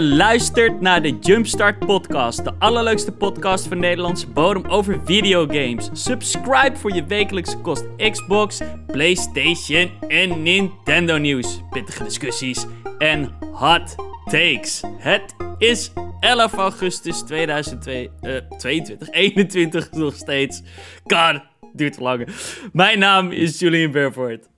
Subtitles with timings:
[0.00, 5.90] Je luistert naar de Jumpstart Podcast, de allerleukste podcast van Nederlandse bodem over videogames.
[5.92, 12.66] Subscribe voor je wekelijkse kost Xbox, PlayStation en Nintendo nieuws, pittige discussies
[12.98, 13.94] en hot
[14.24, 14.82] takes.
[14.98, 20.62] Het is 11 augustus 2022, 21 nog steeds.
[21.04, 21.40] God,
[21.72, 22.28] duurt te lang.
[22.72, 24.48] Mijn naam is Julian Bervoort.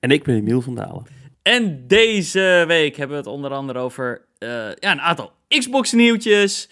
[0.00, 1.06] En ik ben Emiel van Dalen.
[1.42, 6.68] En deze week hebben we het onder andere over eh, ja, een aantal Xbox nieuwtjes.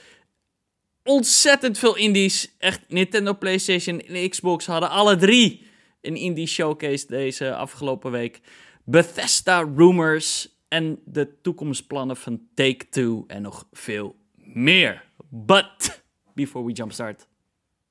[1.05, 2.55] Ontzettend veel indies.
[2.59, 5.67] Echt, Nintendo, PlayStation en Xbox hadden alle drie
[6.01, 8.41] een indie showcase deze afgelopen week.
[8.85, 15.05] Bethesda rumors en de toekomstplannen van Take-Two en nog veel meer.
[15.29, 16.03] But,
[16.35, 17.27] before we jumpstart,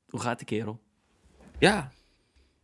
[0.10, 0.80] hoe gaat de kerel?
[1.60, 1.92] Ja,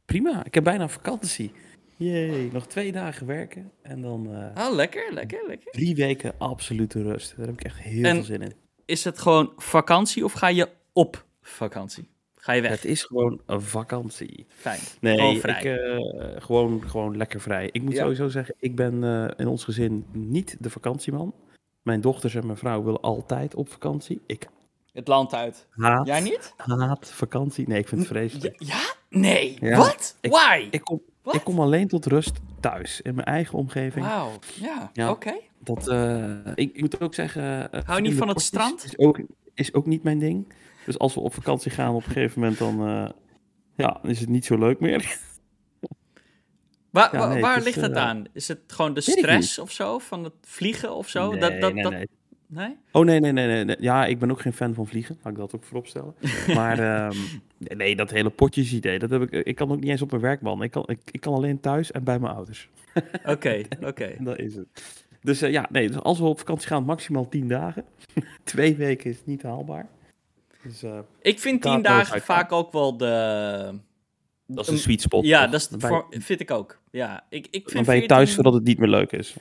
[0.05, 0.45] prima.
[0.45, 1.51] Ik heb bijna vakantie.
[1.97, 5.71] Jee, nog twee dagen werken en dan Oh, lekker, lekker, lekker.
[5.71, 7.33] drie weken absolute rust.
[7.37, 8.53] Daar heb ik echt heel En- veel zin in.
[8.85, 12.07] Is het gewoon vakantie of ga je op vakantie?
[12.35, 12.71] Ga je weg?
[12.71, 14.45] Het is gewoon een vakantie.
[14.49, 14.79] Fijn.
[14.99, 15.59] Nee, Gewoon vrij.
[15.59, 17.69] ik eh, gewoon, gewoon lekker vrij.
[17.71, 18.01] Ik moet Ja.
[18.01, 21.33] sowieso zeggen, ik ben eh, in ons gezin niet de vakantieman.
[21.81, 24.21] Mijn dochters en mijn vrouw willen altijd op vakantie.
[24.25, 24.47] Ik
[24.93, 25.67] Het land uit.
[25.69, 26.53] haat, Jij niet?
[26.57, 27.67] haat vakantie.
[27.67, 28.55] Nee, ik vind het vreselijk.
[28.63, 28.93] ja?
[29.09, 29.57] Nee.
[29.59, 29.77] Ja.
[29.77, 30.17] Wat?
[30.21, 30.67] Ik- Why?
[30.71, 34.05] Ik kom, Ik kom alleen tot rust thuis, in mijn eigen omgeving.
[34.05, 34.31] Wauw.
[34.61, 35.09] Ja, Ja.
[35.09, 35.33] oké.
[35.59, 37.71] Dat, eh, ik, ik moet ook zeggen...
[37.71, 38.83] eh, Hou niet van het strand?
[38.83, 39.19] Is ook,
[39.53, 40.53] is ook niet mijn ding.
[40.85, 43.09] Dus als we op vakantie gaan op een gegeven moment, dan, eh,
[43.75, 44.99] ja, is het niet zo leuk meer.
[46.89, 48.25] Waar, Ja, wa- nee, waar het ligt het eh, aan?
[48.33, 49.99] Is het gewoon de stress of zo?
[49.99, 51.29] Van het vliegen of zo?
[51.31, 51.93] Nee, dat, dat, nee, dat...
[52.47, 52.77] nee.
[52.91, 53.75] Oh, nee, nee, nee, nee.
[53.79, 55.17] Ja, ik ben ook geen fan van vliegen.
[55.23, 56.15] Laat ik dat ook vooropstellen.
[56.55, 57.17] maar ehm,
[57.57, 59.45] nee, dat hele potjesidee, dat heb ik...
[59.45, 60.63] Ik kan ook niet eens op mijn werkman.
[60.63, 62.69] Ik kan, ik, ik kan alleen thuis en bij mijn ouders.
[63.25, 64.15] Oké, oké.
[64.19, 64.67] Dat is het.
[65.21, 67.85] Dus eh, ja, nee, dus als we op vakantie gaan, maximaal tien dagen.
[68.43, 69.87] Twee weken is niet haalbaar.
[70.63, 72.35] Dus eh, Ik vind Kaap tien nooit dagen uitgaan.
[72.35, 73.79] vaak ook wel de...
[74.45, 75.25] dat is een sweet spot.
[75.25, 75.51] Ja, toch?
[75.51, 76.79] dat is voor, vind ik ook.
[76.91, 79.35] Ja, ik, ik vind Dan ben je 14 thuis zodat het niet meer leuk is.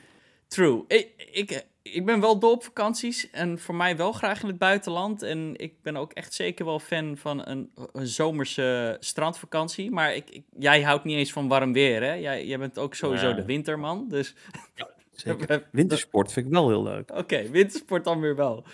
[0.47, 0.85] True.
[0.89, 4.59] Ik, ik, ik ben wel dol op vakanties en voor mij wel graag in het
[4.59, 5.23] buitenland.
[5.23, 9.91] En ik ben ook echt zeker wel fan van een, een zomerse strandvakantie.
[9.91, 12.13] Maar ik, ik- jij houdt niet eens van warm weer, hè?
[12.13, 14.09] Jij, jij bent ook sowieso de winterman.
[14.09, 14.35] Dus
[15.13, 15.69] Zeker.
[15.73, 17.11] Wintersport vind ik wel heel leuk.
[17.15, 18.65] oké, wintersport dan weer wel.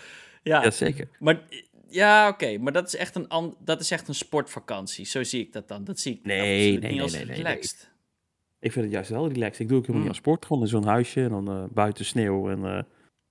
[0.43, 1.07] Ja, Ja, zeker.
[1.19, 1.41] maar,
[1.89, 5.05] ja oké, maar dat is, echt een, dat is echt een sportvakantie.
[5.05, 5.83] Zo zie ik dat dan.
[5.83, 7.89] Dat zie ik Nee, absoluut nee, niet als nee, nee, relaxed.
[8.59, 9.59] Ik vind het juist wel relaxed.
[9.59, 10.07] Ik doe ook helemaal Mm.
[10.07, 10.45] niet aan sport.
[10.45, 12.83] Gewoon in zo'n huisje en dan eh, buiten sneeuw en eh,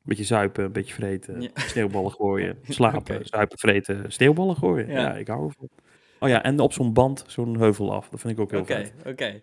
[0.02, 1.48] beetje zuipen, een beetje vreten, Ja.
[1.54, 3.26] sneeuwballen gooien, slapen, Oké.
[3.26, 4.88] zuipen, vreten, sneeuwballen gooien.
[4.88, 5.00] Ja.
[5.00, 5.68] Ja, ik hou ervan.
[6.18, 8.08] Oh ja, en op zo'n band zo'n heuvel af.
[8.08, 8.92] Dat vind ik ook heel Oké, vet.
[9.06, 9.40] oké.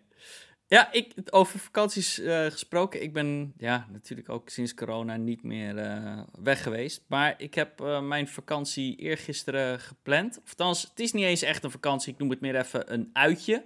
[0.67, 3.01] Ja, ik, over vakanties eh, gesproken.
[3.03, 7.03] Ik ben ja, natuurlijk ook sinds corona niet meer eh, weg geweest.
[7.07, 10.39] Maar ik heb eh, mijn vakantie eergisteren gepland.
[10.43, 12.13] Of althans, het is niet eens echt een vakantie.
[12.13, 13.65] Ik noem het meer even een uitje.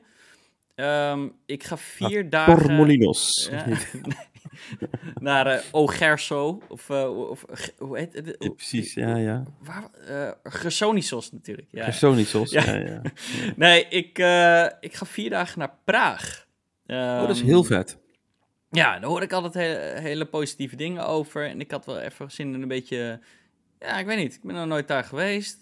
[0.75, 3.47] Ehm, ik ga vier dagen Torremolinos.
[3.51, 3.65] Ja?
[5.19, 6.61] naar eh Ogerso.
[6.67, 7.45] Of, eh, of
[7.77, 8.35] hoe heet het?
[8.39, 9.43] Ja, precies, ja, ja.
[9.59, 11.67] Waar, eh, Gersonisos natuurlijk.
[11.71, 11.83] Ja.
[11.83, 12.51] Gersonisos.
[12.61, 12.75] Ja.
[12.75, 13.01] Ja.
[13.55, 14.17] Nee, ik,
[14.79, 16.47] ik ga vier dagen naar Praag.
[16.87, 17.97] Oh, dat is Ehm, heel vet.
[18.69, 21.47] Ja, daar hoor ik altijd hele, hele positieve dingen over.
[21.49, 23.19] En ik had wel even zin in een beetje...
[23.79, 24.33] Ja, ik weet niet.
[24.35, 25.61] Ik ben nog nooit daar geweest.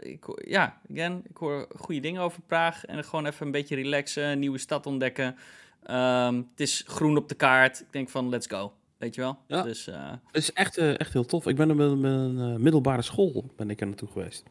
[0.00, 2.84] Ik, ja, again, ik hoor goede dingen over Praag.
[2.84, 5.36] En gewoon even een beetje relaxen, een nieuwe stad ontdekken.
[5.82, 7.80] Ehm, het is groen op de kaart.
[7.80, 8.72] Ik denk van, let's go.
[8.98, 9.36] Weet je wel?
[9.46, 9.62] Ja.
[9.62, 11.46] Dus eh, Het is echt, eh, echt heel tof.
[11.46, 14.42] Ik ben met mijn eh, middelbare school ben ik er naartoe geweest.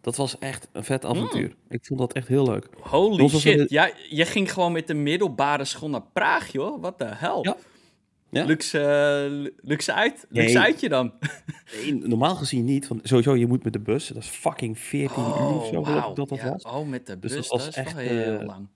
[0.00, 1.54] Dat was echt een vet avontuur.
[1.68, 2.68] Ik vond dat echt heel leuk.
[2.80, 3.58] holy shit.
[3.58, 6.82] het- Ja, je ging gewoon met de middelbare school naar Praag, joh.
[6.82, 7.44] Wat de hel?
[7.44, 7.56] Ja.
[8.30, 8.44] Ja.
[8.44, 10.64] Luxe, luxe, uit, luxe Nee.
[10.64, 11.12] uitje dan.
[11.82, 12.88] Nee, normaal gezien niet.
[12.88, 14.06] Want sowieso, je moet met de bus.
[14.08, 16.62] Dat is fucking 14 uur of zo, ik dat dat Ja, was.
[16.62, 18.68] Oh, met de Dus bus, dat dat, was is echt, wel heel lang.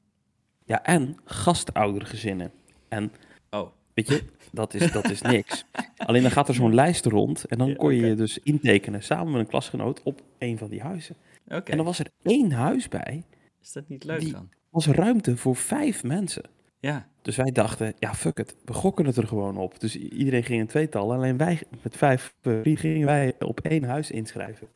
[0.69, 2.51] Ja, en gastoudergezinnen.
[2.89, 3.13] En
[3.51, 4.23] Oh, weet je,
[4.53, 5.65] dat is, dat is niks.
[6.07, 7.45] Alleen dan gaat er zo'n lijst rond.
[7.45, 10.69] En dan Ja, kon je je dus intekenen samen met een klasgenoot op een van
[10.69, 11.17] die huizen.
[11.47, 11.71] oké.
[11.71, 13.23] En dan was er één huis bij.
[13.63, 14.49] Is dat niet leuk dan?
[14.71, 16.45] was ruimte voor vijf mensen.
[16.81, 17.09] Ja.
[17.23, 18.57] Dus wij dachten, ja, fuck het.
[18.65, 19.81] We gokken het er gewoon op.
[19.81, 21.17] Dus iedereen ging in tweetallen.
[21.17, 24.69] Alleen wij met vijf eh, vrienden gingen wij op één huis inschrijven.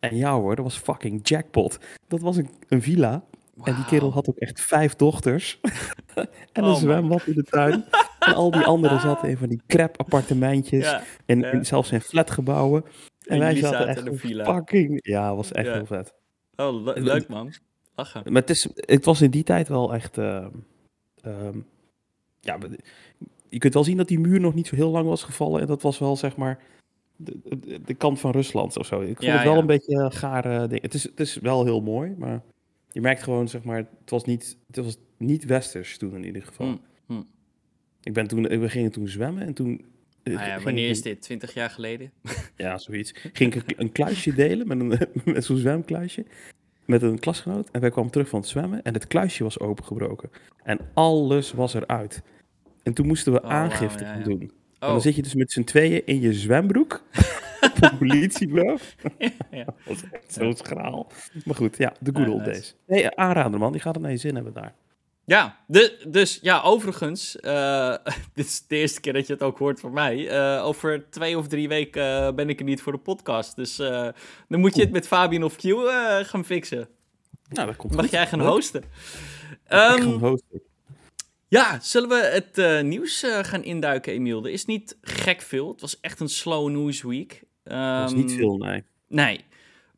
[0.00, 1.78] En ja hoor, dat was fucking jackpot.
[2.08, 3.24] Dat was een, een villa.
[3.62, 5.60] En die kerel had ook echt vijf dochters.
[6.14, 7.84] en een Oh zwembad in de tuin.
[8.20, 10.84] en al die anderen zaten in van die crap appartementjes.
[10.84, 11.02] Ja.
[11.26, 11.50] en, ja.
[11.50, 12.84] en zelfs in flatgebouwen.
[12.84, 12.90] En,
[13.34, 14.44] En wij zaten echt in een villa.
[14.54, 14.98] fucking...
[15.02, 15.72] Ja, was echt Ja.
[15.72, 16.14] heel vet.
[16.56, 17.52] Oh, le- leuk man.
[17.94, 18.22] Lachen.
[18.32, 20.18] Maar het, is, het was in die tijd wel echt.
[20.18, 20.48] ehm,
[21.22, 21.58] ehm,
[22.40, 22.58] ja,
[23.48, 25.60] je kunt wel zien dat die muur nog niet zo heel lang was gevallen.
[25.60, 26.58] En dat was wel, zeg maar,
[27.16, 29.00] de, de, de kant van Rusland of zo.
[29.00, 30.82] Ik vond het wel een beetje gare ding.
[30.82, 32.42] Het is, het is wel heel mooi, maar
[32.94, 36.42] je merkt gewoon, zeg maar, het was niet, het was niet westers toen in ieder
[36.42, 36.66] geval.
[36.66, 36.76] Hm,
[37.14, 37.22] hm.
[38.02, 39.84] Ik ben toen, we gingen toen zwemmen en toen...
[40.22, 41.20] eh, Nou ja, wanneer is dit?
[41.20, 42.10] 20 jaar geleden?
[42.56, 43.14] Ja, zoiets.
[43.32, 46.24] Ging ik een kluisje delen met, een, met zo'n zwemkluisje.
[46.84, 47.70] Met een klasgenoot.
[47.70, 48.82] En wij kwamen terug van het zwemmen.
[48.82, 50.30] En het kluisje was opengebroken.
[50.62, 52.22] En alles was eruit.
[52.82, 54.24] En toen moesten we Oh, aangifte ja, gaan ja.
[54.24, 54.40] doen.
[54.40, 54.50] En
[54.80, 57.02] Oh, dan zit je dus met z'n tweeën in je zwembroek.
[57.80, 58.78] een politiebureau.
[59.50, 59.64] ja.
[59.64, 61.12] Dat was echt schraal.
[61.44, 62.74] Maar goed, ja, de good Ja, old days.
[62.86, 63.72] Nee, aanrader man.
[63.72, 64.74] Die gaat het naar je zin hebben daar.
[65.26, 67.94] Ja, de, dus ja, overigens, eh,
[68.34, 70.28] dit is de eerste keer dat je het ook hoort van mij.
[70.28, 73.56] Eh, over twee of drie weken eh, ben ik er niet voor de podcast.
[73.56, 74.08] Dus eh,
[74.48, 76.88] dan moet je het met Fabian of Q eh, gaan fixen.
[77.48, 78.10] Nou, dat komt Mag goed.
[78.10, 78.82] jij gaan hosten?
[78.82, 78.88] Ik
[79.64, 80.62] ga Ehm, hosten.
[81.48, 84.44] ja, zullen we het eh, nieuws eh, gaan induiken, Emiel?
[84.44, 85.68] Er is niet gek veel.
[85.68, 87.42] Het was echt een slow news week.
[87.64, 88.84] Dat is Ehm, niet veel, nee.
[89.08, 89.44] Nee.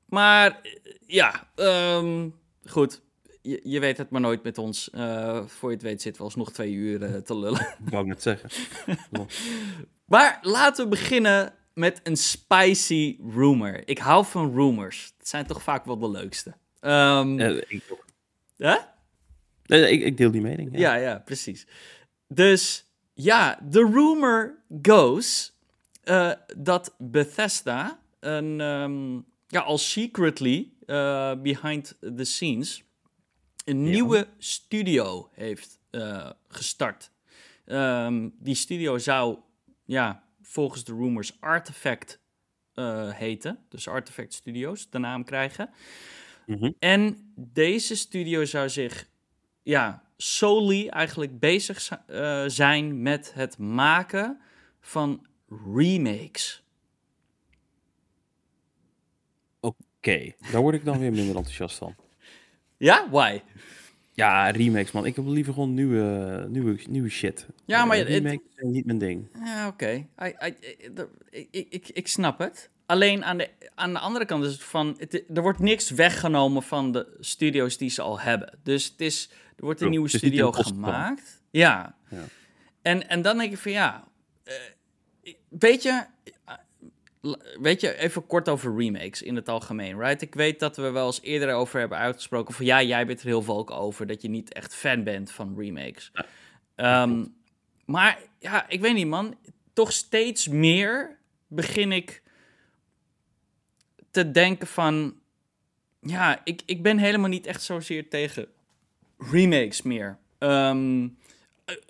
[0.08, 0.60] Maar
[1.06, 2.28] ja, ehm,
[2.64, 3.00] goed.
[3.42, 4.90] Je, je weet het maar nooit met ons.
[4.90, 7.60] Eh, voor je het weet zitten we alsnog twee uur eh, te lullen.
[7.86, 8.50] Ik wou net zeggen.
[10.06, 13.82] Maar laten we beginnen met een spicy rumor.
[13.88, 15.14] Ik hou van rumors.
[15.18, 16.54] Het zijn toch vaak wel de leukste.
[16.80, 18.04] Ehm, Eh, ik, ook.
[19.66, 20.70] Nee, ik, ik deel die mening.
[20.72, 20.78] Ja.
[20.78, 21.66] Ja, ja, precies.
[22.28, 25.55] Dus ja, de rumor goes
[26.06, 29.14] eh, dat Bethesda een, ehm,
[29.46, 32.84] ja, al secretly eh, behind the scenes
[33.64, 33.90] een Ja.
[33.90, 37.10] nieuwe studio heeft eh, gestart.
[37.64, 39.38] Ehm, die studio zou,
[39.84, 42.18] ja, volgens de rumors Artifact
[43.10, 43.58] heten.
[43.68, 45.70] Dus Artifact Studios, de naam krijgen.
[46.46, 46.70] Mhm.
[46.78, 49.08] En deze studio zou zich
[49.62, 51.94] ja, solely eigenlijk bezig zi-
[52.46, 54.40] zijn met het maken
[54.80, 55.26] van
[55.74, 56.62] remakes.
[59.60, 61.94] Oké, daar word ik dan weer minder enthousiast van.
[62.76, 63.40] Ja, why?
[64.12, 65.06] Ja, remakes, man.
[65.06, 67.46] Ik heb liever gewoon nieuwe, nieuwe, nieuwe shit.
[67.64, 69.28] Ja, maar Eh, het- remakes zijn niet mijn ding.
[69.44, 70.06] Ja, oké.
[71.30, 72.70] Ik, ik, ik snap het.
[72.86, 74.94] Alleen aan de, aan de andere kant is het van...
[74.98, 78.58] Het, er wordt niks weggenomen van de studio's die ze al hebben.
[78.62, 79.90] Dus het is, er wordt een True.
[79.90, 81.42] nieuwe studio gemaakt.
[81.50, 81.96] Ja.
[82.10, 82.24] Ja.
[82.82, 84.04] En, en dan denk ik van ja...
[85.56, 86.04] eh, weet je...
[86.44, 86.54] eh,
[87.60, 90.22] Weet je, even kort over remakes in het algemeen, right?
[90.22, 93.26] Ik weet dat we wel eens eerder over hebben uitgesproken van ja, jij bent er
[93.26, 96.12] heel veel over dat je niet echt fan bent van remakes.
[96.74, 97.24] Ehm,
[97.84, 99.36] maar ja, ik weet niet, man.
[99.72, 102.22] Toch steeds meer begin ik
[104.10, 105.14] te denken van...
[106.00, 108.48] Ja, ik, ik ben helemaal niet echt zozeer tegen
[109.18, 110.18] remakes meer.
[110.38, 111.04] Ehm,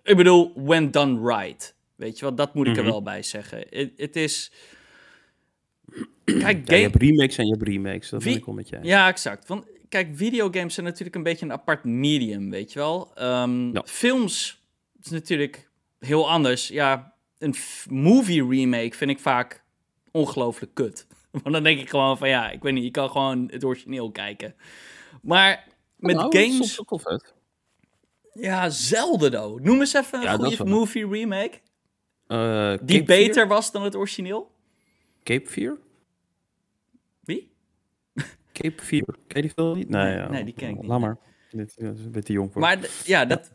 [0.03, 1.75] ik bedoel, when done right.
[1.97, 2.91] Weet je wel, dat moet ik er Mhm.
[2.91, 3.67] wel bij zeggen.
[3.97, 4.53] Het is...
[6.25, 6.79] Kijk, Ja, je game...
[6.81, 8.09] hebt remakes en je hebt remakes.
[8.09, 8.81] Dat ben ik wel met jij.
[8.83, 9.49] Ja, exact.
[9.49, 13.11] Want kijk, videogames zijn natuurlijk een beetje een apart medium, weet je wel.
[13.15, 13.83] Ehm, Ja.
[13.87, 14.63] Films
[15.03, 16.69] is natuurlijk heel anders.
[16.69, 17.55] Ja, een
[17.91, 19.65] movie remake vind ik vaak
[20.11, 21.07] ongelooflijk kut.
[21.43, 24.11] Want dan denk ik gewoon van ja, ik weet niet, je kan gewoon het origineel
[24.11, 24.55] kijken.
[25.23, 25.65] Maar
[25.97, 27.35] met Nou, dat is games, soms ook wel vet.
[28.33, 29.61] ja, zelden though.
[29.63, 31.61] Noem eens even een Ja, goede movie remake
[32.27, 33.49] Eh, die Cape beter Fear?
[33.49, 34.51] was dan het origineel.
[35.23, 35.79] Cape Fear?
[37.21, 37.53] Wie?
[38.53, 39.05] Cape Fear.
[39.29, 39.89] Ken je die film niet?
[39.89, 40.29] Nee, Nee, ja.
[40.29, 41.19] nee, die ken ik niet, Laat maar.
[41.51, 42.61] Dit is een beetje jong voor.
[42.61, 43.51] Maar ja, dat,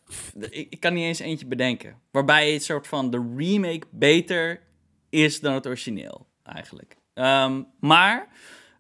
[0.49, 1.99] ik, kan niet eens eentje bedenken.
[2.11, 4.61] Waarbij het soort van de remake beter
[5.09, 6.95] is dan het origineel, eigenlijk.
[7.13, 8.27] Ehm, maar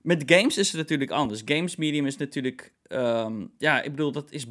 [0.01, 1.41] met games is het natuurlijk anders.
[1.45, 4.45] Games medium is natuurlijk, ehm, ja, ik bedoel, dat is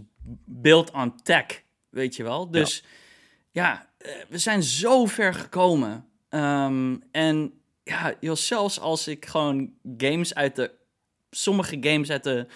[0.44, 2.50] built on tech, weet je wel.
[2.50, 2.88] Dus ja,
[3.52, 3.72] eh,
[4.28, 6.04] we zijn zo ver gekomen.
[6.28, 7.52] Ehm, en
[7.84, 10.70] ja, joh, zelfs als ik gewoon games uit de,
[11.30, 12.46] sommige games uit de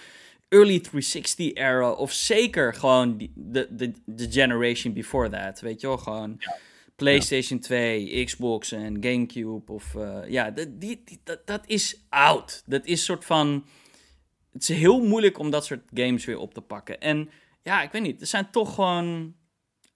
[0.49, 5.87] early 360 era, of zeker gewoon die- de, de, de generation before that, weet je
[5.87, 6.39] wel, gewoon
[6.97, 12.63] PlayStation 2, Xbox en GameCube, of eh, ja, dat- die, die, dat, dat is oud.
[12.67, 13.65] Dat is soort van,
[14.53, 17.01] het is heel moeilijk om dat soort games weer op te pakken.
[17.01, 17.31] En
[17.63, 19.35] ja, ik weet niet, er zijn toch gewoon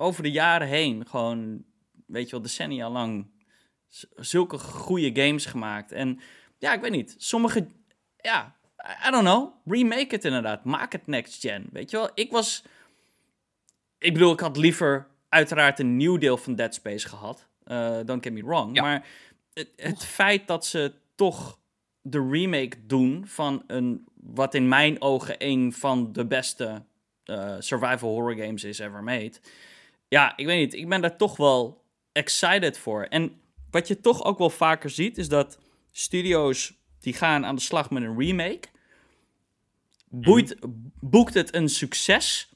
[0.00, 1.64] over de jaren heen, gewoon,
[2.06, 3.26] weet je wel, decennia lang,
[4.16, 5.92] zulke goede games gemaakt.
[5.92, 6.20] En
[6.58, 7.66] ja, ik weet niet, sommige,
[8.16, 8.56] ja,
[9.06, 12.10] I- don't know, remake het inderdaad, maak het next gen, weet je wel.
[12.14, 12.64] Ik was,
[13.98, 18.22] ik bedoel, ik had liever uiteraard een nieuw deel van Dead Space gehad, eh don't
[18.24, 18.82] get me wrong, Ja.
[18.82, 19.06] maar
[19.54, 21.58] het, het feit dat ze toch
[22.00, 26.82] de remake doen van een, wat in mijn ogen een van de beste
[27.24, 29.32] eh, survival horror games is ever made.
[30.08, 30.74] Ja, ik weet niet.
[30.80, 33.02] Ik ben daar toch wel excited voor.
[33.02, 35.58] En wat je toch ook wel vaker ziet, is dat
[35.90, 38.68] studio's die gaan aan de slag met een remake.
[40.10, 40.56] Boeit,
[41.00, 42.52] boekt het een succes,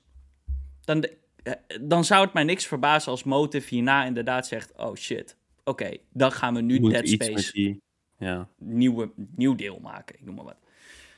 [0.84, 4.94] dan, de- eh, dan zou het mij niks verbazen als Motive hierna inderdaad zegt: Oh
[4.96, 7.80] shit, oké, dan gaan we nu Moet Dead Space die...
[8.18, 8.48] Ja.
[8.58, 10.14] nieuwe, nieuw deel maken.
[10.18, 10.56] Ik noem maar wat.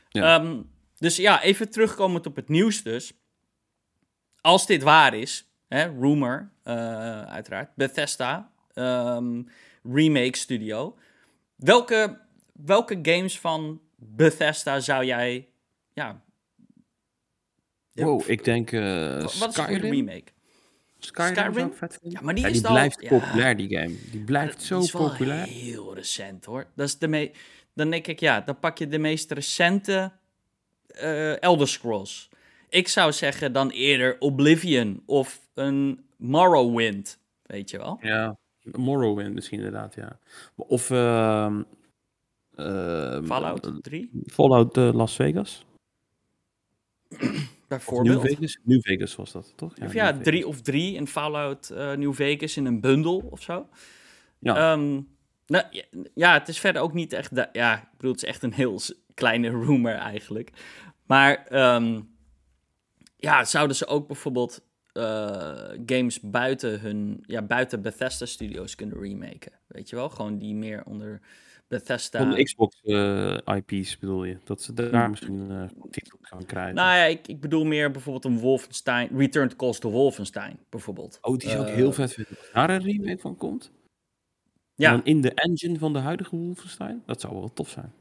[0.08, 0.38] Ja.
[0.38, 0.62] Ehm,
[0.98, 3.12] dus ja, even terugkomend op het nieuws dus.
[4.40, 9.42] Als dit waar is, hè, rumor, eh, uiteraard, Bethesda, ehm,
[9.92, 10.96] remake studio.
[11.56, 12.20] Welke,
[12.52, 15.48] welke games van Bethesda zou jij,
[15.92, 16.22] ja...
[17.92, 19.90] Wow, ik denk eh wat is een goede Skyrim.
[19.90, 20.24] remake?
[20.98, 21.72] Skyrim.
[22.02, 23.08] Ja, maar die Ja, is die al- blijft ja.
[23.08, 23.94] populair, die game.
[24.10, 25.46] Die blijft zo Die is wel populair.
[25.46, 26.66] heel recent hoor.
[26.74, 27.30] Dat is de me
[27.74, 30.12] dan denk ik, ja, dan pak je de meest recente
[30.86, 32.28] eh, Elder Scrolls.
[32.68, 37.98] Ik zou zeggen dan eerder Oblivion of een Morrowind, weet je wel.
[38.00, 40.18] Ja, Morrowind misschien inderdaad, ja.
[40.54, 41.62] Of ehm
[42.54, 45.64] ehm, Fallout eh, 3, Fallout eh, Las Vegas.
[47.64, 48.20] Of New bijvoorbeeld.
[48.20, 48.58] Vegas.
[48.62, 49.72] New Vegas was dat, toch?
[49.72, 53.42] Of New ja, drie of drie in Fallout eh, New Vegas in een bundel of
[53.42, 53.68] zo.
[54.38, 54.72] Ja.
[54.72, 55.00] Ehm,
[55.46, 55.82] nou, ja,
[56.14, 57.30] ja, het is verder ook niet echt...
[57.52, 58.80] Ja, ik bedoel, het is echt een heel
[59.14, 60.52] kleine rumor eigenlijk.
[61.06, 61.46] Maar
[63.16, 64.64] ja, zouden ze ook bijvoorbeeld eh,
[65.86, 67.24] games buiten hun...
[67.26, 69.52] Ja, buiten Bethesda Studios kunnen remaken?
[69.66, 70.08] Weet je wel?
[70.08, 71.20] Gewoon die meer onder
[71.68, 72.18] Bethesda...
[72.18, 74.38] Van de Xbox eh, IP's bedoel je?
[74.44, 76.74] Dat ze daar misschien eh titel gaan krijgen.
[76.74, 79.08] Nou ja, ik, ik bedoel meer bijvoorbeeld een Wolfenstein...
[79.16, 81.18] Return to Calls to Wolfenstein, bijvoorbeeld.
[81.20, 82.36] oh, die ik eh, heel vet vinden.
[82.52, 83.70] Daar een remake van komt.
[84.74, 87.02] Ja, Dan in de engine van de huidige Wolfenstein.
[87.06, 87.92] Dat zou wel tof zijn.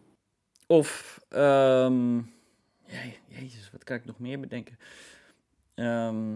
[0.67, 2.23] Of, je-
[3.27, 4.77] jezus, wat kan ik nog meer bedenken?
[5.75, 6.35] Ehm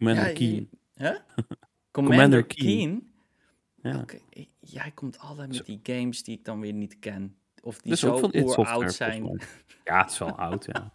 [0.00, 0.70] Commander ja, Keen.
[0.94, 1.12] Hè?
[1.92, 3.12] Commander, Keen.
[3.82, 4.04] Ja.
[4.60, 7.36] Jij komt altijd met die games die ik dan weer niet ken.
[7.62, 8.10] Of die zo
[8.54, 9.24] oud zijn.
[9.84, 10.92] Ja, het is wel oud, ja.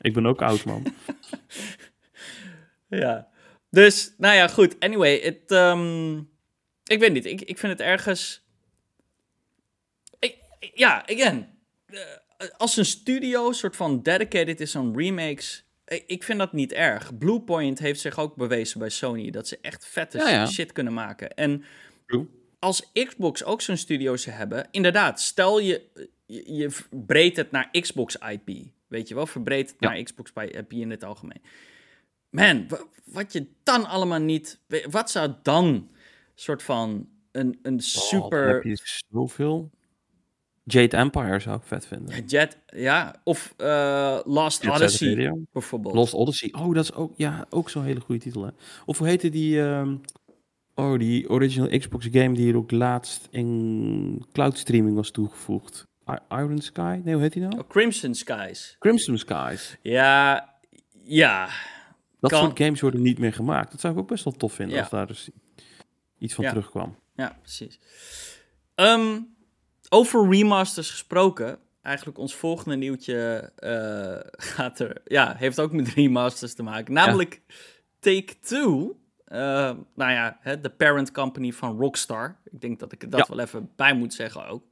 [0.00, 0.86] Ik ben ook oud, man.
[2.88, 3.28] Ja.
[3.70, 4.80] Dus, nou ja, goed.
[4.80, 6.18] Anyway, het, ehm,
[6.84, 7.24] ik weet niet.
[7.24, 8.46] Ik, ik vind het ergens...
[10.18, 10.38] Ik,
[10.74, 11.48] ja, again.
[11.86, 11.98] eh,
[12.56, 15.67] als een studio soort van dedicated is aan remakes...
[15.88, 17.18] Ik, ik vind dat niet erg.
[17.18, 19.30] Bluepoint heeft zich ook bewezen bij Sony...
[19.30, 20.46] dat ze echt vette Ja, ja.
[20.46, 21.34] shit kunnen maken.
[21.34, 21.64] En
[22.58, 24.68] als Xbox ook zo'n studio zou hebben...
[24.70, 25.82] Inderdaad, stel je,
[26.26, 28.66] je, je verbreedt het naar Xbox IP.
[28.88, 29.26] Weet je wel?
[29.26, 29.88] Verbreedt het Ja.
[29.88, 31.42] naar Xbox IP in het algemeen.
[32.30, 34.60] Man, wa- wat je dan allemaal niet...
[34.90, 35.90] Wat zou dan
[36.34, 38.48] soort van een, een Oh, super...
[38.48, 38.78] heb je
[39.10, 39.70] zoveel.
[40.68, 42.24] Jade Empire zou ik vet vinden.
[42.26, 43.54] Jet, ja, of
[44.24, 45.94] Lost Jet Set Odyssey bijvoorbeeld.
[45.94, 46.52] Lost Odyssey.
[46.58, 48.50] Oh, dat is ook, ja, ook zo'n hele goede titel, hè.
[48.86, 49.60] Of hoe heette die...
[49.62, 49.96] ehm,
[50.74, 55.86] oh, die original Xbox game die hier ook laatst in cloud streaming was toegevoegd.
[56.28, 57.00] Iron Sky?
[57.04, 57.58] Nee, hoe heet die nou?
[57.58, 58.76] Oh, Crimson Skies.
[58.78, 59.76] Crimson Skies.
[59.82, 60.48] Ja,
[61.04, 61.48] ja,
[62.20, 63.70] Dat Kan- soort games worden niet meer gemaakt.
[63.70, 64.80] Dat zou ik ook best wel tof vinden Ja.
[64.80, 65.28] als daar dus
[66.18, 66.50] iets van Ja.
[66.50, 66.96] terugkwam.
[67.14, 67.80] ja, precies.
[68.74, 69.18] Ehm,
[69.88, 74.18] over remasters gesproken, eigenlijk ons volgende nieuwtje eh,
[74.54, 76.92] gaat er, ja, heeft ook met remasters te maken.
[76.94, 77.40] Namelijk
[77.98, 79.38] Take-Two, eh,
[79.94, 82.36] nou ja, hè, de parent company van Rockstar.
[82.44, 83.34] Ik denk dat ik dat Ja.
[83.34, 84.64] wel even bij moet zeggen ook.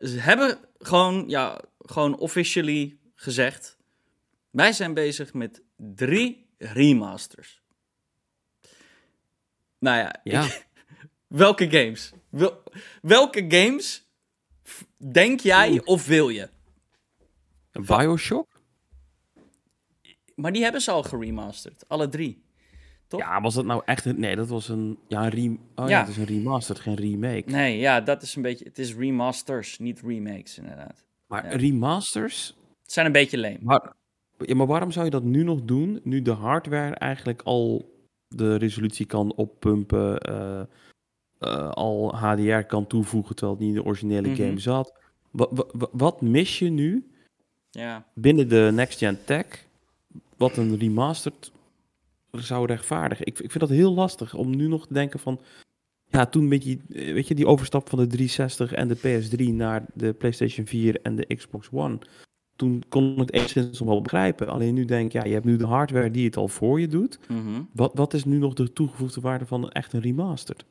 [0.00, 3.78] Ze hebben gewoon, ja, gewoon officially gezegd,
[4.50, 7.62] wij zijn bezig met drie remasters.
[9.78, 10.44] Nou ja, Ja.
[10.44, 10.68] ik-
[11.30, 12.12] welke games?
[12.28, 12.62] Wel-
[13.02, 14.08] welke games
[15.12, 16.48] denk jij of wil je?
[17.72, 18.48] Bioshock?
[20.34, 22.42] Maar die hebben ze al geremasterd, alle drie.
[23.06, 23.20] Toch?
[23.20, 24.20] Ja, was dat nou echt een...
[24.20, 24.98] Nee, dat was een...
[25.08, 25.60] Ja, een rem...
[25.74, 26.00] Oh ja, Ja.
[26.00, 27.42] het is een remaster, geen remake.
[27.50, 28.64] Nee, ja, dat is een beetje.
[28.64, 31.04] Het is remasters, niet remakes, inderdaad.
[31.26, 31.56] Maar Ja.
[31.56, 32.56] remasters...
[32.82, 33.58] Het zijn een beetje leem.
[33.62, 33.92] Maar,
[34.38, 37.94] ja, maar waarom zou je dat nu nog doen, nu de hardware eigenlijk al
[38.28, 40.62] de resolutie kan oppumpen, eh,
[41.40, 44.36] eh, al HDR kan toevoegen terwijl het niet in de originele Mhm.
[44.42, 44.92] game zat?
[45.30, 47.04] Wa- wa- wa- wat mis je nu
[47.70, 49.66] Ja, binnen de next-gen tech
[50.36, 51.52] wat een remastered
[52.30, 53.26] zou rechtvaardigen?
[53.26, 55.40] Ik, ik vind dat heel lastig om nu nog te denken van...
[56.06, 59.52] Ja, toen met die, eh, weet je, die overstap van de 360 en de PS3
[59.52, 61.98] naar de PlayStation 4 en de Xbox One.
[62.56, 64.48] Toen kon ik het enigszins nog wel begrijpen.
[64.48, 66.88] Alleen nu denk ik, ja, je hebt nu de hardware die het al voor je
[66.88, 67.18] doet.
[67.28, 67.62] mhm.
[67.72, 70.64] Wat, wat is nu nog de toegevoegde waarde van echt een remastered?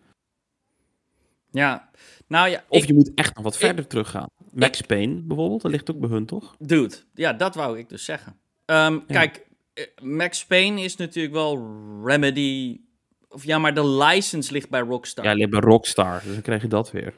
[1.51, 1.89] Ja.
[2.27, 4.29] Nou ja, Of ik, je moet echt nog wat verder teruggaan.
[4.51, 6.55] Max Payne bijvoorbeeld, dat ligt ook bij hun, toch?
[6.59, 8.35] dude, ja, dat wou ik dus zeggen.
[8.65, 11.57] Ehm, Kijk, eh, Max Payne is natuurlijk wel
[12.03, 12.79] Remedy
[13.31, 15.23] Of ja, maar de license ligt bij Rockstar.
[15.23, 17.13] Ja, Ja, alleen bij Rockstar, dus dan krijg je dat weer.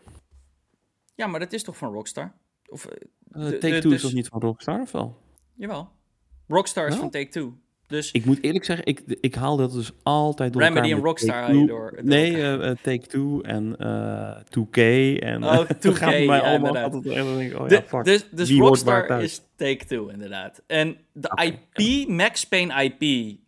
[1.16, 2.34] maar dat is toch van Rockstar?
[2.70, 3.08] Of, eh,
[3.38, 5.18] Uh, De- Take-Two is dus- toch niet van Rockstar, of wel?
[5.56, 5.92] jawel.
[6.48, 7.54] Rockstar is van Take-Two.
[7.92, 11.36] Dus Ik moet eerlijk zeggen, ik, ik haal dat dus altijd door Remedy en Rockstar
[11.44, 14.78] haal je door- door Nee, eh, eh, Take-Two en eh 2K
[15.20, 15.44] en...
[15.44, 16.94] Oh, eh, 2K, dat gaat bij mij ja, allemaal inderdaad.
[16.94, 18.04] altijd echt, dan denk ik, oh De- ja, fuck.
[18.04, 20.62] dus dus Rockstar is Take-Two, inderdaad.
[20.68, 23.02] En de IP, Max Payne IP,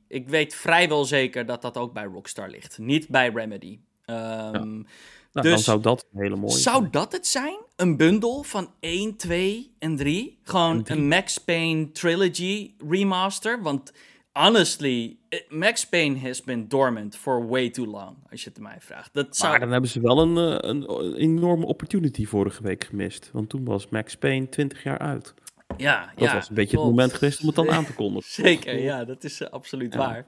[0.07, 2.77] ik weet vrijwel zeker dat dat ook bij Rockstar ligt.
[2.77, 3.79] Niet bij Remedy.
[4.05, 4.85] Ehm, Nou,
[5.31, 6.91] dan dus- zou dat een hele mooie Zou zijn.
[6.91, 7.57] dat het zijn?
[7.75, 10.39] Een bundel van 1, 2 en 3?
[10.43, 13.61] Gewoon En een Max Payne Trilogy remaster?
[13.61, 13.93] Want
[14.33, 18.77] honestly, eh, Max Payne has been dormant for way too long, als je het mij
[18.79, 19.13] vraagt.
[19.13, 19.49] Dat zou...
[19.51, 23.29] Maar dan hebben ze wel een, eh, een enorme opportunity vorige week gemist.
[23.33, 25.33] Want toen was Max Payne 20 jaar uit.
[25.77, 26.87] ja, Dat ja, was een beetje klopt.
[26.87, 28.31] het moment geweest om het dan aan te kondigen.
[28.31, 29.99] Zeker, ja, dat is eh, absoluut Ja.
[29.99, 30.25] waar.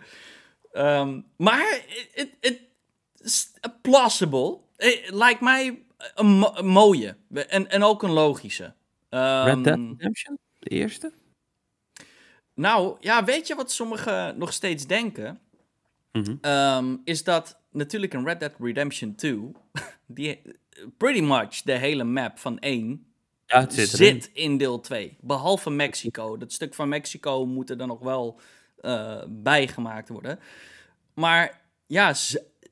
[0.72, 1.82] Ehm, maar
[2.12, 2.62] het
[3.18, 4.58] is plausible.
[5.10, 5.84] Lijkt mij
[6.16, 7.16] een, mo- een mooie
[7.48, 8.74] en, en ook een logische.
[9.10, 10.38] Ehm, Red Dead Redemption?
[10.60, 11.12] De eerste?
[12.56, 15.40] Nou, ja, weet je wat sommigen nog steeds denken?
[16.12, 16.36] Mhm.
[16.42, 19.52] Ehm, is dat natuurlijk in Red Dead Redemption 2,
[20.06, 20.42] die,
[20.98, 23.06] pretty much de hele map van 1
[23.46, 25.18] Ja, het zit, in deel 2.
[25.22, 26.38] Behalve Mexico.
[26.38, 28.40] Dat stuk van Mexico moet er dan nog wel
[28.82, 30.40] eh, bijgemaakt worden.
[31.14, 32.14] Maar ja,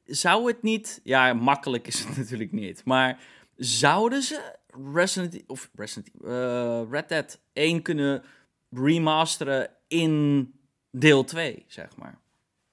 [0.06, 1.00] zou het niet...
[1.04, 2.86] Ja, makkelijk is het natuurlijk niet.
[2.86, 3.20] Maar
[3.56, 4.56] zouden ze
[4.94, 8.24] Resident, of Resident, eh, Red Dead 1 kunnen
[8.74, 10.48] remasteren in
[10.92, 12.22] deel 2, zeg maar?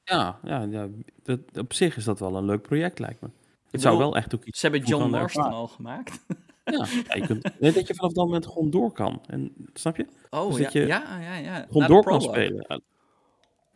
[0.04, 0.88] Ja, ja, ja
[1.22, 3.26] dat, op zich is dat wel een leuk project, lijkt me.
[3.28, 6.24] Het bedoel, zou wel echt ook iets Ze hebben John de Marston al gemaakt.
[6.64, 9.20] Ja, ja, je kunt, nee, dat je vanaf dat moment gewoon door kan.
[9.26, 10.06] En, snap je?
[10.30, 11.54] Oh, Dus ja, dat je ja, ja, ja.
[11.66, 12.82] Gewoon Na door kan spelen.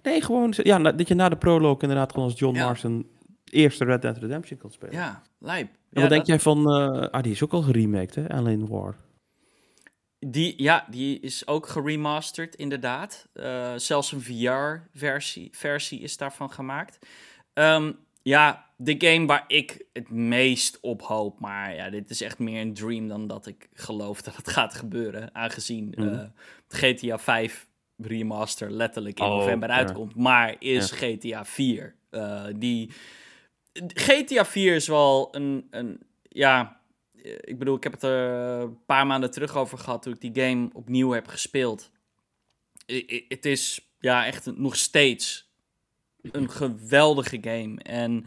[0.03, 2.65] Nee, gewoon ja, dat je na de prologue inderdaad gewoon als John Ja.
[2.67, 3.07] Marston
[3.45, 4.95] eerste Red Dead Redemption kan spelen.
[4.95, 5.67] Ja, lijp.
[5.69, 6.71] En Ja, wat denk dat- jij van...
[6.71, 8.29] eh, ah, die is ook al geremaked, hè?
[8.29, 8.97] Alien War.
[10.27, 13.27] Die, ja, die is ook geremasterd, inderdaad.
[13.33, 16.99] Eh, zelfs een VR-versie versie is daarvan gemaakt.
[17.53, 21.41] Ehm, ja, de game waar ik het meest op hoop.
[21.41, 24.75] Maar ja, dit is echt meer een dream dan dat ik geloof dat het gaat
[24.75, 25.35] gebeuren.
[25.35, 26.27] Aangezien eh, Mhm.
[26.69, 29.75] GTA 5 remaster letterlijk in Oh, november ja.
[29.75, 30.15] uitkomt.
[30.15, 31.95] Maar is GTA 4.
[32.11, 32.91] eh, die...
[33.95, 35.67] GTA 4 is wel een...
[35.71, 36.81] een ja,
[37.41, 40.45] ik bedoel, ik heb het er een paar maanden terug over gehad toen ik die
[40.45, 41.91] game opnieuw heb gespeeld.
[43.29, 45.53] Het is ja, echt nog steeds
[46.23, 47.79] een geweldige game.
[47.83, 48.27] En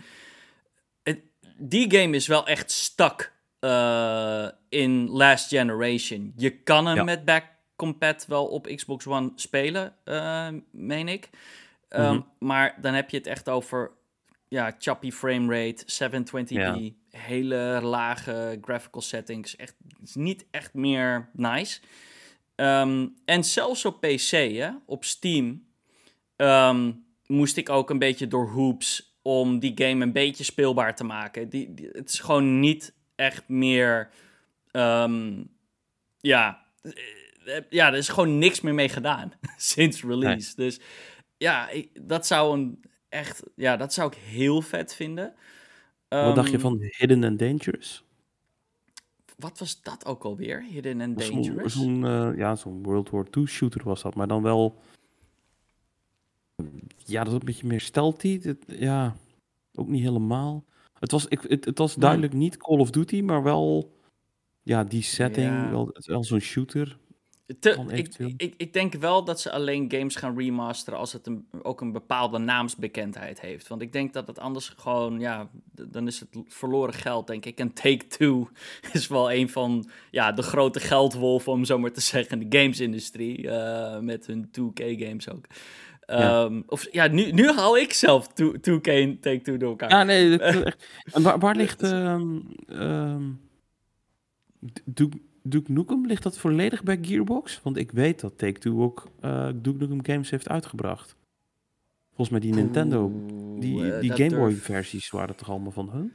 [1.04, 1.20] het,
[1.58, 6.34] die game is wel echt stuck eh, in Last Generation.
[6.36, 7.04] Je kan hem Ja.
[7.04, 11.30] met back compat wel op Xbox One spelen, eh, meen ik.
[11.90, 12.22] Ehm, Mhm.
[12.40, 13.92] Maar dan heb je het echt over
[14.48, 19.56] ja, choppy frame rate, 720p, hele lage graphical settings.
[19.56, 21.80] Echt, het is niet echt meer nice.
[22.56, 25.66] Ehm, en zelfs op PC, hè, op Steam,
[26.36, 26.92] ehm,
[27.26, 31.50] moest ik ook een beetje door hoops om die game een beetje speelbaar te maken.
[31.50, 34.10] Die, die- het is gewoon niet echt meer,
[34.72, 35.44] ehm,
[36.20, 36.66] ja,
[37.46, 40.56] eh, ja, er is gewoon niks meer mee gedaan sinds release.
[40.56, 40.80] Dus
[41.38, 45.34] ja, ik- dat zou een echt, ja, dat zou ik heel vet vinden.
[46.10, 48.04] Wat dacht je Ehm, van Hidden and Dangerous?
[49.38, 50.64] Wat was dat ook alweer?
[50.64, 51.74] Hidden and Dangerous?
[51.74, 54.80] zo'n, eh, ja, zo'n World War II shooter was dat, maar dan wel...
[57.06, 58.40] Ja, dat is een beetje meer stealthy.
[58.40, 59.16] Dat- ja,
[59.76, 60.64] ook niet helemaal.
[61.00, 63.96] Het was, ik, het, het was duidelijk niet Call of Duty, maar wel...
[64.64, 65.70] Ja, die setting, Ja.
[65.70, 66.98] wel, wel zo'n shooter.
[67.60, 71.48] Te- ik, ik, ik denk wel dat ze alleen games gaan remasteren als het een,
[71.62, 73.68] ook een bepaalde naamsbekendheid heeft.
[73.68, 77.60] Want ik denk dat het anders gewoon, ja, dan is het verloren geld, denk ik.
[77.60, 78.50] En Take-Two
[78.94, 82.58] is wel een van ja, de grote geldwolven, om zo maar te zeggen, in de
[82.58, 83.50] gamesindustrie.
[83.50, 85.46] eh met hun 2K-games ook.
[86.06, 86.44] Ja.
[86.44, 89.90] Ehm, of ja, nu, nu haal ik zelf 2- 2K en Take-Two door elkaar.
[89.90, 90.76] Ja, nee, dat
[91.24, 91.82] waar, waar ligt...
[91.82, 93.32] ehm
[94.86, 95.18] Duke,
[95.50, 97.62] Duke Nukem, ligt dat volledig bij Gearbox?
[97.64, 101.16] Want ik weet dat Take-Two ook eh Duke Nukem games heeft uitgebracht.
[102.08, 103.12] Volgens mij die Nintendo...
[103.60, 106.14] Die, eh, die Game Boy durf- versies waren toch allemaal van hun?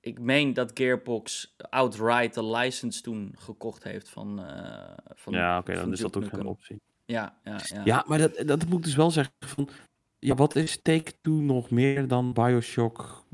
[0.00, 4.44] Ik meen dat Gearbox outright de license toen gekocht heeft van...
[4.44, 6.46] eh van Ja, oké, dan is dat ook geen Nukem.
[6.46, 6.80] optie.
[7.04, 7.82] Ja, ja, ja.
[7.84, 9.68] Ja, maar dat, dat moet ik dus wel zeggen van...
[10.18, 13.24] Ja, wat is Take-Two nog meer dan Bioshock,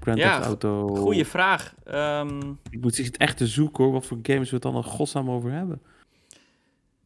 [0.00, 0.86] Grand Ja, Theft Auto?
[0.96, 1.74] Goeie vraag.
[1.84, 4.76] Ehm, Ik moet zich het echt te zoeken hoor, wat voor games we het dan
[4.76, 5.82] in godsnaam over hebben.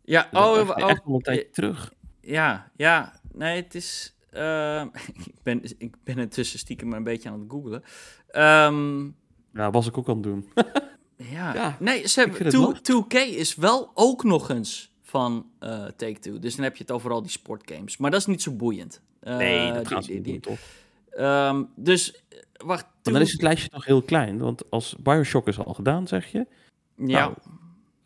[0.05, 1.93] ja, oh, is oh, echt een tijdje terug.
[2.21, 3.21] ja, ja.
[3.33, 4.17] Nee, het is...
[4.31, 4.87] ehm,
[5.25, 7.83] ik, ben, ik ben intussen stiekem maar een beetje aan het googlen.
[8.29, 9.05] Ehm,
[9.53, 10.49] Ja, was ik ook aan het doen.
[11.37, 11.55] ja.
[11.55, 15.47] Ja, nee, ze ik vind hebben, het 2, 2K is wel ook nog eens van
[15.59, 16.39] eh, Take-Two.
[16.39, 17.97] Dus dan heb je het over al die sportgames.
[17.97, 19.01] Maar dat is niet zo boeiend.
[19.21, 20.59] Eh, nee, dat die- ze die- niet die- toch?
[21.11, 22.87] Ehm, dus, eh, wacht.
[23.03, 24.39] Maar dan is het lijstje nog heel klein.
[24.39, 26.47] Want als Bioshock is al gedaan, zeg je.
[26.97, 27.35] Ja, Nou,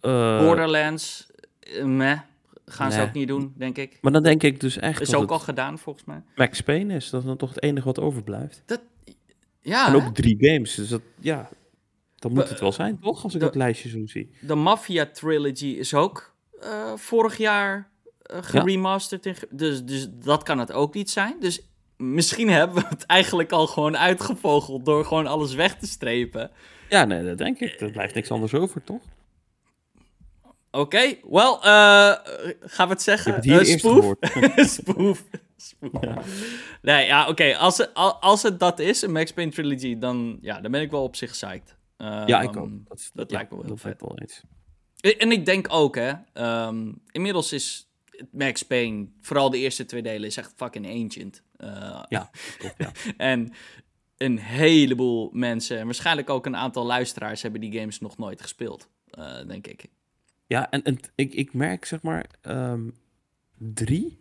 [0.00, 1.26] eh, Borderlands,
[1.60, 2.18] eh, meh.
[2.66, 3.98] Gaan ze ook niet doen, denk ik.
[4.00, 6.22] Maar dan denk ik dus echt Is dat ook al het gedaan, volgens mij.
[6.36, 7.10] Max Payne is.
[7.10, 8.62] Dat is dan toch het enige wat overblijft.
[9.60, 10.06] Ja, en hè?
[10.06, 10.74] ook drie games.
[10.74, 11.48] Dus dat, ja,
[12.16, 13.22] dan moet het wel zijn, toch?
[13.24, 14.30] Als ik de- dat lijstje zo zie.
[14.40, 16.34] de Mafia Trilogy is ook
[16.64, 17.90] eh, vorig jaar
[18.22, 19.27] eh, geremasterd.
[19.27, 21.37] in dus, dus dat kan het ook niet zijn.
[21.40, 21.61] Dus
[21.96, 26.50] misschien hebben we het eigenlijk al gewoon uitgevogeld door gewoon alles weg te strepen.
[26.88, 27.81] Ja, nee, dat denk ik.
[27.81, 29.03] Er blijft niks anders over, toch?
[30.70, 32.12] Oké, wel, eh,
[32.61, 33.38] gaan we het zeggen?
[33.40, 34.70] Je het.
[34.81, 35.24] Spoef.
[36.83, 37.57] Nee, ja, oké.
[37.57, 40.81] Als, het- al- als het dat is, een Max Payne Trilogy, dan, ja, dan ben
[40.81, 41.77] ik wel op zich psyched.
[41.96, 42.68] Ja, ik Ehm, ook.
[43.14, 44.00] Dat, lijkt me wel dat vet.
[44.00, 44.42] wel eens.
[45.12, 46.12] En ik denk ook, hè.
[46.32, 47.88] ehm, inmiddels is
[48.30, 51.42] Max Payne, vooral de eerste twee delen, is echt fucking ancient.
[51.56, 52.30] Eh, Ja.
[53.16, 53.52] En
[54.16, 58.88] een heleboel mensen, en waarschijnlijk ook een aantal luisteraars, hebben die games nog nooit gespeeld,
[59.10, 59.86] eh, denk ik.
[60.46, 62.88] Ja, en, en ik, ik merk zeg maar ehm,
[63.58, 64.18] drie.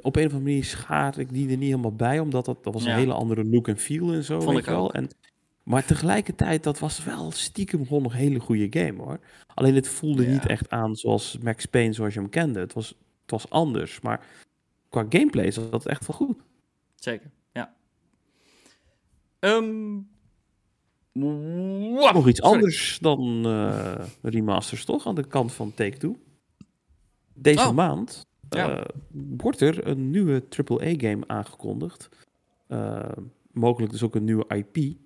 [0.00, 2.74] Op een of andere manier schaar ik die er niet helemaal bij, omdat dat, dat
[2.74, 4.40] was een hele andere look en feel en zo.
[4.40, 4.92] Vond weet ik wel.
[4.92, 5.08] En,
[5.68, 9.20] maar tegelijkertijd, dat was wel stiekem gewoon nog een hele goede game hoor.
[9.54, 10.30] Alleen het voelde Ja.
[10.32, 12.60] niet echt aan zoals Max Payne zoals je hem kende.
[12.60, 12.88] Het was,
[13.22, 14.26] het was anders, maar
[14.88, 16.36] qua gameplay is dat echt wel goed.
[16.94, 17.74] Zeker, ja.
[19.38, 19.98] Ehm,
[21.12, 22.54] wow, Nog iets sorry.
[22.54, 26.16] anders dan eh, remasters toch, aan de kant van Take-Two.
[27.34, 27.74] Deze Oh.
[27.74, 28.78] maand Ja.
[28.78, 28.84] eh,
[29.36, 32.08] wordt er een nieuwe AAA-game aangekondigd.
[32.66, 33.08] Eh,
[33.52, 34.96] mogelijk dus ook een nieuwe IP.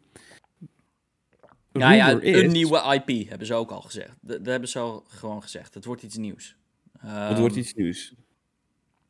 [1.72, 4.16] Ja, ja, is- een nieuwe IP, hebben ze ook al gezegd.
[4.20, 5.74] Dat, dat hebben ze al gewoon gezegd.
[5.74, 6.56] Het wordt iets nieuws.
[6.98, 8.14] Het wordt Ehm, iets nieuws.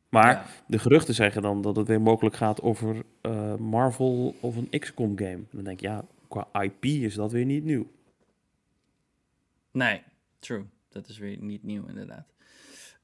[0.08, 0.46] Maar ja.
[0.66, 5.40] de geruchten zeggen dan dat het weer mogelijk gaat over eh, Marvel of een XCOM-game.
[5.50, 7.86] Dan denk ik, ja, qua IP is dat weer niet nieuw.
[9.72, 10.02] Nee,
[10.38, 10.64] true.
[10.88, 12.26] Dat is weer niet nieuw, inderdaad.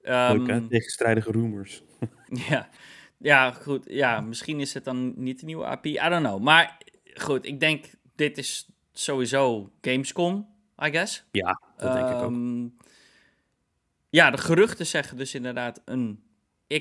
[0.02, 0.52] Leuk, hè?
[0.52, 1.82] Ehm, Tegenstrijdige rumors.
[2.48, 2.68] ja.
[3.16, 3.84] ja, goed.
[3.88, 5.84] Ja, misschien is het dan niet de nieuwe IP.
[5.86, 6.42] I don't know.
[6.42, 6.78] Maar
[7.14, 8.68] goed, ik denk, dit is
[9.00, 10.46] sowieso Gamescom,
[10.84, 11.24] I guess.
[11.30, 12.30] Ja, dat denk ik ook.
[12.30, 12.66] Ehm,
[14.10, 16.22] Ja, de geruchten zeggen dus inderdaad een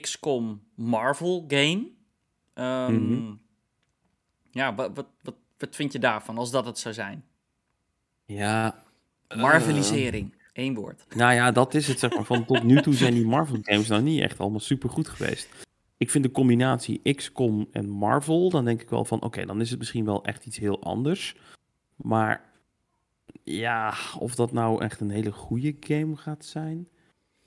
[0.02, 1.88] XCOM Marvel game.
[2.54, 3.34] Ehm, Mhm.
[4.52, 7.26] Ja, wat, wat, wat, wat vind je daarvan als dat het zou zijn?
[8.26, 8.84] Ja.
[9.28, 11.06] eh, Marvelisering, één woord.
[11.16, 12.24] Nou ja, dat is het zeg maar.
[12.24, 15.50] Van tot nu toe zijn die Marvel games nou niet echt allemaal super goed geweest.
[15.98, 19.70] Ik vind de combinatie XCOM en Marvel, dan denk ik wel van oké, dan is
[19.70, 21.36] het misschien wel echt iets heel anders.
[21.98, 22.44] Maar
[23.44, 26.88] ja, of dat nou echt een hele goede game gaat zijn.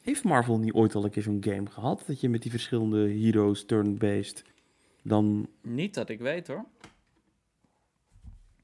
[0.00, 2.02] Heeft Marvel niet ooit al een keer zo'n game gehad?
[2.06, 4.44] Dat je met die verschillende heroes, turn-based,
[5.02, 5.48] dan...
[5.62, 6.64] Niet dat ik weet hoor.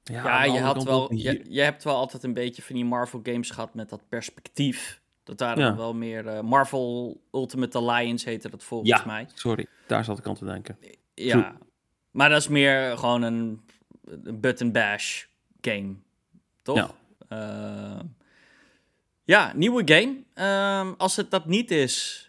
[0.03, 3.51] Ja, je, had wel, je, je hebt wel altijd een beetje van die Marvel games
[3.51, 5.01] gehad met dat perspectief.
[5.25, 5.55] Dat Ja.
[5.55, 6.27] dan wel meer...
[6.27, 9.27] eh, Marvel Ultimate Alliance heette dat volgens Ja, mij.
[9.35, 10.79] sorry, daar zat ik aan te denken.
[11.15, 11.57] Ja,
[12.11, 13.61] maar dat is meer gewoon een,
[14.05, 15.25] een button bash
[15.71, 15.95] game,
[16.63, 16.77] toch?
[16.77, 16.91] Ja.
[17.29, 18.03] Ja,
[19.25, 20.17] ja nieuwe game.
[20.35, 22.25] Ehm, als het dat niet is,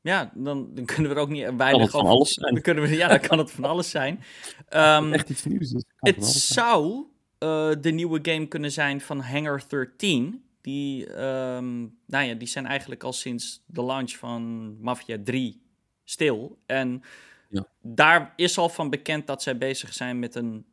[0.00, 2.52] ja, dan, dan kunnen we er ook niet weinig van over- alles zijn.
[2.54, 4.22] Dan kunnen we, ja, dan kan het van alles zijn.
[4.68, 5.72] Ehm, Echt iets nieuws.
[5.96, 7.04] Het zou
[7.38, 10.44] eh, de nieuwe game kunnen zijn van Hangar 13.
[10.60, 15.62] Die, ehm, nou ja, die zijn eigenlijk al sinds de launch van Mafia 3
[16.04, 16.58] stil.
[16.66, 17.02] En
[17.48, 17.66] Ja.
[17.82, 20.66] daar is al van bekend dat zij bezig zijn met een...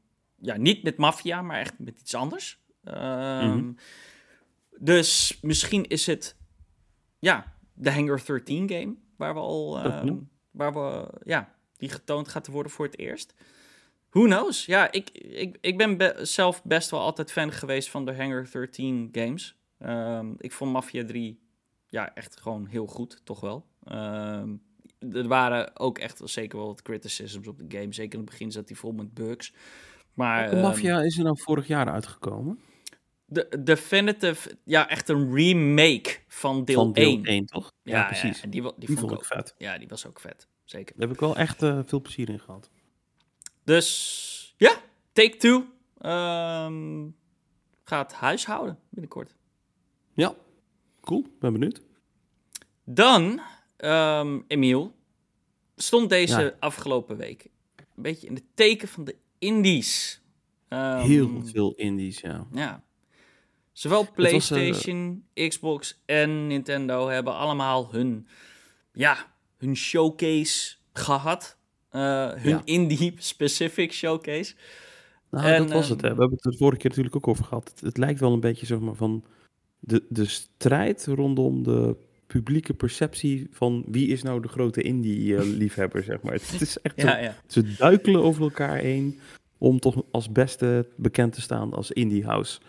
[0.44, 2.60] Ja, niet met Mafia, maar echt met iets anders.
[2.84, 3.72] Ehm, Mhm.
[4.80, 6.36] Dus misschien is het...
[7.20, 8.96] Ja, de Hangar 13 game.
[9.18, 9.78] Waar we al...
[9.80, 10.06] Ehm,
[10.52, 11.10] waar we...
[11.24, 13.34] Ja, die getoond gaat worden voor het eerst.
[14.10, 14.66] Who knows?
[14.66, 18.52] Ja, ik, ik, ik ben be- zelf best wel altijd fan geweest van de Hangar
[18.52, 19.56] 13 games.
[19.80, 21.42] Ehm, ik vond Mafia 3
[21.88, 23.66] ja, echt gewoon heel goed, toch wel.
[25.14, 27.94] Er waren ook echt wel zeker wel wat criticisms op de game.
[27.94, 29.54] Zeker in het begin zat hij vol met bugs.
[30.14, 32.60] Maar Welke ehm, Mafia is er nou vorig jaar uitgekomen?
[33.26, 37.24] de Definitive, ja, echt een remake van deel, Van deel 1.
[37.24, 37.72] 1, toch?
[37.84, 38.38] Ja, precies.
[38.38, 39.26] Ja, en die, die, Die vond vond ik ook.
[39.26, 39.56] vet.
[39.58, 40.48] Ja, die was ook vet.
[40.64, 40.94] Zeker.
[40.98, 42.70] Daar heb ik wel echt eh, veel plezier in gehad.
[43.64, 44.76] Dus ja,
[45.12, 45.66] Take Two
[45.98, 47.10] ehm,
[47.84, 49.36] gaat huishouden binnenkort.
[50.14, 50.36] Ja,
[51.02, 51.26] cool.
[51.40, 51.82] Ben benieuwd.
[52.84, 53.42] Dan,
[53.78, 54.96] ehm Emiel,
[55.76, 56.54] stond deze Ja.
[56.60, 60.22] afgelopen week een beetje in het teken van de indies.
[60.68, 62.48] Ehm, Heel veel indies, ja.
[62.54, 62.84] Ja.
[63.72, 68.28] Zowel was, eh, PlayStation, Xbox en Nintendo hebben allemaal hun,
[68.94, 71.58] ja, hun showcase gehad.
[71.90, 72.62] Eh, hun Ja.
[72.64, 74.56] indie-specific showcase.
[75.32, 76.02] Nou, En, dat was het.
[76.02, 76.08] Hè.
[76.08, 77.70] ehm, We hebben het de vorige keer natuurlijk ook over gehad.
[77.70, 79.24] Het, het lijkt wel een beetje zeg maar, van
[79.80, 81.96] de, de strijd rondom de
[82.34, 86.34] publieke perceptie van wie is nou de grote indie-liefhebber, zeg maar.
[86.34, 87.36] Het is echt zo, Ja, ja.
[87.48, 89.20] ze duikelen over elkaar heen
[89.58, 92.60] om toch als beste bekend te staan als indie house.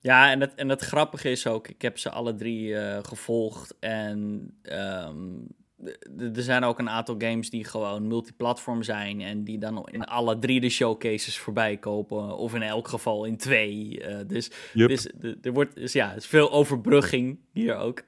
[0.00, 3.74] Ja, en het, en het grappige is ook, ik heb ze alle drie eh, gevolgd.
[3.80, 9.20] En d- er zijn ook een aantal games die gewoon multiplatform zijn.
[9.20, 12.36] En die dan in alle drie de showcases voorbij kopen.
[12.36, 14.00] Of in elk geval in twee.
[14.00, 15.08] eh, dus dus
[15.42, 18.02] er wordt, dus ja, is veel overbrugging hier ook.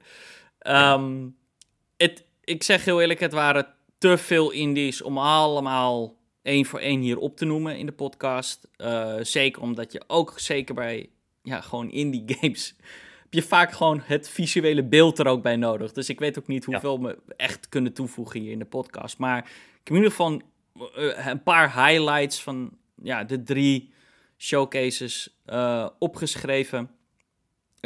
[0.66, 1.28] Ehm,
[1.96, 3.66] het, ik zeg heel eerlijk, het waren
[3.98, 8.68] te veel indies om allemaal één voor één hier op te noemen in de podcast.
[8.76, 11.08] Eh, zeker omdat je ook zeker bij
[11.42, 12.74] ja, gewoon indie games
[13.30, 15.92] heb je vaak gewoon het visuele beeld er ook bij nodig.
[15.92, 19.18] Dus ik weet ook niet hoeveel we echt kunnen toevoegen hier in de podcast.
[19.18, 20.40] Maar ik heb in ieder geval
[20.94, 23.92] eh, een paar highlights van ja, de drie
[24.38, 26.90] showcases eh, opgeschreven.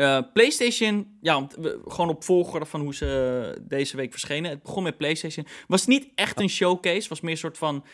[0.00, 1.46] Eh, PlayStation, ja,
[1.86, 4.50] gewoon op volgorde van hoe ze deze week verschenen.
[4.50, 5.46] Het begon met PlayStation.
[5.66, 7.84] Was niet echt een showcase, was meer een soort van...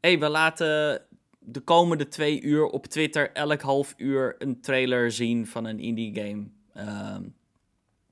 [0.00, 1.02] hé, hey, we laten
[1.38, 6.14] de komende twee uur op Twitter elk half uur een trailer zien van een indie
[6.14, 6.46] game.
[6.74, 7.22] Ehm,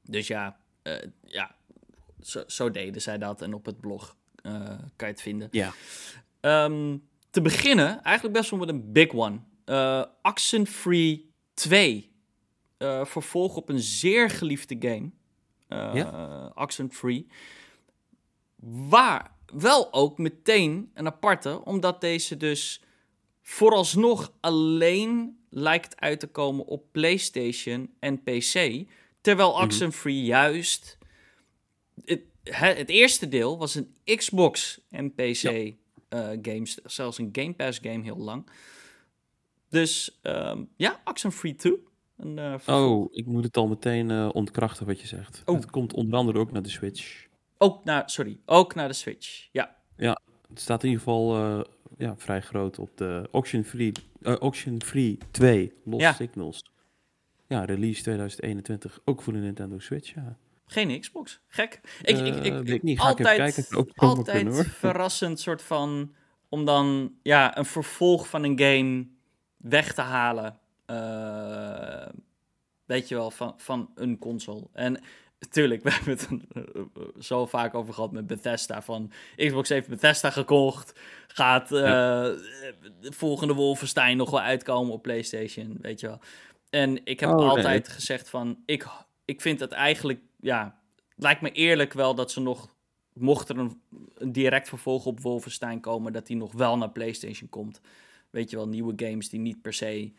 [0.02, 1.54] dus ja, eh, ja
[2.22, 3.42] zo, zo deden zij dat.
[3.42, 4.52] En op het blog eh,
[4.96, 5.48] kan je het vinden.
[5.50, 5.72] Ja.
[6.40, 6.96] Ehm,
[7.30, 9.38] te beginnen, eigenlijk best wel met een big one.
[9.64, 12.09] Eh Oxenfree 2.
[12.80, 15.10] Eh, vervolg op een zeer geliefde game.
[15.68, 17.26] Eh Oxenfree.
[18.88, 22.82] Waar wel ook meteen een aparte, omdat deze dus
[23.42, 28.84] vooralsnog alleen lijkt uit te komen op PlayStation en PC.
[29.20, 29.62] Terwijl Mhm.
[29.62, 30.98] Oxenfree juist.
[32.04, 35.50] Het, het eerste deel was een Xbox en PC Ja.
[36.08, 38.50] eh, games, zelfs een Game Pass game heel lang.
[39.68, 41.88] Dus ehm, ja, Oxenfree 2.
[42.20, 42.54] Een, eh.
[42.76, 45.42] Oh, ik moet het al meteen eh, ontkrachten wat je zegt.
[45.44, 45.54] Oh.
[45.54, 47.26] Het komt onder andere ook naar de Switch.
[47.58, 49.48] Ook naar, sorry, ook naar de Switch.
[49.52, 49.76] Ja,
[50.48, 51.60] Het staat in ieder geval eh,
[51.98, 56.12] ja, vrij groot op de Auction Free, Auction Free 2 Lost Ja.
[56.12, 56.64] Signals.
[57.46, 60.36] Ja, release 2021, ook voor de Nintendo Switch, ja.
[60.66, 61.40] geen Xbox.
[61.48, 61.80] Gek.
[62.02, 63.00] Ik, ik, ik, ik- ik niet.
[63.00, 63.94] Ga ik even altijd, kijken.
[63.94, 66.14] Altijd kunnen, verrassend soort van
[66.48, 69.06] om dan ja, een vervolg van een game
[69.56, 70.58] weg te halen.
[70.90, 72.06] Eh,
[72.84, 74.66] weet je wel, van, van een console.
[74.72, 75.00] En
[75.38, 78.82] natuurlijk, we hebben het eh, zo vaak over gehad met Bethesda.
[78.82, 81.00] Van Xbox heeft Bethesda gekocht.
[81.26, 81.80] Gaat eh,
[83.00, 86.20] de volgende Wolfenstein nog wel uitkomen op PlayStation, weet je wel.
[86.70, 87.48] En ik heb Oh, nee.
[87.48, 88.86] altijd gezegd van, ik,
[89.24, 90.78] ik vind het eigenlijk, ja,
[91.14, 92.74] het lijkt me eerlijk wel dat ze nog,
[93.12, 93.80] mocht er een,
[94.14, 97.80] een direct vervolg op Wolfenstein komen, dat die nog wel naar PlayStation komt.
[98.30, 100.12] Weet je wel, nieuwe games die niet per se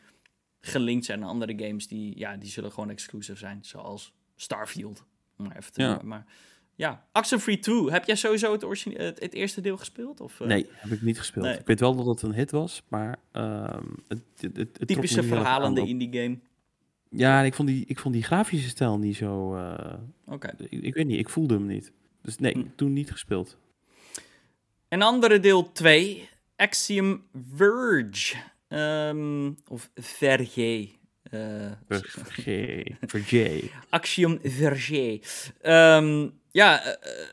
[0.62, 5.06] gelinkt zijn aan andere games, die, ja, die zullen gewoon exclusive zijn, zoals Starfield.
[5.38, 5.88] Om maar even te Ja.
[5.88, 6.08] noemen.
[6.08, 6.26] Maar
[6.76, 10.20] ja, Oxenfree 2, heb jij sowieso het, origine- het, het eerste deel gespeeld?
[10.22, 11.46] Of, eh, Nee, heb ik niet gespeeld.
[11.46, 11.58] Nee.
[11.58, 15.88] Ik weet wel dat het een hit was, maar ehm, het, het, het, Typische verhalende
[15.88, 16.40] indie game.
[17.10, 19.56] Ja, en ik vond, die, ik vond die grafische stijl niet zo...
[19.56, 19.94] eh,
[20.26, 20.54] Oké.
[20.58, 21.92] ik, ik weet niet, ik voelde hem niet.
[22.22, 22.64] Dus nee, Hm.
[22.76, 23.58] toen niet gespeeld.
[24.88, 28.36] En andere deel 2, Axiom Verge.
[28.72, 30.90] Ehm, of Verge.
[31.24, 33.70] eh, Verge, Verge.
[33.90, 35.22] Axiom Verge.
[35.62, 37.28] Ehm, ja, eh, eh,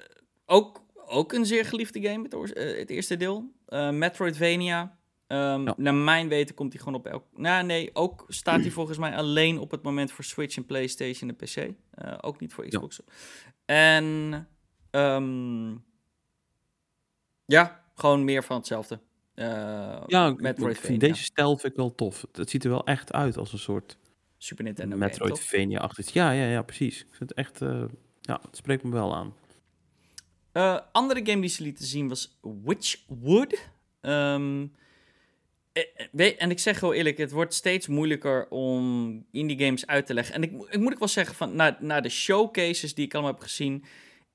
[0.46, 3.52] ook, ook een zeer geliefde game, het, eerste deel.
[3.92, 4.98] Metroidvania.
[5.26, 5.74] Ja.
[5.76, 7.24] Naar mijn weten komt hij gewoon op elk...
[7.36, 11.28] Nou, nee, ook staat hij volgens mij alleen op het moment voor Switch en PlayStation
[11.28, 11.70] en PC.
[12.20, 13.00] Ook niet voor Xbox.
[13.64, 14.48] En...
[17.44, 19.00] ja, gewoon meer van hetzelfde.
[19.38, 22.26] Eh, Ja, ik- ik vind deze stijl vind ik wel tof.
[22.32, 23.96] Het ziet er wel echt uit als een soort
[24.38, 24.96] Super Nintendo?
[24.96, 26.12] Metroidvania-achtig.
[26.12, 27.00] Ja, ja, ja, precies.
[27.00, 27.62] Ik vind het echt...
[27.62, 27.84] eh,
[28.20, 29.34] ja, het spreekt me wel aan.
[30.52, 33.70] Eh, andere game die ze lieten zien was Witchwood.
[36.12, 40.14] Weet- en ik zeg heel eerlijk, het wordt steeds moeilijker om indie games uit te
[40.14, 40.34] leggen.
[40.34, 43.32] En ik, ik moet ook wel zeggen, van, na, na de showcases die ik allemaal
[43.32, 43.84] heb gezien,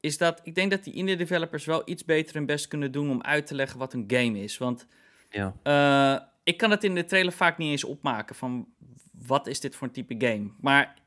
[0.04, 3.10] is dat ik denk dat die indie developers wel iets beter hun best kunnen doen
[3.10, 4.58] om uit te leggen wat een game is.
[4.58, 4.88] Want
[5.30, 8.68] Ja, eh, ik kan het in de trailer vaak niet eens opmaken van
[9.12, 10.52] wat is dit voor een type game.
[10.60, 11.02] Maar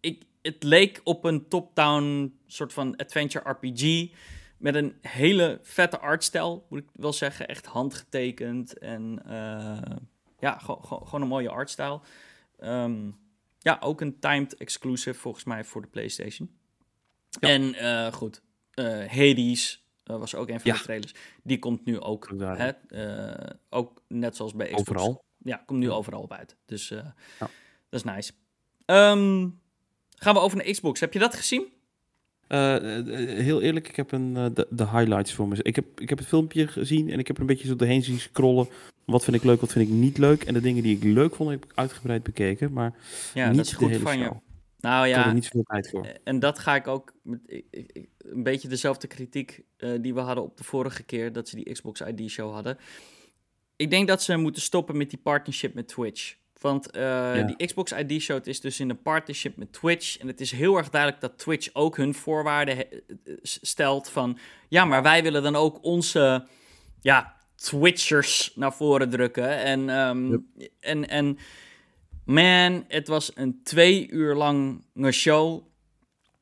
[0.00, 4.12] ik, het leek op een top-down soort van adventure RPG.
[4.58, 7.48] met een hele vette artstijl, moet ik wel zeggen.
[7.48, 9.96] Echt handgetekend en uh,
[10.38, 12.02] ja, gewoon een mooie artstijl.
[12.60, 13.18] Um,
[13.58, 16.59] ja, ook een timed exclusive volgens mij voor de PlayStation.
[17.40, 18.42] En uh, goed,
[18.74, 21.14] uh, Hades was ook een van de trailers.
[21.42, 22.70] Die komt nu ook, hè,
[23.68, 24.80] ook net zoals bij Xbox.
[24.80, 25.24] Overal.
[25.38, 26.56] Ja, komt nu overal op uit.
[26.66, 27.14] Dus ja.
[27.38, 27.50] dat
[27.90, 28.32] is nice.
[28.86, 29.60] Um,
[30.14, 31.00] gaan we over naar Xbox.
[31.00, 31.66] Heb je dat gezien?
[32.48, 32.76] Uh,
[33.38, 35.62] heel eerlijk, ik heb een, de, de, highlights voor me.
[35.62, 38.02] Ik heb, ik heb het filmpje gezien en ik heb er een beetje zo doorheen
[38.02, 38.68] zien scrollen.
[39.04, 40.42] Wat vind ik leuk, wat vind ik niet leuk.
[40.42, 42.72] En de dingen die ik leuk vond, heb ik uitgebreid bekeken.
[42.72, 42.94] Maar
[43.34, 44.30] ja, niet dat is goed van je.
[44.80, 46.06] Nou ja, er niet zoveel tijd voor.
[46.24, 47.40] En dat ga ik ook met
[48.18, 51.72] een beetje dezelfde kritiek uh, die we hadden op de vorige keer dat ze die
[51.72, 52.78] Xbox ID show hadden.
[53.76, 56.38] Ik denk dat ze moeten stoppen met die partnership met Twitch.
[56.60, 60.18] Want uh, die Xbox ID Show is dus in een partnership met Twitch.
[60.18, 62.86] En het is heel erg duidelijk dat Twitch ook hun voorwaarden
[63.42, 64.38] stelt van...
[64.68, 66.46] Ja, maar wij willen dan ook onze
[67.00, 69.58] ja, Twitchers naar voren drukken.
[69.58, 71.38] En, um, en, en
[72.32, 75.62] man, het was een twee uur lange show.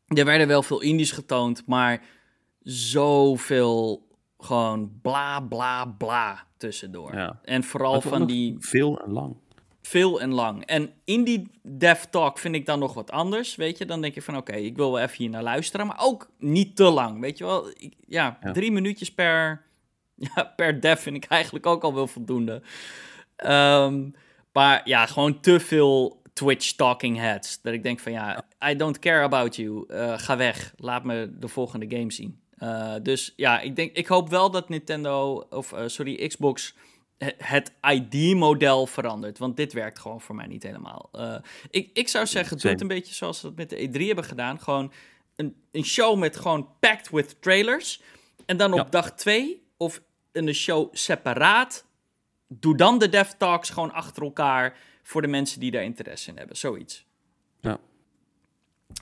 [0.06, 2.04] Er werden wel veel indies getoond, maar
[2.62, 4.06] zoveel
[4.38, 7.14] gewoon bla bla bla tussendoor.
[7.14, 7.40] Ja.
[7.42, 8.56] En vooral van die...
[8.58, 9.36] Veel en lang
[9.88, 10.64] veel en lang.
[10.64, 13.84] En in die dev talk vind ik dan nog wat anders, weet je.
[13.84, 16.76] Dan denk je van, oké, ik wil wel even hier naar luisteren, maar ook niet
[16.76, 17.72] te lang, weet je wel.
[18.06, 19.64] ja, drie minuutjes per,
[20.34, 22.62] ja, per dev vind ik eigenlijk ook al wel voldoende.
[23.46, 24.14] Um,
[24.58, 27.60] maar ja, gewoon te veel Twitch talking heads.
[27.62, 29.84] Dat ik denk van, ja, I don't care about you.
[29.88, 32.40] Uh, ga weg, laat me de volgende game zien.
[32.58, 36.74] Uh, dus ja, ik, denk, ik hoop wel dat Nintendo, of uh, sorry, Xbox
[37.36, 39.38] het ID-model verandert.
[39.38, 41.10] Want dit werkt gewoon voor mij niet helemaal.
[41.70, 44.24] Ik, ik zou zeggen, doe het een beetje zoals we het met de E3 hebben
[44.24, 44.60] gedaan.
[44.60, 44.92] Gewoon
[45.36, 48.02] een, een show met gewoon packed with trailers.
[48.46, 51.87] En dan op dag 2 of een show separaat.
[52.48, 56.36] Doe dan de dev talks gewoon achter elkaar voor de mensen die daar interesse in
[56.36, 56.56] hebben.
[56.56, 57.06] Zoiets.
[57.60, 57.78] Ja.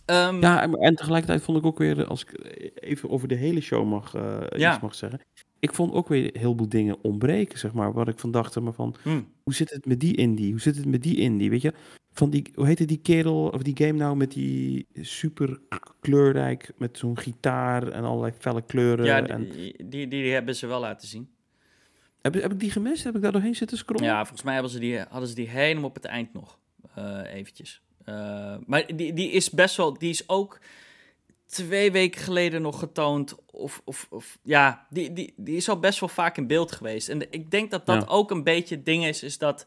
[0.07, 2.33] Um, ja, en, tegelijkertijd vond ik ook weer, als ik
[2.75, 4.73] even over de hele show mag, uh, ja.
[4.73, 5.21] iets mag zeggen
[5.61, 7.93] ik vond ook weer heel veel dingen ontbreken, zeg maar.
[7.93, 9.29] Wat ik van dacht, maar van, hmm.
[9.43, 10.51] hoe zit het met die indie?
[10.51, 11.51] Hoe zit het met die indie?
[11.51, 11.73] Weet je,
[12.13, 15.61] van die, hoe heette die kerel, of die game nou, met die super
[16.01, 19.05] kleurrijk, met zo'n gitaar en allerlei felle kleuren.
[19.05, 19.49] Ja, die, en...
[19.89, 21.29] die, die, hebben ze wel laten zien.
[22.33, 23.05] Heb, heb ik die gemist?
[23.05, 24.07] Heb ik daar doorheen zitten scrollen?
[24.07, 26.59] Ja, volgens mij hebben ze die, hadden ze die helemaal op het eind nog,
[26.99, 27.81] uh, eventjes.
[28.09, 30.61] Uh, maar die, die is best wel, die is ook
[31.47, 33.37] twee weken geleden nog getoond.
[33.47, 37.09] Of, of, of ja, die, die, die is al best wel vaak in beeld geweest.
[37.09, 39.67] En ik denk dat dat ook een beetje het ding is, is dat...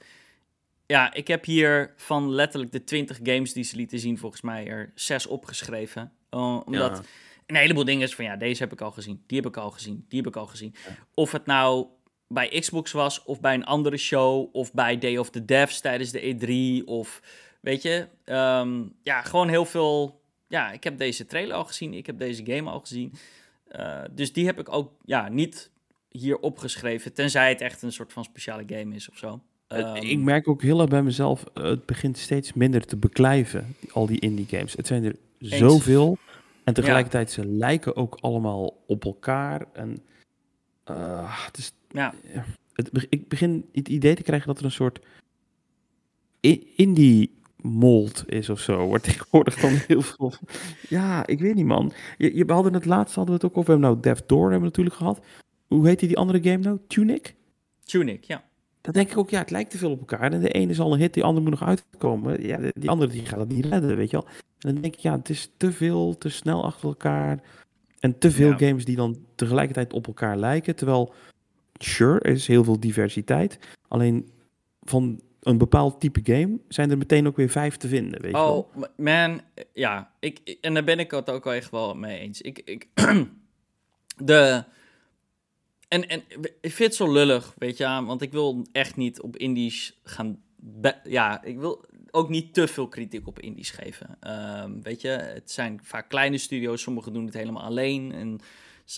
[0.86, 4.68] Ja, ik heb hier van letterlijk de 20 games die ze lieten zien, volgens mij
[4.68, 6.12] er zes opgeschreven.
[6.32, 7.02] Uh, omdat
[7.46, 9.72] een heleboel dingen is van, ja, deze heb ik al gezien, die heb ik al
[9.72, 10.76] gezien, die heb ik al gezien.
[11.14, 11.88] Of het nou
[12.30, 16.12] bij Xbox was, of bij een andere show, of bij Day of the Devs tijdens
[16.12, 16.36] de
[16.82, 17.22] E3, of
[17.60, 22.06] weet je, ehm, ja, gewoon heel veel ja, ik heb deze trailer al gezien, ik
[22.06, 23.14] heb deze game al gezien.
[23.72, 25.72] Uh, dus die heb ik ook ja, niet
[26.10, 29.42] hier opgeschreven, tenzij het echt een soort van speciale game is of zo.
[29.68, 33.76] Um, ik merk ook heel erg bij mezelf, uh, het begint steeds minder te beklijven,
[33.92, 34.74] al die indie games.
[34.74, 35.58] Het zijn er eens.
[35.58, 36.18] zoveel.
[36.64, 37.42] En tegelijkertijd, ja.
[37.42, 39.66] ze lijken ook allemaal op elkaar.
[39.74, 40.02] En
[40.92, 42.14] uh, het is, ja.
[42.74, 45.00] Het, ik begin het idee te krijgen dat er een soort
[46.76, 48.86] indie mold is of zo.
[48.86, 50.34] Wordt tegenwoordig dan heel veel.
[50.90, 51.92] Ja, ik weet niet, man.
[52.18, 53.76] Je, je, we hadden het laatst hadden we het ook over.
[53.76, 55.20] We hebben nou Death Door hebben we natuurlijk gehad.
[55.68, 56.80] Hoe heet die andere game nou?
[56.88, 57.36] Tunic?
[57.84, 58.44] Tunic, ja.
[58.82, 60.32] Dan denk ik ook, ja, het lijkt te veel op elkaar.
[60.32, 62.46] En de ene is al een hit, die andere moet nog uitkomen.
[62.46, 64.26] Ja, die andere die gaat het niet redden, weet je wel.
[64.60, 67.44] En dan denk ik, ja, het is te veel, te snel achter elkaar.
[68.00, 70.76] En te veel games die dan tegelijkertijd op elkaar lijken.
[70.76, 71.14] Terwijl,
[71.80, 73.60] sure, er is heel veel diversiteit.
[73.88, 74.32] Alleen
[74.82, 78.22] van een bepaald type game, zijn er meteen ook weer vijf te vinden.
[78.22, 78.90] Weet oh, je wel?
[78.98, 79.42] man,
[79.74, 80.12] ja.
[80.20, 82.42] Ik, en daar ben ik het ook wel echt wel mee eens.
[82.42, 82.88] Ik, ik,
[84.18, 84.64] de.
[85.88, 86.24] En, en
[86.62, 90.42] ik vind het zo lullig, weet je, want ik wil echt niet op indies gaan.
[91.04, 94.18] Ja, ik wil ook niet te veel kritiek op indies geven.
[94.64, 98.12] Um, weet je, het zijn vaak kleine studio's, sommigen doen het helemaal alleen.
[98.12, 98.40] En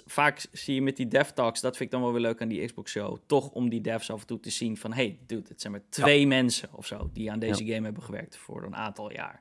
[0.05, 2.47] vaak zie je met die dev talks, dat vind ik dan wel weer leuk aan
[2.47, 5.47] die Xbox show, toch om die devs af en toe te zien van, hey, dude,
[5.47, 8.75] het zijn maar twee mensen of zo die aan deze game hebben gewerkt voor een
[8.75, 9.39] aantal jaar.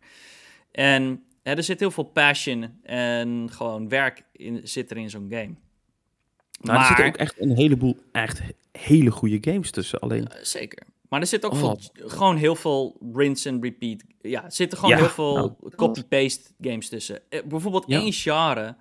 [0.70, 5.26] En hè, er zit heel veel passion en gewoon werk in, zit er in zo'n
[5.30, 5.54] game.
[6.60, 8.40] maar, er zitten ook echt een heleboel echt
[8.72, 10.00] hele goede games tussen.
[10.00, 10.30] Alleen...
[10.42, 10.86] zeker.
[11.08, 11.72] Maar er zit ook oh.
[11.94, 14.04] gewoon heel veel rinse and repeat.
[14.20, 15.74] Ja, er zitten gewoon heel veel nou.
[15.76, 17.20] copy-paste games tussen.
[17.28, 18.76] Eh, bijvoorbeeld één genre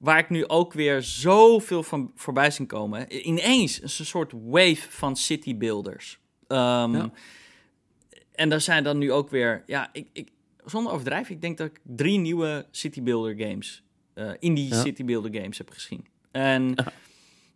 [0.00, 3.26] waar ik nu ook weer zoveel van voorbij zien komen.
[3.28, 6.18] Ineens een soort wave van city builders.
[6.46, 7.10] Ehm, Ja.
[8.32, 10.28] En daar zijn dan nu ook weer, ja, ik, ik,
[10.64, 13.82] zonder overdrijven, ik denk dat ik drie nieuwe city builder games,
[14.14, 14.80] eh indie Ja.
[14.80, 16.06] city builder games heb gezien.
[16.30, 16.74] En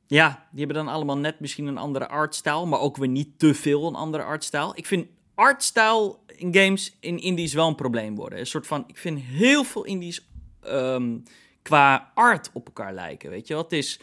[0.07, 3.55] ja, die hebben dan allemaal net misschien een andere artstijl, maar ook weer niet te
[3.55, 4.72] veel een andere artstijl.
[4.76, 8.38] Ik vind artstijl in games in indies wel een probleem worden.
[8.38, 10.28] Een soort van, ik vind heel veel indies
[10.61, 11.18] ehm,
[11.65, 13.57] qua art op elkaar lijken, weet je.
[13.57, 14.01] Het is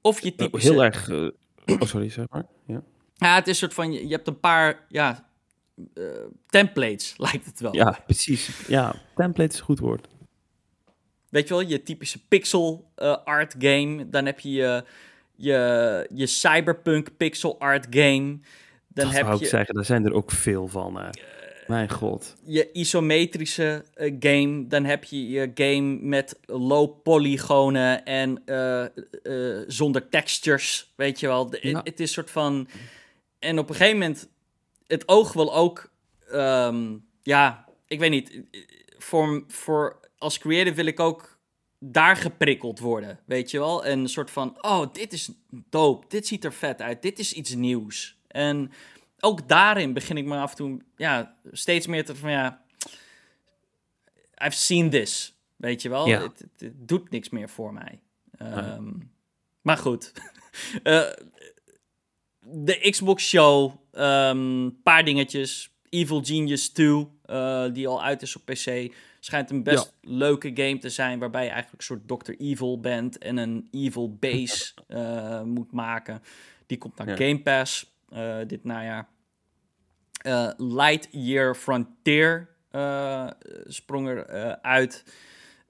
[0.00, 0.70] of je Eh, typische...
[0.72, 1.08] Heel erg...
[1.08, 1.28] eh,
[1.64, 2.44] oh, sorry, zeg maar.
[2.66, 2.82] Ja,
[3.14, 5.28] Ja, het is een soort van, je, je hebt een paar, ja,
[5.94, 6.04] eh,
[6.46, 7.74] templates, lijkt het wel.
[7.74, 8.66] ja precies.
[8.66, 10.08] Ja, template is een goed woord.
[11.28, 14.08] Weet je wel, je typische pixel eh, art game.
[14.08, 14.84] Dan heb je je,
[15.36, 18.38] je, je cyberpunk pixel art game.
[18.88, 21.00] Dan dat heb wou ik zeggen, daar zijn er ook veel van.
[21.00, 21.08] eh.
[21.66, 22.36] Mijn god.
[22.44, 24.66] je isometrische eh, game.
[24.66, 30.92] Dan heb je je game met low polygonen en eh, eh, zonder textures.
[30.96, 31.80] Weet je wel, Ja.
[31.84, 32.68] het is soort van...
[33.38, 34.28] En op een gegeven moment,
[34.86, 35.92] het oog wil ook...
[36.30, 38.42] ehm, ja, ik weet niet.
[38.98, 41.38] Voor, voor, als creative wil ik ook
[41.78, 43.84] daar geprikkeld worden, weet je wel?
[43.84, 47.32] En een soort van, oh, dit is dope, dit ziet er vet uit, dit is
[47.32, 48.16] iets nieuws.
[48.28, 48.70] En
[49.24, 52.62] ook daarin begin ik me af en toe, ja, steeds meer te van, ja,
[54.44, 56.06] I've seen this, weet je wel?
[56.06, 56.22] Ja.
[56.22, 58.00] Het, het- het doet niks meer voor mij.
[58.38, 58.90] Ehm,
[59.62, 60.12] Maar goed.
[60.82, 61.10] Eh,
[62.40, 65.70] de Xbox Show, een paar dingetjes.
[65.88, 68.94] Evil Genius 2, eh, die al uit is op PC.
[69.20, 72.32] Schijnt een best leuke game te zijn, waarbij je eigenlijk een soort Dr.
[72.38, 76.22] Evil bent en een evil base eh, moet maken.
[76.66, 77.16] Die komt naar Ja.
[77.16, 77.94] Game Pass
[78.46, 79.08] dit najaar.
[80.22, 83.26] Eh Lightyear Frontier eh,
[83.66, 85.04] sprong er eh, uit.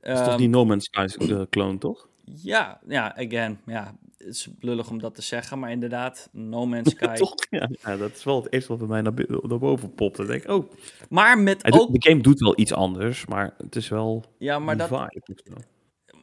[0.00, 1.07] Dat is toch Ehm, die No Man's Sky
[1.50, 2.09] clone, toch?
[2.24, 6.90] ja, ja, again, ja, het is lullig om dat te zeggen, maar inderdaad, No Man's
[6.96, 7.14] Sky.
[7.14, 7.34] Toch?
[7.50, 10.16] Ja, ja, dat is wel het eerste wat bij mij naar, naar boven popt.
[10.16, 10.72] Dan denk ik, oh,
[11.09, 14.59] Maar met hij ook, de game doet wel iets anders, maar het is wel ja,
[14.59, 15.62] maar dat, vibe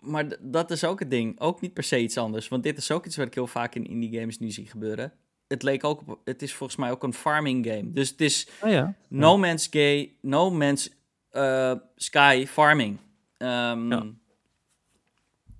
[0.02, 2.92] maar dat is ook het ding, ook niet per se iets anders, want dit is
[2.92, 5.14] ook iets wat ik heel vaak in indie games nu zie gebeuren.
[5.50, 8.48] Het leek ook, op, het is volgens mij ook een farming game, dus het is
[8.62, 8.94] Ah ja.
[9.08, 10.90] No Man's Sky, No Man's
[11.30, 12.98] eh, Sky farming.
[13.38, 14.06] Ehm, Ja.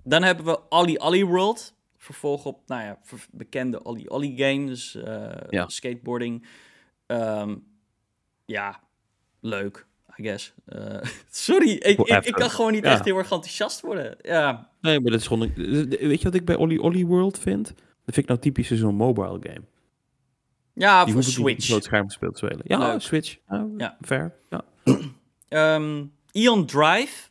[0.04, 1.74] Dan hebben we Ollie Ollie World.
[1.96, 2.98] Vervolg op, nou ja,
[3.30, 4.66] bekende Ollie Ollie game.
[4.66, 5.68] Dus eh, Ja.
[5.68, 6.46] skateboarding.
[7.06, 7.56] Ehm,
[8.44, 8.80] ja,
[9.40, 9.86] leuk,
[10.18, 10.54] I guess.
[10.64, 14.16] Eh, sorry, ik, ik, kan gewoon niet echt heel erg enthousiast worden.
[14.22, 15.52] Ja, Nee, maar dat is gewoon...
[15.86, 17.66] Weet je wat ik bij Olly Olly World vind?
[17.66, 19.62] Dat vind ik nou typisch zo'n mobile game.
[20.74, 21.66] Ja Die voor Switch.
[21.66, 22.34] groot scherm te spelen.
[22.34, 22.62] te spelen.
[22.64, 22.98] Ja.
[22.98, 23.36] Switch.
[23.48, 23.96] Ja, Ja.
[24.00, 24.34] Fair.
[24.50, 24.64] Ja.
[25.48, 27.28] Ehm, Eon Drive.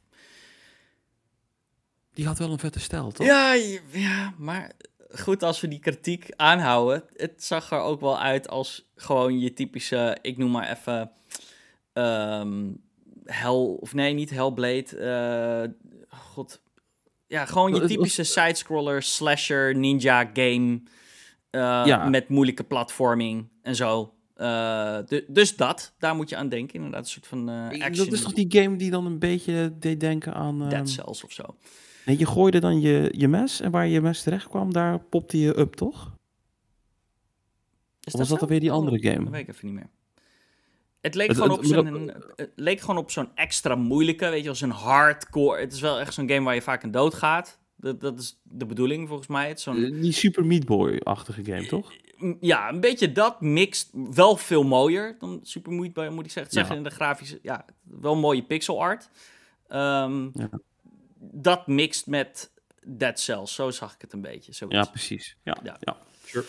[2.14, 3.26] Die had wel een vette stijl, toch?
[3.28, 3.54] Ja,
[3.92, 4.72] ja, maar
[5.10, 9.54] goed, als we die kritiek aanhouden, het zag er ook wel uit als gewoon je
[9.54, 11.12] typische, ik noem maar even,
[11.94, 12.72] ehm
[13.26, 16.62] Hell, of nee, niet Hellblade, eh god,
[17.28, 20.82] ja, gewoon je typische sidescroller, slasher, ninja game,
[21.50, 22.10] eh, Ja.
[22.10, 24.14] met moeilijke platforming en zo.
[24.36, 28.06] Eh, du- dus dat, daar moet je aan denken, inderdaad, een soort van eh action,
[28.06, 30.62] Dat is toch die game die dan een beetje deed denken aan...
[30.62, 31.43] ehm, Dead Cells of zo.
[32.06, 35.39] nee, je gooide dan je, je mes en waar je mes terecht kwam, daar popte
[35.39, 36.12] je up, toch?
[38.04, 39.24] Is Of was dat weer die Oh, andere game?
[39.24, 39.89] Dat weet ik even niet meer.
[41.02, 44.43] Het leek Het- gewoon het- op zo'n het leek gewoon op zo'n extra moeilijke, weet
[44.43, 45.60] je, als een hardcore.
[45.60, 47.60] Het is wel echt zo'n game waar je vaak aan dood gaat.
[47.82, 49.48] Dat, dat is de bedoeling volgens mij.
[49.48, 51.92] Het zo'n, Eh, Die Super Meat Boy-achtige game, toch?
[52.18, 56.32] m- ja, een beetje dat mixed, wel veel mooier dan Super Meat Boy, moet ik
[56.32, 56.54] zeggen.
[56.54, 56.60] Ja.
[56.60, 59.10] zeggen in de grafische, ja, wel mooie pixel art.
[59.68, 60.50] Ehm, Ja.
[61.32, 62.52] Dat mixed met
[62.86, 64.54] Dead Cells, zo zag ik het een beetje.
[64.54, 64.78] Zoiets.
[64.78, 65.38] Ja, precies.
[65.44, 65.78] Ja, Ja.
[65.80, 65.98] ja.
[66.26, 66.46] Sure.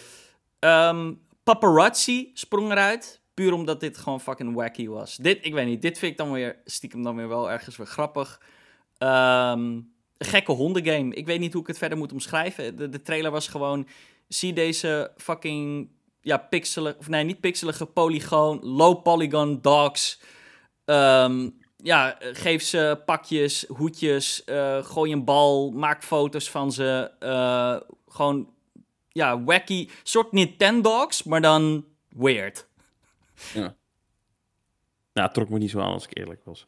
[0.58, 1.12] Ehm,
[1.42, 3.20] paparazzi sprong eruit.
[3.34, 5.16] Puur omdat dit gewoon fucking wacky was.
[5.16, 7.86] Dit, ik weet niet, dit vind ik dan weer stiekem dan weer wel ergens weer
[7.86, 8.40] grappig.
[8.98, 9.92] Ehm, een
[10.24, 11.14] gekke hondengame.
[11.14, 12.76] Ik weet niet hoe ik het verder moet omschrijven.
[12.76, 13.86] De, de trailer was gewoon,
[14.28, 15.88] zie deze fucking,
[16.20, 20.20] ja, pixelig, of nee, niet pixelige polygoon, low polygon dogs.
[20.84, 27.10] Ehm, ja, geef ze pakjes, hoedjes, eh, gooi een bal, maak foto's van ze.
[27.18, 27.76] eh,
[28.08, 28.52] gewoon
[29.08, 32.66] ja, wacky, soort Nintendogs, maar dan weird.
[35.12, 36.66] Nou, het trok me niet zo aan als ik eerlijk was.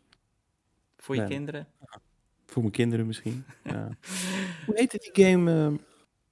[0.96, 1.30] Voor je Nee.
[1.30, 1.68] kinderen.
[2.52, 3.44] Voor mijn kinderen misschien.
[3.64, 3.88] Ja.
[4.66, 5.72] Hoe heette die game eh,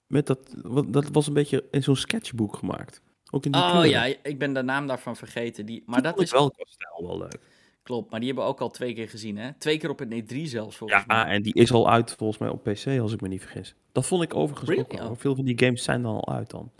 [0.07, 0.55] met dat...
[0.63, 3.03] wat- Dat was een beetje in zo'n sketchboek gemaakt.
[3.31, 3.91] Ook in die Oh kleuren.
[3.91, 5.67] ja, ik ben de naam daarvan vergeten.
[5.67, 7.39] Die, maar Die dat vond is, wel stijl wel leuk.
[7.83, 8.11] klopt.
[8.11, 9.53] Maar die hebben we ook al twee keer gezien, hè?
[9.59, 11.17] Twee keer op het E3 zelfs, volgens mij.
[11.17, 13.75] Ja, en die is al uit volgens mij op PC, als ik me niet vergis.
[13.93, 14.85] Dat vond ik overigens Really?
[14.85, 15.11] ook al.
[15.11, 15.17] Oh.
[15.19, 16.71] Veel van die games zijn dan al uit dan.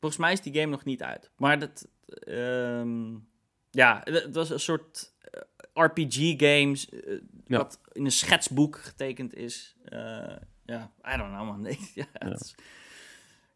[0.00, 1.30] Volgens mij is die game nog niet uit.
[1.36, 1.88] Maar dat...
[2.08, 3.14] ehm,
[3.70, 5.12] ja, het het was een soort
[5.74, 6.88] RPG-games...
[7.46, 7.56] Ja.
[7.56, 9.76] wat in een schetsboek getekend is.
[9.84, 9.98] Eh,
[10.64, 11.60] ja, I don't know, man.
[11.60, 12.32] Nee, ja, Ja.
[12.32, 12.54] is-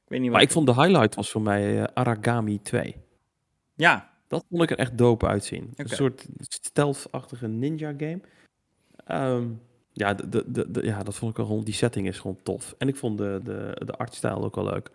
[0.05, 2.97] ik weet niet Maar ik vond de highlight was voor mij eh, Aragami 2.
[3.74, 5.72] Ja, Dat vond ik er echt dope uitzien.
[5.76, 8.20] Een soort stealth-achtige ninja game.
[9.05, 9.49] Ehm,
[9.93, 11.64] ja, de, de, de, ja, dat vond ik wel gewoon...
[11.64, 12.74] Die setting is gewoon tof.
[12.78, 14.91] En ik vond de, de, de artstijl ook wel leuk.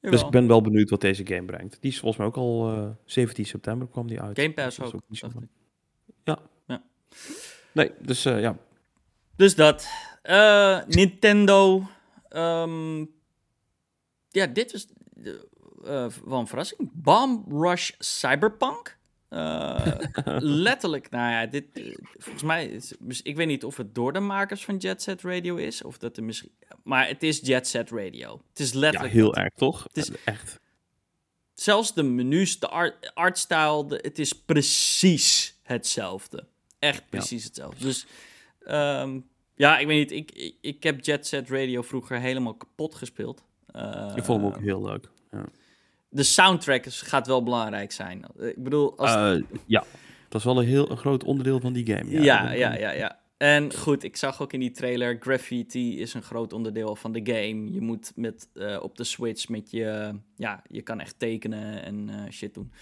[0.00, 1.76] Dus ik ben wel benieuwd wat deze game brengt.
[1.80, 4.38] Die is volgens mij ook al eh 17 september kwam die uit.
[4.40, 5.48] Game Pass ook, dacht lang.
[6.24, 6.80] ik.
[7.74, 8.56] Nee, dus eh, ja.
[9.36, 9.86] Dus dat.
[10.22, 11.86] Eh, Nintendo.
[12.28, 12.98] ehm,
[14.30, 14.86] ja, dit was
[15.24, 15.32] eh,
[16.04, 16.90] eh, wel een verrassing.
[16.92, 18.98] Bomb Rush Cyberpunk.
[20.64, 21.64] Letterlijk, nou ja, dit,
[22.18, 25.56] volgens mij, is, ik weet niet of het door de makers van Jet Set Radio
[25.56, 26.52] is, of dat er misschien,
[26.84, 28.40] maar het is Jet Set Radio.
[28.48, 29.36] Het is ja, letterlijk heel dat.
[29.36, 29.82] erg, toch?
[29.82, 30.60] Het is- Echt.
[31.54, 36.46] Zelfs de menus, de art, artstyle, de, het is precies hetzelfde.
[36.84, 37.84] Echt precies hetzelfde.
[37.84, 38.06] Dus
[38.64, 39.18] ehm,
[39.54, 43.44] ja, ik weet niet, ik, ik, ik heb Jet Set Radio vroeger helemaal kapot gespeeld.
[43.66, 45.08] Eh, Ik vond hem ook heel leuk.
[46.08, 48.24] De soundtrack is, gaat wel belangrijk zijn.
[48.38, 49.84] Ik bedoel, als, Eh, ja,
[50.28, 52.10] dat is wel een heel een groot onderdeel van die game.
[52.10, 56.22] ja, ja, ja, ja, En goed, ik zag ook in die trailer, graffiti is een
[56.22, 57.72] groot onderdeel van de game.
[57.72, 62.08] Je moet met, eh, op de Switch met je, ja, je kan echt tekenen en
[62.08, 62.72] eh, shit doen.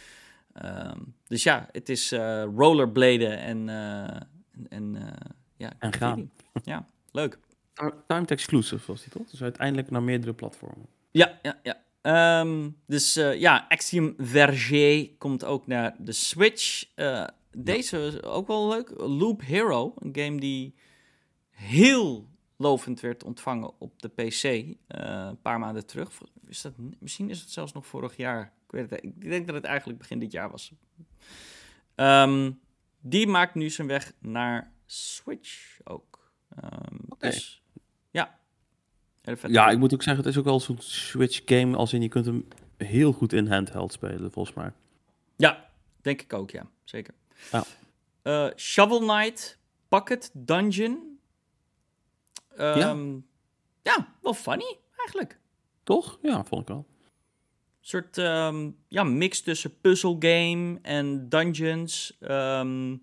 [0.52, 4.20] Ehm, dus ja, het is eh, rollerbladen en, eh,
[4.68, 6.28] en, eh, ja, En graffiti.
[6.64, 7.38] Ja, leuk.
[7.74, 9.30] Ti- Timed exclusive was die toch?
[9.30, 10.86] Dus uiteindelijk naar meerdere platformen.
[11.10, 11.80] Ja, ja, ja.
[12.02, 16.84] Ehm, dus ja, Axiom Verge komt ook naar de Switch.
[17.56, 18.92] Deze is ook wel leuk.
[18.96, 20.74] Loop Hero, een game die
[21.50, 24.42] heel lovend werd ontvangen op de PC
[24.86, 26.10] een paar maanden terug.
[26.46, 28.52] Is dat, misschien is het zelfs nog vorig jaar.
[28.72, 30.72] Ik, weet het, ik denk dat het eigenlijk begin dit jaar was.
[31.94, 32.50] Ehm,
[33.00, 36.32] die maakt nu zijn weg naar Switch ook.
[37.18, 37.62] Dus
[38.10, 38.38] ja.
[39.46, 42.08] Ja, ik moet ook zeggen, het is ook wel zo'n Switch game als in je
[42.08, 44.72] kunt hem heel goed in handheld spelen, volgens mij.
[45.36, 45.70] Ja,
[46.00, 46.66] denk ik ook, ja.
[46.84, 47.14] Zeker.
[47.52, 47.64] Ja.
[48.22, 49.58] Eh, Shovel Knight
[49.88, 51.18] Pocket Dungeon.
[52.56, 53.18] Ehm,
[53.82, 54.14] ja.
[54.22, 55.38] wel funny, eigenlijk.
[55.82, 56.18] Toch?
[56.22, 56.86] Ja, vond ik wel.
[57.84, 62.16] Soort ehm, ja, mix tussen puzzle game en dungeons.
[62.20, 62.96] Ehm,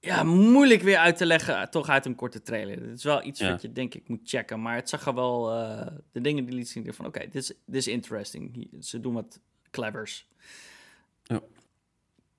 [0.00, 2.80] ja, moeilijk weer uit te leggen, toch uit een korte trailer.
[2.80, 3.50] Het is wel iets Ja.
[3.50, 4.62] wat je denk ik moet checken.
[4.62, 7.46] Maar het zag er wel, eh, de dingen die liet zien, van oké, dit is
[7.46, 8.68] dit is interesting.
[8.80, 10.26] Ze doen wat clevers.
[11.22, 11.40] Ja.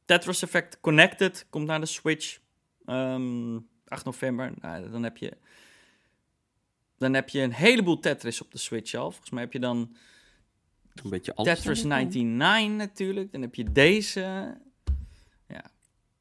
[0.06, 2.40] Tetris Effect Connected komt naar de Switch.
[2.86, 4.54] Ehm 8 november.
[4.62, 5.38] Nou, dan heb je...
[6.98, 9.10] Dan heb je een heleboel Tetris op de Switch al.
[9.12, 9.96] Volgens mij heb je dan
[11.04, 11.54] Een beetje alles.
[11.56, 12.14] Tetris denk ik.
[12.14, 13.32] 99 natuurlijk.
[13.32, 14.22] Dan heb je deze.
[15.48, 15.64] Ja.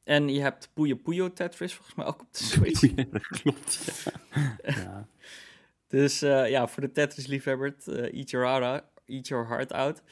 [0.05, 2.81] En je hebt Puyo Puyo Tetris volgens mij ook op de Switch.
[2.81, 4.03] Ja, dat klopt.
[4.35, 4.51] Ja.
[4.83, 5.07] ja.
[5.89, 10.03] dus eh, ja, voor de Tetris-liefhebber, eh, eat, your heart out, eat your heart out.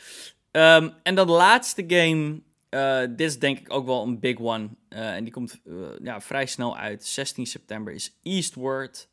[0.51, 2.41] Ehm, en dan de laatste game.
[2.69, 4.69] eh, dit is denk ik ook wel een big one.
[4.89, 5.61] en die komt
[6.03, 7.05] ja, vrij snel uit.
[7.07, 9.09] 16 september is Eastward.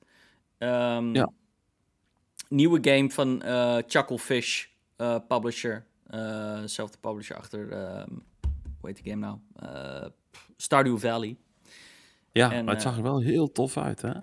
[0.58, 1.30] Ehm, Ja.
[2.50, 3.42] Nieuwe game van
[3.88, 4.66] Chucklefish,
[4.98, 5.86] eh, publisher.
[6.08, 8.10] Eh, zelfde publisher achter, ehm,
[8.80, 9.38] hoe heet die game nou?
[9.56, 10.10] Eh,
[10.58, 11.38] Stardew Valley.
[12.32, 14.14] Ja, En, maar het zag er wel heel tof uit, hè?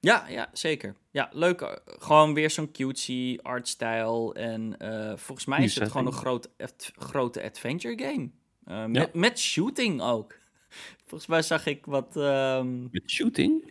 [0.00, 0.96] Ja, ja, zeker.
[1.10, 1.80] Ja, leuk.
[1.86, 4.34] Gewoon weer zo'n cutesy artstyle.
[4.34, 4.74] En
[5.18, 6.50] volgens mij is het gewoon een groot,
[6.96, 8.30] grote adventure game.
[8.66, 8.86] Ja.
[8.86, 10.38] met, met shooting ook.
[11.06, 12.16] Volgens mij zag ik wat...
[12.16, 13.70] ehm, Met shooting?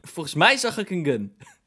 [0.00, 1.36] volgens mij zag ik een gun.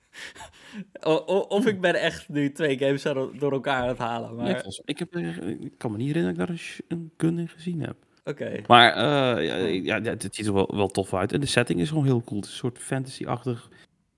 [1.02, 3.02] O- of ik ben echt nu twee games
[3.40, 4.36] door elkaar aan het halen.
[4.36, 4.50] Maar
[4.86, 7.82] ik, heb, er- ik kan me niet herinneren dat ik daar een, gun in gezien
[7.82, 7.96] heb.
[8.24, 8.62] oké.
[8.68, 11.32] Maar eh, ja, ja, ja, het ziet er wel, wel tof uit.
[11.34, 12.36] En de setting is gewoon heel cool.
[12.40, 13.64] Het is een soort fantasy-achtig.
[13.64, 13.70] Aan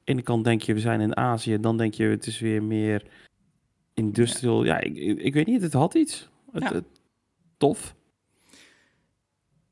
[0.04, 1.60] de ene kant denk je, we zijn in Azië.
[1.60, 3.04] Dan denk je, het is weer meer
[3.94, 4.64] industrial.
[4.64, 6.30] Ja, ik, ik, ik weet niet, het had iets.
[6.52, 6.84] Het-
[7.58, 7.96] tof.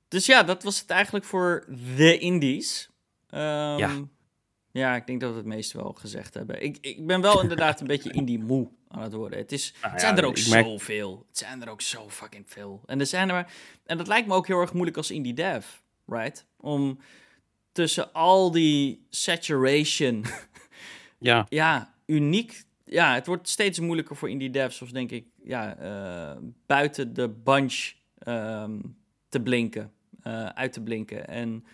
[0.08, 1.66] Dus ja, dat was het eigenlijk voor
[1.98, 2.90] de indies.
[3.30, 3.92] Ehm, Ja.
[4.72, 6.64] Ja, ik denk dat we het meeste wel gezegd hebben.
[6.64, 9.40] Ik, ik ben wel inderdaad een beetje indie moe aan het worden.
[9.40, 11.26] Het, is, Nou het zijn ja, er ook merk- zoveel.
[11.28, 12.82] Het zijn er ook zo fucking veel.
[12.86, 13.54] En er zijn er maar,
[13.86, 15.66] en dat lijkt me ook heel erg moeilijk als indie dev,
[16.06, 16.46] right?
[16.58, 17.00] Om
[17.72, 20.26] tussen al die saturation,
[21.18, 22.64] Ja, ja, uniek.
[22.86, 27.30] Ja, het wordt steeds moeilijker voor indie devs, of denk ik, ja, eh, buiten de
[27.30, 28.80] bunch ehm,
[29.30, 29.92] te blinken.
[30.22, 31.28] eh, uit te blinken.
[31.28, 31.66] En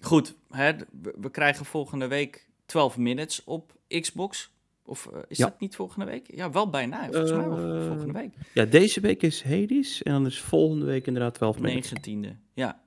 [0.00, 0.72] goed, hè,
[1.20, 4.50] we, krijgen volgende week 12 minutes op Xbox.
[4.84, 5.46] Of eh, is Ja.
[5.46, 6.34] dat niet volgende week?
[6.34, 7.04] Ja, wel bijna.
[7.04, 8.34] Volgens mij wel Eh, volgende week.
[8.54, 11.96] Ja, deze week is Hades en dan is volgende week inderdaad 12 minuten.
[11.96, 12.80] 19e, ja.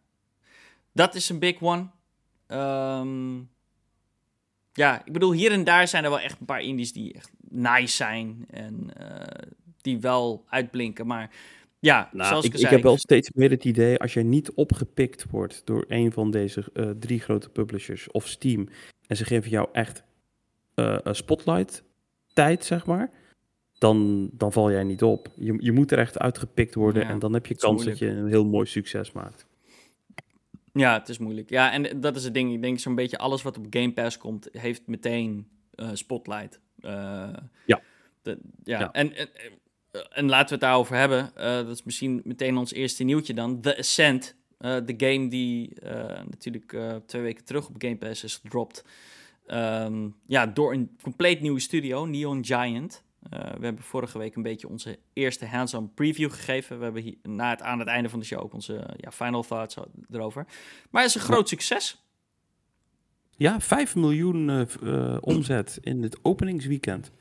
[0.93, 1.88] Dat is een big one.
[2.47, 3.38] Ehm,
[4.74, 7.32] ja, ik bedoel, hier en daar zijn er wel echt een paar indies die echt
[7.49, 8.45] nice zijn.
[8.49, 9.47] En eh,
[9.82, 11.07] die wel uitblinken.
[11.07, 11.30] Maar
[11.82, 15.25] ja, Nou, zoals ik, ik, heb wel steeds meer het idee, als jij niet opgepikt
[15.29, 18.69] wordt door een van deze eh, drie grote publishers of Steam,
[19.07, 20.03] en ze geven jou echt
[20.75, 21.84] een spotlight
[22.34, 23.11] tijd, zeg maar,
[23.77, 25.32] dan, dan val jij niet op.
[25.36, 28.07] Je, je moet er echt uitgepikt worden Ja, en dan heb je kans dat je
[28.07, 29.45] een heel mooi succes maakt.
[30.73, 31.49] Ja, het is moeilijk.
[31.49, 32.53] Ja, en dat is het ding.
[32.53, 36.59] Ik denk zo'n beetje alles wat op Game Pass komt, heeft meteen eh, spotlight.
[36.79, 37.82] Ja.
[38.21, 38.79] de- ja.
[38.79, 38.91] Ja.
[38.91, 39.29] En, en,
[39.91, 41.35] en laten we het daarover hebben.
[41.35, 43.61] Eh, dat is misschien meteen ons eerste nieuwtje dan.
[43.61, 44.35] The Ascent.
[44.57, 48.85] eh, de game die eh, natuurlijk eh, twee weken terug op Game Pass is gedropt.
[49.45, 53.03] Ehm, ja, door een compleet nieuwe studio, Neon Giant.
[53.29, 56.77] Eh, we hebben vorige week een beetje onze eerste hands-on preview gegeven.
[56.77, 59.43] We hebben hier, na het, aan het einde van de show ook onze ja, final
[59.43, 59.77] thoughts
[60.11, 60.45] erover.
[60.89, 62.03] Maar het is een groot succes.
[63.37, 67.11] Ja, 5 miljoen eh, eh, omzet in het openingsweekend.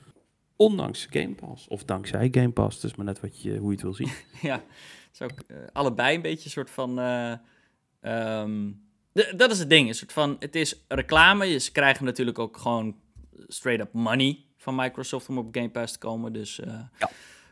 [0.60, 1.68] Ondanks Game Pass.
[1.68, 2.80] Of dankzij Game Pass.
[2.80, 4.10] Dus maar net wat je, hoe je het wil zien.
[4.50, 6.94] ja, het is ook eh, allebei een beetje een soort van...
[9.12, 10.36] d- dat is het ding, een soort van...
[10.38, 12.96] Het is reclame, ze krijgen natuurlijk ook gewoon
[13.48, 16.32] straight up money van Microsoft om op Game Pass te komen.
[16.32, 17.10] Dus, eh, Ja.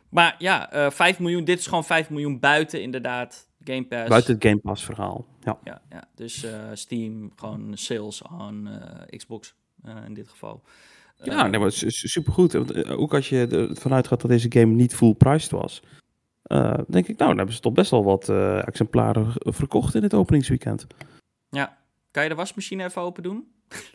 [0.08, 4.08] Maar ja, eh 5 miljoen, dit is gewoon 5 miljoen buiten inderdaad Game Pass.
[4.08, 5.26] Buiten het Game Pass verhaal.
[5.40, 5.58] Ja.
[5.64, 6.04] Ja, ja.
[6.14, 8.80] dus Steam, gewoon sales aan
[9.16, 9.54] Xbox
[10.06, 10.62] in dit geval.
[11.22, 12.52] Ja, nee, maar su- supergoed.
[12.52, 15.82] Want, eh, Ook als je ervan uitgaat dat deze game niet full priced was.
[16.42, 20.02] eh, denk ik, nou, dan hebben ze toch best wel wat eh, exemplaren verkocht in
[20.02, 20.86] het openingsweekend.
[21.50, 21.76] ja.
[22.10, 23.44] Kan je de wasmachine even open doen?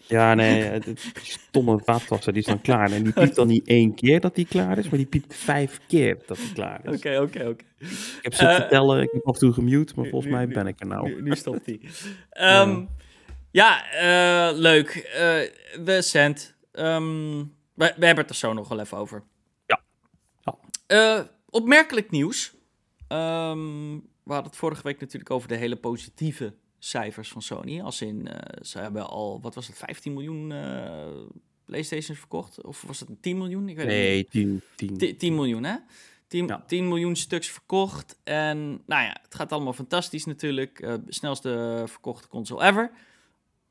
[0.07, 2.91] Ja, nee, die stomme vaatwasser, die is dan klaar.
[2.91, 5.79] En die piept dan niet één keer dat die klaar is, maar die piept vijf
[5.87, 6.95] keer dat die klaar is.
[6.97, 7.63] Oké, oké, oké.
[7.79, 10.31] Ik heb ze Eh, te tellen, ik heb af en toe gemute, maar nu- volgens
[10.31, 11.07] mij nu- ben ik er nou.
[11.07, 11.79] Nu, nu stopt hij.
[12.29, 12.83] Ehm,
[13.51, 14.89] ja, eh, leuk.
[14.95, 15.85] Eh
[16.73, 17.37] Ehm,
[17.73, 19.23] we, we hebben het er zo nog wel even over.
[19.65, 19.83] Ja.
[20.41, 20.57] Ja.
[20.85, 22.53] Eh, opmerkelijk nieuws.
[23.07, 23.91] Ehm,
[24.23, 27.81] we hadden het vorige week natuurlijk over de hele positieve cijfers van Sony.
[27.81, 31.07] Als in, eh, ze hebben al, wat was het, 15 miljoen eh,
[31.65, 32.63] Playstations verkocht?
[32.63, 33.69] Of was het een 10 miljoen?
[33.69, 34.03] Ik weet het niet.
[34.05, 34.97] Nee, 10, 10.
[34.97, 35.75] 10, 10 miljoen, hè?
[36.27, 36.63] 10, Ja.
[36.67, 38.19] 10 miljoen stuks verkocht.
[38.23, 40.79] En nou ja, het gaat allemaal fantastisch natuurlijk.
[40.79, 42.91] Eh, snelste verkochte console ever.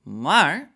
[0.02, 0.71] Maar,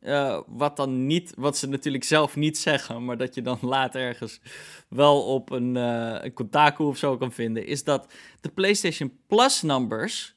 [0.00, 4.00] eh, wat dan niet, wat ze natuurlijk zelf niet zeggen, maar dat je dan later
[4.00, 4.40] ergens
[4.88, 10.34] wel op een, een Kotaku of zo kan vinden, is dat de PlayStation Plus numbers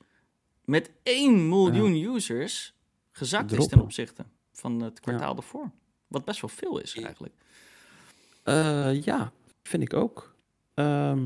[0.66, 2.74] met 1 miljoen users
[3.12, 5.72] gezakt is ten opzichte van het kwartaal ervoor.
[6.08, 7.34] Wat best wel veel is eigenlijk.
[8.44, 9.32] Eh, ja,
[9.64, 10.36] vind ik ook.
[10.74, 11.26] Ehm,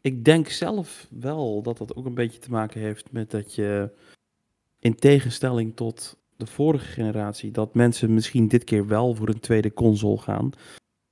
[0.00, 3.90] ik denk zelf wel dat dat ook een beetje te maken heeft met dat je,
[4.78, 9.72] in tegenstelling tot de vorige generatie, dat mensen misschien dit keer wel voor een tweede
[9.74, 10.50] console gaan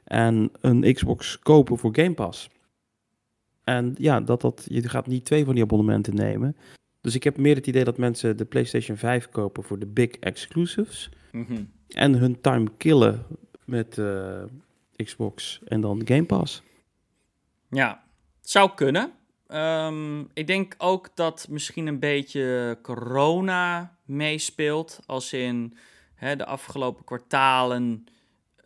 [0.05, 2.49] en een Xbox kopen voor Game Pass.
[3.65, 6.57] En ja, dat dat, je gaat niet twee van die abonnementen nemen.
[7.01, 10.11] Dus ik heb meer het idee dat mensen de PlayStation 5 kopen voor de big
[10.11, 11.63] exclusives Mhm.
[11.89, 13.27] en hun time killen
[13.65, 14.43] met eh,
[14.97, 16.63] Xbox en dan Game Pass.
[17.71, 18.05] Ja,
[18.41, 19.13] zou kunnen.
[19.47, 25.01] Ehm, ik denk ook dat misschien een beetje corona meespeelt.
[25.07, 25.77] Als in
[26.15, 28.05] hè, de afgelopen kwartalen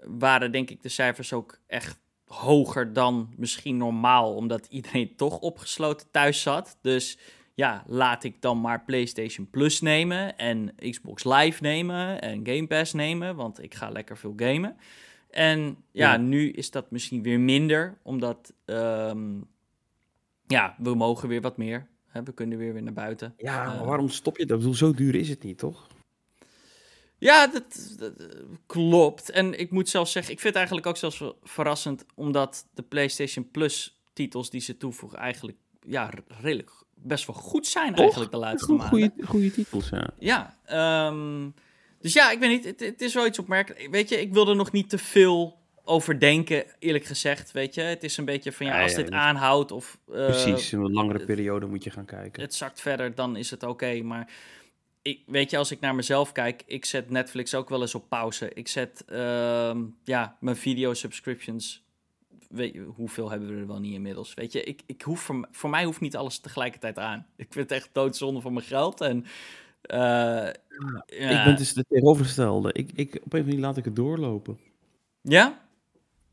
[0.05, 4.35] waren denk ik de cijfers ook echt hoger dan misschien normaal.
[4.35, 6.79] Omdat iedereen toch opgesloten thuis zat.
[6.83, 7.19] Dus
[7.55, 12.93] ja, laat ik dan maar PlayStation Plus nemen en Xbox Live nemen en Game Pass
[12.93, 13.37] nemen.
[13.37, 14.77] Want ik ga lekker veel gamen.
[15.31, 16.17] En ja, Ja.
[16.17, 19.41] nu is dat misschien weer minder, omdat ehm,
[20.47, 21.89] ja, we mogen weer wat meer.
[22.13, 23.35] We kunnen weer weer naar buiten.
[23.37, 23.77] Ja, Eh.
[23.77, 24.53] maar waarom stop je dat?
[24.57, 25.87] Ik bedoel, zo duur is het niet, toch?
[27.19, 28.27] Ja, dat, dat, eh,
[28.67, 29.31] klopt.
[29.31, 33.51] En ik moet zelfs zeggen, ik vind het eigenlijk ook zelfs verrassend, omdat de PlayStation
[33.51, 38.67] Plus titels die ze toevoegen eigenlijk ja, redelijk best wel goed zijn eigenlijk de laatste
[38.67, 39.27] Goeie- maanden.
[39.27, 40.11] Goede titels, ja.
[40.19, 41.49] Ja, ehm,
[42.01, 42.65] dus ja, ik weet niet.
[42.65, 43.89] Het, het is wel iets opmerkelijk.
[43.91, 47.53] Weet je, ik wil er nog niet te veel over denken, eerlijk gezegd.
[47.53, 50.81] Weet je, het is een beetje van ja, als dit aanhoudt of eh, Precies, in
[50.81, 52.43] een langere periode moet je gaan kijken.
[52.43, 54.03] het zakt verder, dan is het oké.
[54.03, 54.33] Maar
[55.03, 58.09] ik, weet je, als ik naar mezelf kijk, ik zet Netflix ook wel eens op
[58.09, 58.51] pauze.
[58.55, 61.83] Ik zet ehm, ja, mijn video subscriptions
[62.51, 64.35] weet je, hoeveel hebben we er wel niet inmiddels?
[64.35, 67.27] Weet je, ik, ik hoef voor, voor mij hoeft niet alles tegelijkertijd aan.
[67.37, 69.01] Ik vind het echt doodzonde van mijn geld.
[69.01, 69.97] En, uh,
[71.07, 71.39] ja.
[71.39, 72.73] Ik ben dus de tegenovergestelde.
[72.73, 74.59] Ik, ik, op een of andere manier laat ik het doorlopen.
[75.21, 75.69] Ja?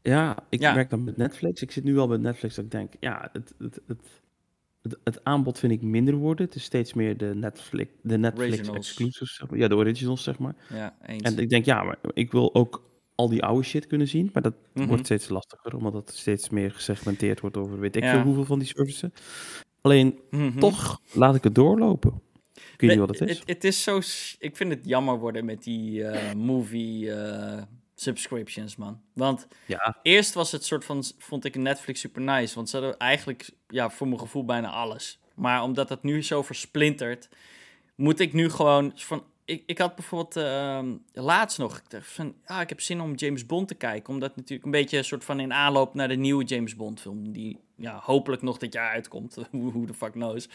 [0.07, 1.61] Ja, ik merk dan met Netflix.
[1.61, 3.99] Ik zit nu al met Netflix dat ik denk, ja, het, het, het,
[4.81, 6.45] het, het aanbod vind ik minder worden.
[6.45, 9.43] Het is steeds meer de Netflix, de Netflix exclusives.
[9.53, 10.55] Ja, de originals, zeg maar.
[10.73, 11.21] Ja, eens.
[11.21, 12.83] En ik denk, ja, maar ik wil ook
[13.15, 14.29] al die oude shit kunnen zien.
[14.33, 14.87] Maar dat Mhm.
[14.87, 18.59] wordt steeds lastiger, omdat het steeds meer gesegmenteerd wordt over weet ik veel hoeveel van
[18.59, 19.09] die services.
[19.81, 20.59] Alleen, Mhm.
[20.59, 22.21] toch laat ik het doorlopen.
[22.53, 23.41] Ik weet niet wat het is.
[23.45, 23.97] Het is zo...
[24.39, 27.63] Ik vind het jammer worden met die eh, movie eh,
[27.99, 29.01] subscriptions, man.
[29.13, 31.03] Want Ja, eerst was het soort van...
[31.17, 32.55] Vond ik Netflix super nice.
[32.55, 35.19] Want ze hadden eigenlijk, ja, voor mijn gevoel bijna alles.
[35.35, 37.29] Maar omdat het nu zo versplintert...
[37.95, 39.23] Moet ik nu gewoon van...
[39.45, 41.77] Ik, ik had bijvoorbeeld ehm, laatst nog...
[41.77, 44.13] Ik dacht van, ah, ik heb zin om James Bond te kijken.
[44.13, 47.31] Omdat natuurlijk een beetje een soort van in aanloop naar de nieuwe James Bond film.
[47.31, 49.37] Die ja, hopelijk nog dit jaar uitkomt.
[49.51, 50.49] Hoe de fuck knows.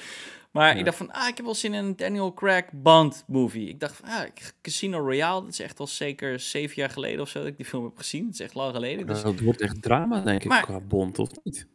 [0.50, 0.78] Maar Ja.
[0.78, 3.68] ik dacht van, ah, ik heb wel zin in een Daniel Craig Bond movie.
[3.68, 4.24] Ik dacht van, ah,
[4.62, 7.66] Casino Royale, dat is echt al zeker zeven jaar geleden of zo dat ik die
[7.66, 8.24] film heb gezien.
[8.24, 9.06] Dat is echt lang geleden.
[9.06, 11.66] Dus, dat wordt echt drama, denk ik, Maar- qua Bond, of niet?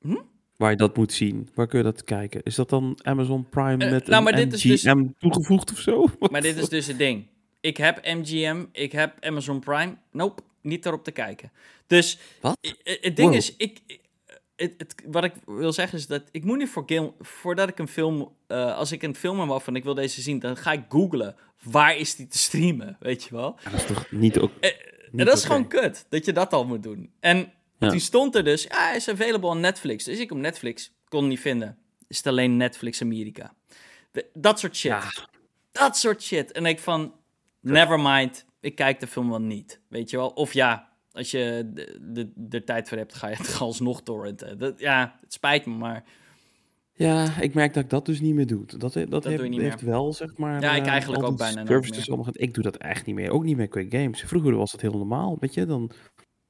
[0.00, 0.16] Hm?
[0.56, 1.48] Waar je dat moet zien.
[1.54, 2.42] Waar kun je dat kijken?
[2.42, 5.78] Is dat dan Amazon Prime Eh, met nou, een maar dit is dus- toegevoegd of
[5.78, 6.06] zo?
[6.30, 7.26] maar dit is dus het ding.
[7.60, 9.96] Ik heb MGM, ik heb Amazon Prime.
[10.12, 11.50] Nope, niet daarop te kijken.
[11.86, 12.58] Dus Wat?
[12.82, 13.34] het ding Wow.
[13.34, 13.80] is, ik,
[14.56, 17.78] het, het, wat ik wil zeggen is dat ik moet niet voor game, voordat ik
[17.78, 20.72] een film, eh, als ik een film heb van ik wil deze zien, dan ga
[20.72, 23.56] ik googlen waar is die te streamen, weet je wel?
[23.64, 24.50] Ja, dat is toch niet ook.
[24.60, 24.70] Eh,
[25.18, 27.12] En dat is gewoon kut, dat je dat al moet doen.
[27.20, 27.88] En Ja.
[27.88, 30.04] toen stond er dus, ja, hij is available on Netflix.
[30.04, 31.78] Dus ik op Netflix, kon niet vinden.
[32.08, 33.54] Is het alleen Netflix Amerika.
[34.12, 34.90] De- dat soort shit.
[34.90, 35.02] Ja.
[35.72, 36.52] Dat soort shit.
[36.52, 37.14] En ik van,
[37.60, 39.80] never mind, ik kijk de film wel niet.
[39.88, 40.28] Weet je wel?
[40.28, 44.58] Of ja, als je de, de, de tijd voor hebt, ga je het alsnog torrenten.
[44.58, 46.04] Dat, ja, het spijt me, maar
[46.92, 48.66] Ja, ik merk dat ik dat dus niet meer doe.
[48.66, 50.60] Dat, dat, heeft, doe je niet heeft wel, zeg maar...
[50.60, 53.30] Ja, ik eh, eigenlijk ook bijna services allemaal Ik doe dat echt niet meer.
[53.30, 54.22] Ook niet meer qua games.
[54.22, 55.66] Vroeger was dat heel normaal, weet je.
[55.66, 55.90] Dan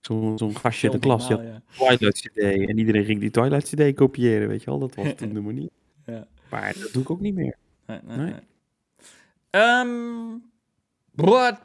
[0.00, 2.38] zo'n zo'n gastje in de klas, normaal, had Twilight CD.
[2.38, 4.78] En iedereen ging die Twilight CD kopiëren, weet je wel.
[4.78, 5.70] Dat was toen de manier.
[6.06, 6.26] Ja.
[6.50, 7.56] Maar dat doe ik ook niet meer.
[7.86, 8.26] Nee, nee, Nee.
[8.26, 8.40] nee.
[9.50, 10.38] Ehm,
[11.14, 11.60] what,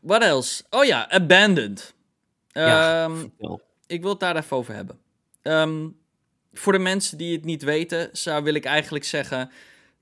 [0.00, 0.64] what else?
[0.70, 1.94] Oh ja, Abandoned.
[2.52, 3.26] Ja, Ehm,
[3.86, 4.98] ik wil het daar even over hebben.
[5.42, 5.88] Ehm,
[6.52, 9.50] voor de mensen die het niet weten, zou wil ik eigenlijk zeggen...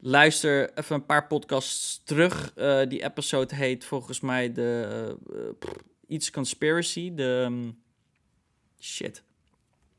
[0.03, 2.53] Luister even een paar podcasts terug.
[2.55, 5.17] Eh, die episode heet volgens mij de...
[5.33, 5.73] eh, pff,
[6.07, 7.15] iets Conspiracy.
[7.15, 7.43] De...
[7.47, 7.71] ehm,
[8.79, 9.23] shit.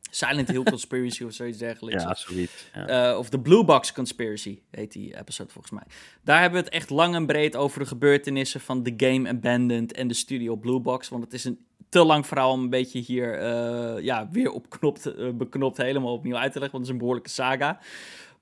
[0.09, 2.03] Silent Hill Conspiracy of zoiets dergelijks.
[2.03, 2.65] Ja, zoiets.
[2.73, 3.09] Ja.
[3.11, 5.83] Eh, of de Blue Box Conspiracy heet die episode volgens mij.
[6.23, 9.91] Daar hebben we het echt lang en breed over de gebeurtenissen van The Game Abandoned
[9.93, 11.09] en de studio Blue Box.
[11.09, 15.05] Want het is een te lang verhaal om een beetje hier eh, ja, weer opknopt,
[15.15, 16.71] eh, beknopt helemaal opnieuw uit te leggen.
[16.71, 17.79] Want het is een behoorlijke saga.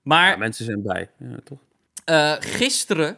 [0.02, 1.10] Maar Ja, mensen zijn blij.
[1.18, 1.58] Ja, toch?
[2.06, 3.18] eh, gisteren,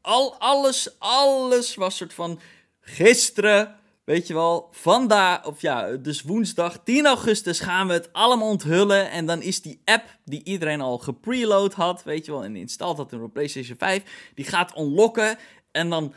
[0.00, 2.40] al, alles, alles was soort van
[2.80, 8.48] gisteren, weet je wel, vandaag, of ja, dus woensdag 10 augustus gaan we het allemaal
[8.48, 9.10] onthullen.
[9.10, 12.96] En dan is die app die iedereen al gepreload had, weet je wel, en installed
[12.96, 15.38] had op PlayStation 5, die gaat unlocken.
[15.70, 16.14] En dan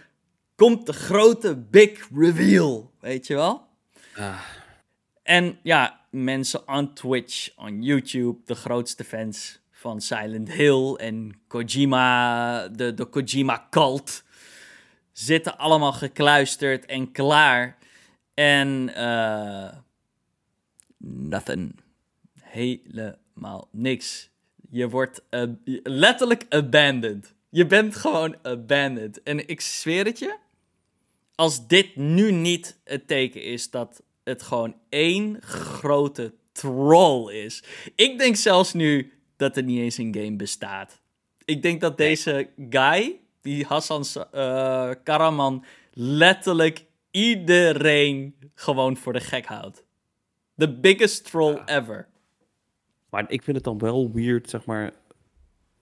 [0.56, 3.68] komt de grote big reveal, weet je wel.
[4.16, 4.40] Ah,
[5.24, 12.68] En ja, mensen on Twitch, on YouTube, de grootste fans van Silent Hill en Kojima,
[12.68, 14.24] de, de Kojima cult,
[15.12, 17.78] zitten allemaal gekluisterd en klaar.
[18.34, 19.74] En eh
[21.04, 21.76] nothing.
[22.42, 24.30] Helemaal niks.
[24.70, 25.44] Je wordt eh,
[25.84, 27.33] letterlijk abandoned.
[27.56, 29.24] Je bent gewoon abandoned.
[29.24, 30.38] En ik zweer het je,
[31.36, 37.64] als dit nu niet het teken is dat het gewoon één grote troll is.
[37.96, 41.02] Ik denk zelfs nu dat er niet eens een game bestaat.
[41.46, 49.46] Ik denk dat deze guy, die Hassan eh, Karaman, letterlijk iedereen gewoon voor de gek
[49.46, 49.84] houdt.
[50.58, 52.08] The biggest troll ever.
[53.10, 54.94] Maar ik vind het dan wel weird, zeg maar.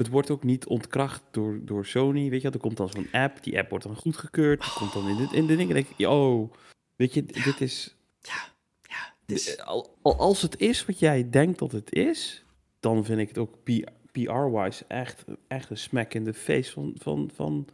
[0.02, 2.30] Het wordt ook niet ontkracht door, door Sony.
[2.30, 3.44] Weet je, er komt dan zo'n app.
[3.44, 4.62] Die app wordt dan goedgekeurd.
[4.64, 5.74] Die komt dan in de, in de dingen.
[5.74, 6.52] Denk ik, oh,
[6.96, 7.96] weet je, dit is.
[8.22, 9.60] Ja, het is...
[9.60, 12.44] Al, al- als het is wat jij denkt dat het is,
[12.80, 13.56] dan vind ik het ook
[14.12, 17.68] PR-wise echt, echt een smack in de face van, van, van,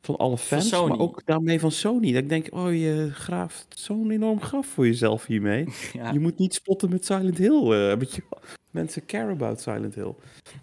[0.00, 0.68] van alle fans.
[0.68, 0.88] Sony.
[0.88, 2.12] Maar ook daarmee van Sony.
[2.12, 5.66] Dat ik denk, oh, je graaft zo'n enorm graf voor jezelf hiermee.
[5.92, 6.10] Ja.
[6.12, 7.62] Je moet niet spotten met Silent Hill.
[7.72, 8.40] eh, weet je wel.
[8.72, 10.14] Mensen care about Silent Hill.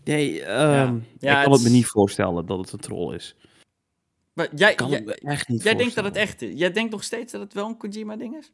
[0.04, 3.36] Nee, ehm, Ja, ik kan het het me niet voorstellen dat het een troll is.
[4.34, 6.60] Maar jij, Ik kan jij, het me echt niet jij denkt dat het echt is.
[6.60, 8.52] Jij denkt nog steeds dat het wel een Kojima-ding is?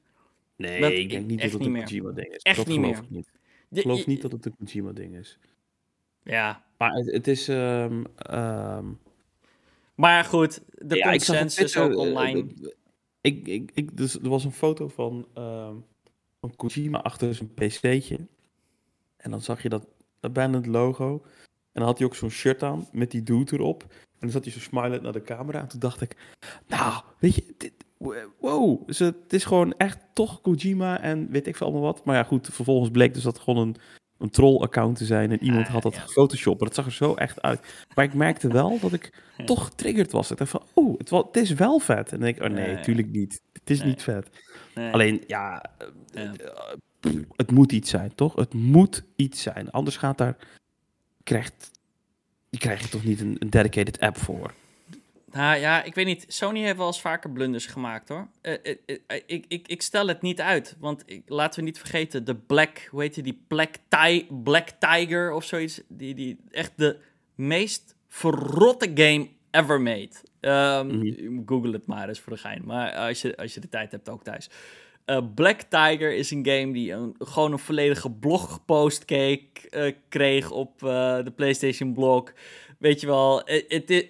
[0.58, 1.84] Nee, ik denk niet dat het niet een meer.
[1.84, 2.41] Kojima-ding is.
[2.41, 3.03] Echt dat niet geloof meer.
[3.03, 3.32] ik niet.
[3.72, 5.38] Ik geloof je- niet dat het een Kojima-ding is.
[6.24, 7.47] Ja, Maar het, het is...
[7.47, 8.86] ehm, ehm,
[9.95, 12.45] maar goed, de ja, ik zag op consensus ook eh, online.
[13.22, 15.76] ik, ik, ik, dus er was een foto van, ehm,
[16.39, 18.20] van Kojima achter zijn pc'tje.
[19.26, 19.88] En dan zag je dat
[20.19, 21.21] abandoned logo.
[21.23, 23.84] En dan had hij ook zo'n shirt aan met die dude erop.
[23.89, 25.59] En dan zat hij zo smilend naar de camera.
[25.59, 26.15] En toen dacht ik,
[26.67, 27.73] nou, weet je, dit,
[28.39, 28.88] wow.
[28.88, 32.05] Dus het is gewoon echt toch Kojima en weet ik veel allemaal wat.
[32.05, 33.76] Maar ja, goed, vervolgens bleek dus dat gewoon een,
[34.17, 35.32] een troll-account te zijn.
[35.32, 35.99] En iemand Ah, had dat ja.
[36.01, 36.59] gefotoshopt.
[36.59, 37.86] Maar dat zag er zo echt uit.
[37.95, 39.45] Maar ik merkte wel dat ik Ja.
[39.45, 40.32] toch getriggerd was.
[40.32, 41.97] Ik dacht van, oh, het, het is wel vet.
[42.11, 43.41] En dan denk ik, oh nee, tuurlijk niet.
[43.53, 43.88] Het is Nee.
[43.88, 44.30] niet vet.
[44.76, 44.91] Nee.
[44.93, 45.65] Alleen, ja,
[46.13, 46.32] eh, Ja.
[47.36, 48.36] Het moet iets zijn, toch?
[48.36, 49.72] Het moet iets zijn.
[49.72, 50.38] Anders gaat daar,
[51.24, 51.72] krijgt,
[52.49, 54.53] je krijgt er toch niet een, een dedicated app voor.
[55.36, 56.26] Nou ja, ik weet niet.
[56.28, 58.28] Sony heeft wel eens vaker blunders gemaakt hoor.
[58.41, 58.76] Eh, eh,
[59.08, 60.76] eh, ik, ik, ik stel het niet uit.
[60.80, 63.43] Want ik, laten we niet vergeten, de Black, hoe heet je die?
[63.47, 65.82] Black, Ti Black Tiger of zoiets.
[65.88, 66.97] Die, die, echt de
[67.36, 70.12] meest verrotte game ever made.
[70.41, 71.41] Mhm.
[71.45, 72.62] Google het maar eens voor de gein.
[72.66, 74.49] Maar als je, als je de tijd hebt ook thuis.
[75.06, 80.51] Eh, Black Tiger is een game die een, gewoon een volledige blogpost keek, eh, kreeg
[80.51, 82.24] op eh, de PlayStation blog.
[82.80, 83.43] Weet je wel,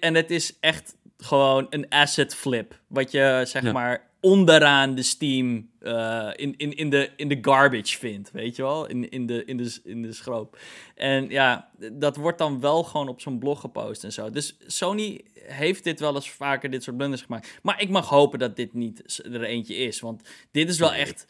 [0.00, 2.80] en het is echt gewoon een asset flip.
[2.86, 3.72] Wat je zeg Ja.
[3.72, 8.30] maar onderaan de Steam eh, in, in, in, de, in de garbage vindt.
[8.30, 10.58] Weet je wel, in, in, de, in, de, in de schroop.
[10.94, 14.30] En ja, dat wordt dan wel gewoon op zo'n blog gepost en zo.
[14.30, 17.58] Dus Sony heeft dit wel eens vaker, dit soort blunders gemaakt.
[17.62, 20.00] Maar ik mag hopen dat dit niet er eentje is.
[20.00, 21.00] Want dit is wel Nee.
[21.00, 21.26] echt...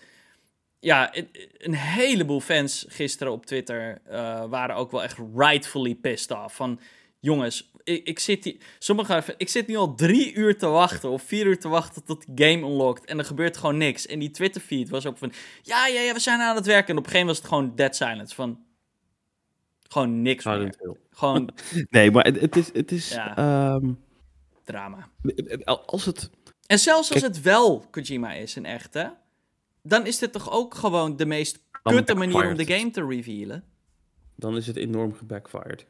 [0.81, 1.29] Ja, een,
[1.59, 6.57] een heleboel fans gisteren op Twitter eh, waren ook wel echt rightfully pissed off.
[6.57, 6.81] Van,
[7.27, 8.57] jongens, ik, ik zit hier...
[8.79, 12.24] Sommige, ik zit nu al drie uur te wachten of vier uur te wachten tot
[12.27, 13.05] de game unlockt.
[13.05, 14.07] En er gebeurt gewoon niks.
[14.07, 15.33] En die Twitter feed was ook van...
[15.62, 16.89] Ja, ja, ja, we zijn aan het werken.
[16.89, 18.35] En op een gegeven moment was het gewoon dead silence.
[18.35, 18.59] Van,
[19.89, 20.74] gewoon niks meer.
[21.11, 21.51] Gewoon
[21.91, 23.37] Nee, maar het, het is, het is Ja.
[23.37, 23.93] ehm,
[24.64, 25.09] drama.
[25.87, 26.31] als het,
[26.66, 29.07] En zelfs als Kijk- het wel Kojima is in echt, hè?
[29.83, 33.64] Dan is dit toch ook gewoon de meest kutte manier om de game te revealen?
[34.39, 35.87] dan is het enorm gebackfired.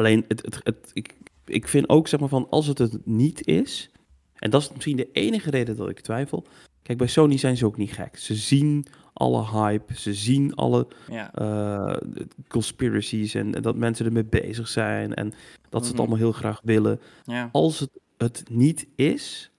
[0.00, 3.46] Alleen, het, het, het, ik, ik vind ook, zeg maar, van als het het niet
[3.46, 3.90] is,
[4.34, 6.46] en dat is misschien de enige reden dat ik twijfel.
[6.82, 8.16] Kijk, bij Sony zijn ze ook niet gek.
[8.16, 12.08] Ze zien alle hype, ze zien alle Ja, eh,
[12.48, 15.32] conspiracies en, en dat mensen ermee bezig zijn en
[15.68, 15.98] dat ze het Mhm.
[15.98, 17.00] allemaal heel graag willen.
[17.24, 17.48] ja.
[17.52, 19.50] Als het het niet is,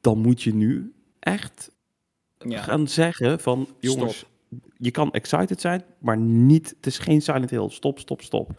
[0.00, 1.70] dan moet je nu echt
[2.38, 2.62] ja.
[2.62, 4.30] gaan zeggen van jongens, Stop.
[4.76, 7.68] je kan excited zijn, maar niet, het is geen Silent Hill.
[7.68, 8.50] Stop, stop, stop.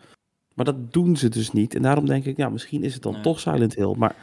[0.57, 1.75] Maar dat doen ze dus niet.
[1.75, 3.21] En daarom denk ik, ja, misschien is het dan Nee.
[3.21, 3.95] toch Silent Hill.
[3.97, 4.15] Maar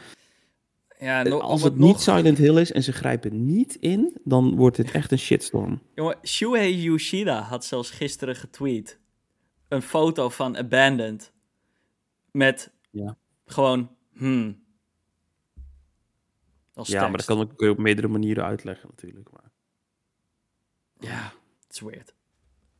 [0.99, 4.75] ja no- als het niet Silent Hill is en ze grijpen niet in, dan wordt
[4.77, 5.81] dit echt een shitstorm.
[5.95, 8.99] Jongen, Shuhei Yoshida had zelfs gisteren getweet.
[9.67, 11.31] Een foto van Abandoned.
[12.31, 13.17] Met Ja.
[13.45, 14.63] gewoon, hmm.
[16.73, 19.29] Als Ja, maar dat kan ik op meerdere manieren uitleggen natuurlijk.
[19.31, 19.51] Maar...
[20.99, 21.33] Ja,
[21.67, 22.13] het is weird.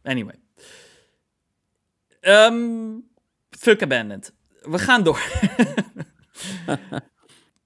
[0.04, 0.40] Anyway.
[2.20, 2.98] Ehm,
[3.60, 4.34] fuck Abandoned.
[4.62, 5.20] We gaan door.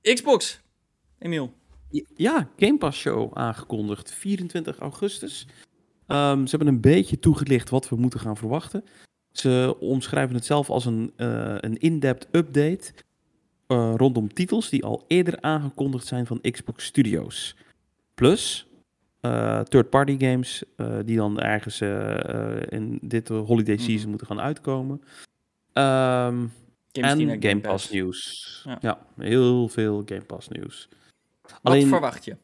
[0.13, 0.59] Xbox.
[1.19, 1.53] Emiel.
[2.15, 5.47] Ja, Game Pass Show aangekondigd, 24 augustus.
[6.07, 8.83] Ehm, ze hebben een beetje toegelicht wat we moeten gaan verwachten.
[9.31, 12.93] Ze omschrijven het zelf als een, eh, een in-depth update
[13.67, 17.55] eh, rondom titels die al eerder aangekondigd zijn van Xbox Studios.
[18.13, 18.67] Plus
[19.19, 20.63] eh, third-party games
[21.05, 21.81] die dan ergens
[22.69, 23.83] in dit holiday Mhm.
[23.83, 25.01] season moeten gaan uitkomen.
[25.79, 26.45] Ehm,
[26.91, 28.61] en Game Pass nieuws.
[28.65, 28.77] Ja.
[28.81, 29.05] Ja.
[29.17, 30.89] heel veel Game Pass nieuws.
[31.61, 32.37] Wat verwacht je?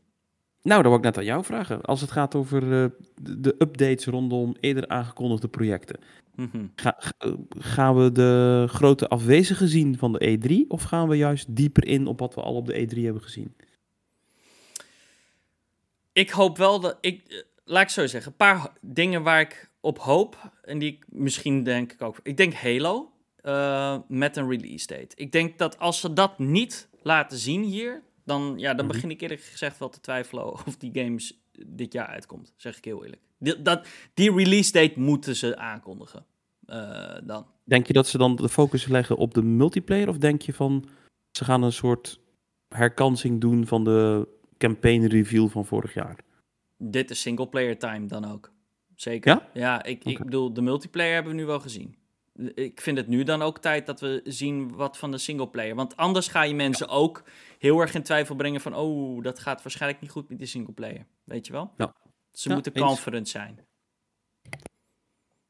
[0.61, 1.81] Nou, dat wil ik net aan jou vragen.
[1.81, 2.89] Als het gaat over eh,
[3.21, 5.99] de, updates rondom eerder aangekondigde projecten.
[6.35, 6.65] Mhm.
[6.75, 10.67] Ga- ga- gaan we de grote afwezigen zien van de E3?
[10.67, 13.55] Of gaan we juist dieper in op wat we al op de E3 hebben gezien?
[16.13, 17.23] Ik hoop wel dat ik.
[17.27, 18.31] eh, Laat ik zo zeggen.
[18.31, 20.51] Een paar dingen waar ik op hoop.
[20.63, 22.19] En die ik misschien denk ik ook.
[22.23, 23.11] Ik denk Halo.
[23.45, 25.15] Eh, met een release date.
[25.15, 28.01] Ik denk dat als ze dat niet laten zien hier.
[28.23, 28.93] Dan, ja, dan Mhm.
[28.93, 32.53] begin ik eerlijk gezegd wel te twijfelen of die games dit jaar uitkomt.
[32.57, 33.21] Zeg ik heel eerlijk.
[33.39, 36.25] Die, dat, die release date moeten ze aankondigen.
[36.65, 37.45] eh, dan.
[37.63, 40.09] Denk je dat ze dan de focus leggen op de multiplayer?
[40.09, 40.85] Of denk je van
[41.31, 42.19] ze gaan een soort
[42.69, 44.27] herkansing doen van de
[44.57, 46.17] campaign review van vorig jaar?
[46.77, 48.51] Dit is single player time dan ook.
[48.95, 49.31] Zeker.
[49.33, 49.49] Ja?
[49.53, 51.95] Ja, ik, ik bedoel, de multiplayer hebben we nu wel gezien.
[52.53, 55.75] Ik vind het nu dan ook tijd dat we zien wat van de single player.
[55.75, 57.23] Want anders ga je mensen ook
[57.59, 58.75] heel erg in twijfel brengen van...
[58.75, 61.05] oh, dat gaat waarschijnlijk niet goed met die single player.
[61.23, 61.71] Weet je wel?
[62.31, 62.85] Ze Ja, moeten eens.
[62.85, 63.59] confident zijn.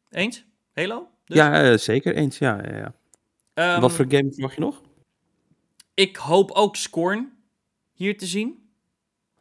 [0.09, 0.45] Eens?
[0.73, 1.07] Halo?
[1.25, 1.37] Dus?
[1.37, 2.37] Ja, eh, zeker eens.
[2.37, 2.93] Ja, ja, ja.
[3.53, 4.81] Ehm, Wat voor game verwacht je nog?
[5.93, 7.33] Ik hoop ook Scorn
[7.93, 8.69] hier te zien.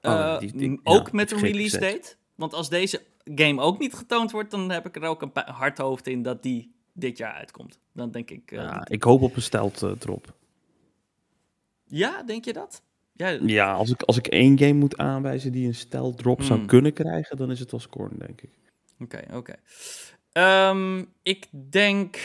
[0.03, 2.15] Oh, Eh, die- ook met een release date.
[2.35, 5.79] Want als deze game ook niet getoond wordt, dan heb ik er ook een hard
[5.79, 7.79] hoofd in dat die dit jaar uitkomt.
[7.93, 8.53] Dan denk ik.
[8.53, 10.35] eh, Ja, dat- ik hoop op een stealth eh, drop.
[11.85, 12.83] ja, denk je dat?
[13.13, 16.59] Ja, Ja, als ik, als ik één game moet aanwijzen die een stealth drop zou
[16.59, 16.69] Hmm.
[16.69, 18.51] kunnen krijgen, dan is het wel Scorn, denk ik.
[19.01, 19.55] Oké, oké.
[20.33, 22.17] Ehm, ik denk.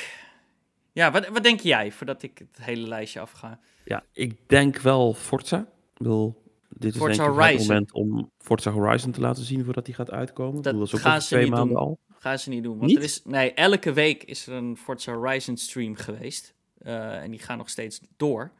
[0.91, 3.59] Ja, wat, wat denk jij voordat ik het hele lijstje afga?
[3.85, 5.59] Ja, ik denk wel Forza.
[5.59, 9.63] Ik bedoel, dit is Forza denk ik het moment om Forza Horizon te laten zien
[9.65, 10.53] voordat hij gaat uitkomen.
[10.53, 11.77] Dat bedoel, is ook gaan over ze twee maanden doen.
[11.85, 11.99] al.
[12.19, 12.77] Gaan ze niet doen.
[12.77, 12.97] Want Niet?
[12.97, 13.21] er is.
[13.25, 16.53] Nee, elke week is er een Forza Horizon stream geweest.
[16.77, 18.51] Eh, en die gaan nog steeds door.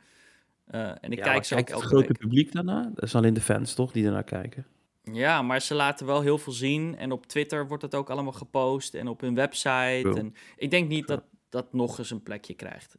[0.65, 2.17] Eh, en ik Ja, kijk ze ook kijkt het elke grote week.
[2.19, 2.91] publiek daarna?
[2.95, 4.65] Dat is alleen de fans, toch, die ernaar kijken?
[5.03, 6.97] Ja, maar ze laten wel heel veel zien.
[6.97, 8.93] En op Twitter wordt het ook allemaal gepost.
[8.93, 10.13] En op hun website.
[10.17, 12.95] En ik denk niet dat dat nog eens een plekje krijgt.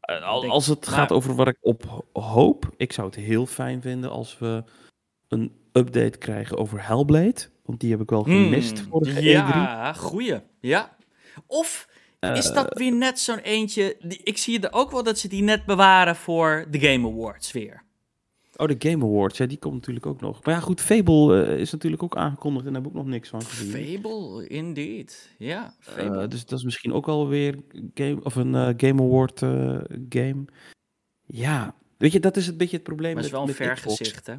[0.00, 3.06] Eh, al- denk- als het maar- gaat over wat ik op ho- hoop, ik zou
[3.06, 4.64] het heel fijn vinden als we
[5.28, 7.52] een update krijgen over Hellblade.
[7.64, 9.24] Want die heb ik wel gemist hmm, vorige E E3.
[9.24, 10.40] Ja, goeie.
[10.60, 10.96] Ja.
[11.46, 11.88] Of
[12.20, 13.96] is Eh, dat weer net zo'n eentje...
[14.00, 17.52] Die, ik zie er ook wel dat ze die net bewaren voor de Game Awards
[17.52, 17.82] weer.
[18.56, 20.44] Oh, de Game Awards, ja, die komt natuurlijk ook nog.
[20.44, 23.28] Maar ja, goed, Fable eh, is natuurlijk ook aangekondigd en daar heb ik nog niks
[23.28, 23.70] van gezien.
[23.70, 25.34] Fable, indeed.
[25.38, 26.22] Ja, Fable.
[26.22, 27.58] Eh, dus dat is misschien ook wel weer
[27.94, 30.44] game, of een eh, Game Award eh, game.
[31.26, 34.26] Ja, weet je, dat is een beetje het probleem maar het is wel een vergezicht,
[34.26, 34.34] hè?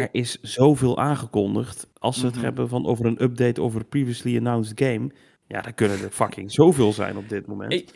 [0.00, 1.88] Er is zoveel aangekondigd.
[1.98, 2.44] Als we het Mhm.
[2.44, 5.10] hebben van over een update over een previously announced game.
[5.46, 7.72] Ja, dan kunnen er fucking zoveel zijn op dit moment.
[7.72, 7.90] Ik,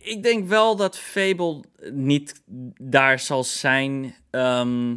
[0.00, 2.42] ik- denk wel dat Fable niet
[2.82, 4.14] daar zal zijn.
[4.30, 4.92] Ehm,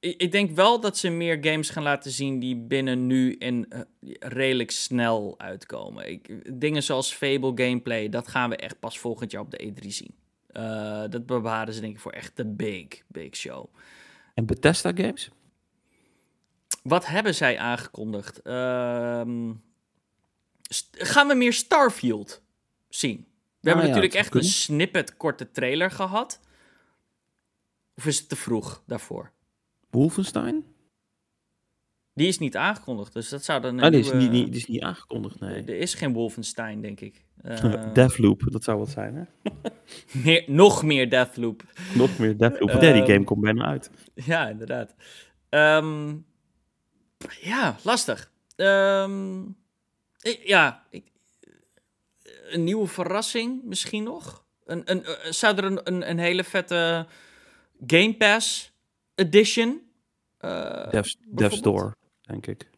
[0.00, 3.68] ik, ik denk wel dat ze meer games gaan laten zien die binnen nu en
[3.68, 3.80] eh,
[4.18, 6.10] redelijk snel uitkomen.
[6.10, 9.86] Ik, dingen zoals Fable gameplay, dat gaan we echt pas volgend jaar op de E3
[9.88, 10.14] zien.
[10.46, 13.66] Eh, dat bewaren ze denk ik voor echt de big, big show.
[14.40, 15.30] En Bethesda games?
[16.82, 18.42] Wat hebben zij aangekondigd?
[18.42, 19.52] Ehm,
[20.90, 22.42] gaan we meer Starfield
[22.88, 23.16] zien?
[23.60, 26.40] We hebben Ah ja, natuurlijk echt een snippet korte trailer gehad.
[27.96, 29.32] Of is het te vroeg daarvoor?
[29.90, 30.64] Wolfenstein?
[32.20, 34.56] Die is niet aangekondigd, dus dat zou dan een Ah, die is niet, niet, die
[34.60, 35.62] is niet aangekondigd, nee.
[35.64, 37.24] Er is geen Wolfenstein, denk ik.
[37.42, 39.50] Eh, Deathloop, dat zou wat zijn, hè?
[40.24, 41.62] meer, nog meer Deathloop.
[41.94, 42.68] Nog meer Deathloop.
[42.68, 43.90] Ehm, nee, die game komt bijna uit.
[44.14, 44.94] Ja, inderdaad.
[45.48, 46.16] Ehm,
[47.40, 48.30] ja, lastig.
[48.56, 49.40] Ehm,
[50.20, 51.04] ik- ja, ik,
[52.50, 54.44] een nieuwe verrassing misschien nog.
[54.64, 57.06] Een, een, eh, zou er een, een, een hele vette
[57.86, 58.72] Game Pass
[59.14, 59.80] edition?
[60.38, 60.50] eh,
[60.90, 61.62] Death's bijvoorbeeld?
[61.62, 61.96] Door,
[62.30, 62.70] denk ik.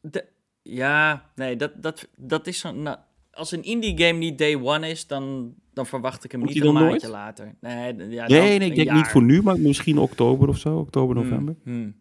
[0.00, 0.28] de-
[0.62, 2.82] ja, nee, dat, dat, dat is zo'n...
[2.82, 2.98] Nou,
[3.30, 6.64] als een indie game niet day one is, dan, dan verwacht ik hem Komt niet
[6.64, 7.02] een maandje nooit?
[7.08, 7.54] later.
[7.60, 10.78] Nee, ja, Nee, dan nee, ik denk niet voor nu, maar misschien oktober of zo.
[10.78, 11.54] Oktober, Hmm, november.
[11.62, 11.94] hmm.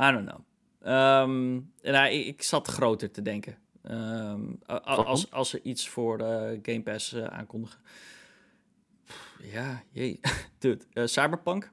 [0.00, 0.40] I don't know.
[1.92, 3.56] Nou, ik, ik zat groter te denken.
[3.82, 4.40] Ehm,
[4.84, 7.80] als, als ze iets voor eh, Game Pass eh, aankondigen.
[9.04, 10.20] Pff, Ja, jee.
[10.58, 11.72] Dude, eh, Cyberpunk?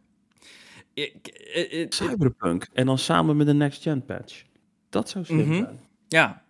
[1.06, 2.68] Ik, eh, eh, Cyberpunk.
[2.74, 4.44] En dan samen met een next-gen patch.
[4.90, 5.54] Dat zou slim Mhm.
[5.54, 5.80] zijn.
[6.08, 6.44] ja,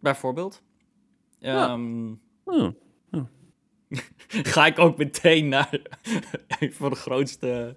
[0.00, 0.62] bijvoorbeeld.
[1.38, 1.68] Ja.
[1.68, 2.12] Ehm,
[2.44, 2.68] Oh,
[4.28, 5.80] ga ik ook meteen naar
[6.60, 7.76] een van de grootste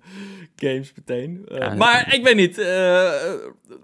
[0.55, 1.45] games meteen.
[1.47, 3.33] Eh, Ja, maar ik weet niet, eh,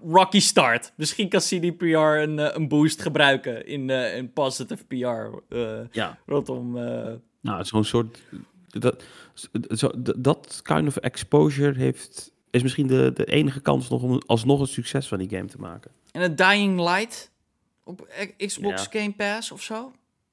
[0.04, 0.92] Rocky Start.
[0.96, 6.18] Misschien kan CDPR een, eh, een boost gebruiken in, eh in positive PR eh, ja.
[6.26, 6.76] rondom...
[6.76, 8.22] eh, Nou, zo'n soort...
[8.70, 9.02] Dat,
[9.70, 14.60] zo, dat kind of exposure heeft, is misschien de, de enige kans nog om alsnog
[14.60, 15.90] een succes van die game te maken.
[16.12, 17.30] en een Dying Light
[17.84, 19.00] op Xbox Ja.
[19.00, 19.92] Game Pass of zo?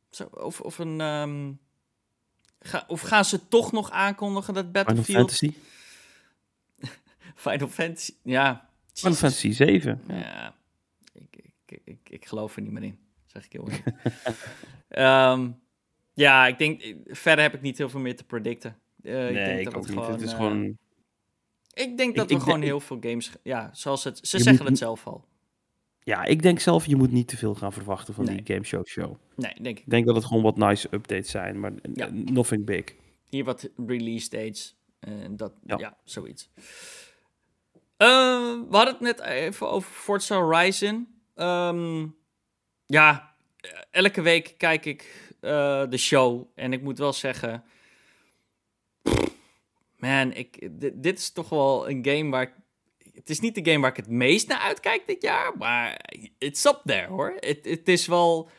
[0.09, 1.01] zo of, of een...
[1.01, 1.51] ehm,
[2.59, 5.17] ga, of gaan ze toch nog aankondigen dat Final Battlefield...
[5.17, 5.53] Fantasy?
[7.35, 8.11] Final Fantasy...
[8.23, 8.69] Ja.
[8.93, 9.15] Final.
[9.15, 10.01] Fantasy 7.
[10.07, 10.55] Ja,
[11.13, 13.95] ik, ik, ik, ik geloof er niet meer in, zeg ik heel eerlijk.
[14.87, 15.49] Ehm,
[16.17, 18.77] ja, ik denk, verder heb ik niet heel veel meer te predicten.
[19.03, 20.77] Eh, ik denk dat het gewoon, Het is eh, gewoon...
[21.73, 24.61] ik denk dat ik we gewoon heel veel games, ja, zoals het, ze Je zeggen
[24.61, 25.25] moet- het zelf al.
[26.03, 28.35] Ja, ik denk zelf, je moet niet te veel gaan verwachten van Nee.
[28.41, 29.15] die Game Show Show.
[29.35, 29.83] Nee, denk ik.
[29.83, 32.09] Ik denk dat het gewoon wat nice updates zijn, maar Ja.
[32.11, 32.83] nothing big.
[33.29, 35.97] Hier wat release dates en dat, ja, Ja.
[36.03, 36.49] zoiets.
[37.97, 38.07] Eh,
[38.69, 41.07] we hadden het net even over Forza Horizon.
[41.35, 42.05] Ehm,
[42.85, 47.63] ja, eh, elke week kijk ik eh, de show en ik moet wel zeggen...
[49.97, 52.53] Man, ik, dit, is toch wel een game waar ik
[53.17, 56.65] het is niet de game waar ik het meest naar uitkijk dit jaar, maar it's
[56.65, 57.37] up there hoor.
[57.39, 58.49] Het, is wel,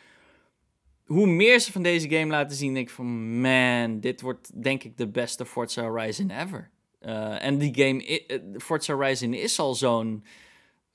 [1.04, 4.84] hoe meer ze van deze game laten zien, denk ik van, man, dit wordt denk
[4.84, 6.70] ik de beste Forza Horizon ever.
[7.02, 10.24] Uh, en die game, eh, Forza Horizon is al zo'n,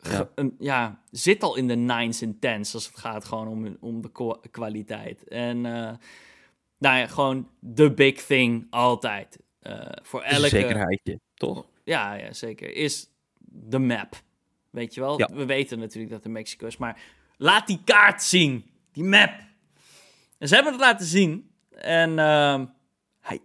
[0.09, 0.29] ja.
[0.59, 1.01] ja.
[1.11, 5.27] zit al in de nines en tens als het gaat gewoon om, om de kwaliteit.
[5.27, 5.91] En uh,
[6.77, 9.39] nou ja, gewoon de big thing altijd.
[9.61, 10.47] Uh, voor elke...
[10.47, 11.65] zekerheidje, toch?
[11.83, 12.75] Ja, ja, zeker.
[12.75, 14.21] Is de map.
[14.69, 15.19] Weet je wel?
[15.19, 15.29] Ja.
[15.33, 17.01] We weten natuurlijk dat het Mexico is, maar
[17.37, 18.71] laat die kaart zien.
[18.91, 19.31] Die map.
[20.37, 21.51] En ze hebben het laten zien.
[21.69, 22.61] En uh,
[23.19, 23.39] hij,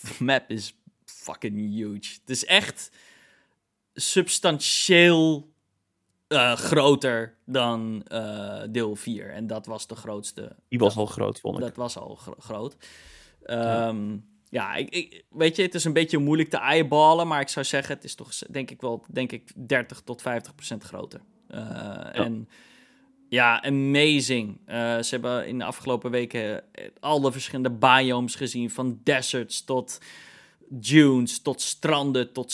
[0.00, 0.74] de map is
[1.04, 2.18] fucking huge.
[2.20, 2.90] Het is echt
[3.94, 5.49] substantieel
[6.32, 9.30] uh, groter dan uh, deel 4.
[9.30, 10.56] En dat was de grootste.
[10.68, 11.62] Die was al groot, vond ik.
[11.62, 12.76] Dat was al gro groot.
[13.46, 17.48] Um, ja, ik, ik, weet je, het is een beetje moeilijk te eyeballen, maar ik
[17.48, 21.20] zou zeggen, het is toch denk ik wel, denk ik, 30 tot 50 procent groter.
[21.50, 22.12] Uh, ja.
[22.12, 22.48] En
[23.28, 24.60] ja, amazing.
[24.66, 26.64] Ze hebben in de afgelopen weken
[27.00, 29.98] al de verschillende biomes gezien, van deserts tot
[30.68, 32.52] dunes, tot stranden, tot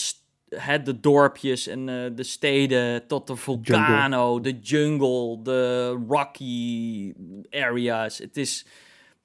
[0.49, 7.13] het, de dorpjes en uh, de steden, tot de vulcano, de jungle, de rocky
[7.49, 8.17] areas.
[8.17, 8.65] Het is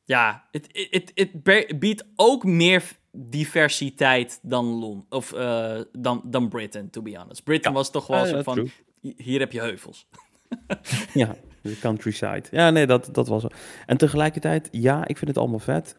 [0.05, 6.91] ja, het, het, het biedt ook meer diversiteit dan Lon of uh, dan, dan Britain,
[6.91, 7.45] to be honest.
[7.45, 8.71] Britain was toch wel zo van,
[9.17, 10.07] hier heb je heuvels.
[11.15, 12.43] ja, de countryside.
[12.51, 13.49] Ja, nee, dat, dat was zo.
[13.87, 15.97] En tegelijkertijd, ja, ik vind het allemaal vet.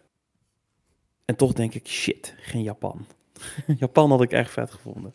[1.25, 3.05] En toch denk ik, shit, geen Japan.
[3.77, 5.13] Japan had ik echt vet gevonden.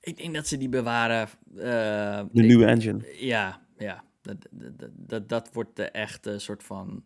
[0.00, 1.28] Ik denk dat ze die bewaren.
[1.54, 1.62] Uh,
[2.32, 3.16] de nieuwe engine.
[3.18, 4.04] Ja, ja.
[4.22, 7.04] Dat, dat, dat, dat wordt de echte soort van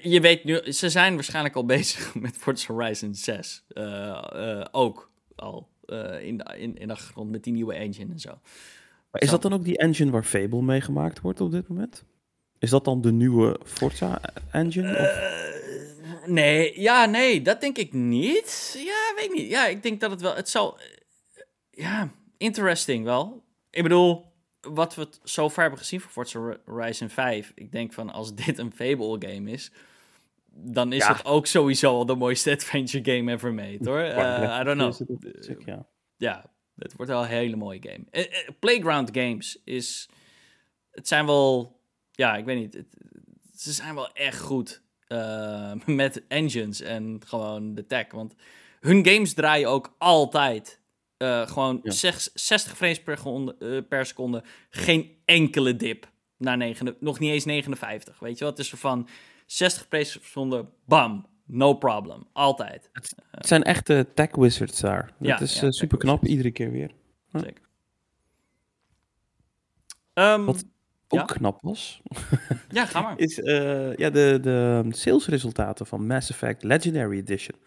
[0.00, 3.64] je weet nu, ze zijn waarschijnlijk al bezig met Forza Horizon 6.
[3.68, 3.84] Uh,
[4.34, 5.68] uh, ook al
[6.20, 8.38] in, de, in, in de achtergrond met die nieuwe engine en zo.
[9.10, 12.04] Maar is dat dan ook die engine waar Fable mee gemaakt wordt op dit moment?
[12.58, 14.98] Is dat dan de nieuwe Forza engine?
[14.98, 15.61] Of?
[16.22, 18.74] Eh, nee, ja, nee, dat denk ik niet.
[18.78, 19.50] Ja, weet niet.
[19.50, 20.34] Ja, ik denk dat het wel.
[20.34, 20.78] Het zal.
[21.70, 23.44] Ja, interesting wel.
[23.70, 28.10] Ik bedoel, wat we zo ver hebben gezien voor Forza Horizon 5, ik denk van
[28.10, 29.70] als dit een Fable game is,
[30.50, 34.00] dan is het ook sowieso al de mooiste adventure game ever made, hoor.
[34.00, 35.66] Uh, I don't know.
[35.66, 35.86] ja.
[36.16, 38.04] ja, het wordt wel een hele mooie game.
[38.10, 40.08] Uh, Playground Games is,
[40.90, 42.96] het zijn wel, ja, ik weet niet, het,
[43.54, 44.81] ze zijn wel echt goed
[45.12, 48.34] uh, met engines en gewoon de tech, want
[48.80, 50.80] hun games draaien ook altijd
[51.18, 53.18] uh, gewoon 60 frames per,
[53.58, 54.42] uh, per, seconde.
[54.70, 58.18] Geen enkele dip naar 9, nog niet eens 59.
[58.18, 58.56] Weet je wat?
[58.56, 59.08] Het is er van
[59.46, 62.26] 60 frames per seconde, bam, no problem.
[62.32, 62.90] Altijd.
[62.92, 65.14] Het, zijn echte tech wizards daar.
[65.18, 66.90] Dat ja, is ja, super knap, iedere keer weer.
[67.32, 67.62] Zeker.
[70.14, 70.64] Um, wat
[71.12, 72.02] ook knap was.
[72.68, 73.18] ja, ga maar.
[73.18, 73.36] Is
[73.96, 77.58] ja, de, de salesresultaten van Mass Effect Legendary Edition.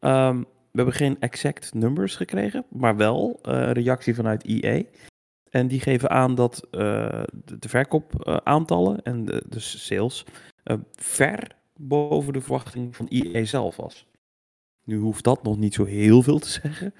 [0.00, 4.82] Um, we hebben geen exact numbers gekregen, maar wel uh, reactie vanuit EA.
[5.50, 10.24] En die geven aan dat uh, de, de verkoopaantallen en de, de sales
[10.92, 14.06] ver boven de verwachting van EA zelf was.
[14.84, 16.94] Nu hoeft dat nog niet zo heel veel te zeggen.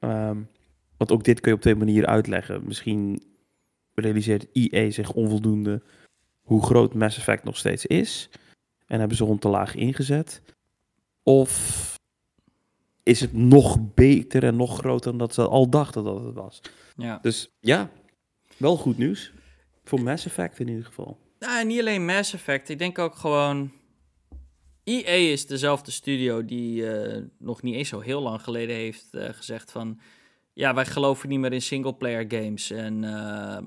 [0.00, 0.48] Um,
[0.96, 2.62] want ook dit kun je op twee manieren uitleggen.
[2.64, 3.22] Misschien
[4.00, 5.82] realiseert EA zich onvoldoende
[6.42, 8.28] hoe groot Mass Effect nog steeds is.
[8.86, 10.42] En hebben ze rond te laag ingezet.
[11.22, 11.94] Of
[13.02, 16.60] is het nog beter en nog groter dan dat ze al dachten dat het was.
[16.96, 17.18] Ja.
[17.22, 17.90] Dus ja,
[18.56, 19.32] wel goed nieuws.
[19.84, 21.18] Voor Mass Effect in ieder geval.
[21.38, 22.68] Ja, niet alleen Mass Effect.
[22.68, 23.72] Ik denk ook gewoon...
[24.84, 29.28] EA is dezelfde studio die uh, nog niet eens zo heel lang geleden heeft uh,
[29.28, 30.00] gezegd van...
[30.52, 32.70] Ja, wij geloven niet meer in singleplayer games.
[32.70, 33.58] En uh,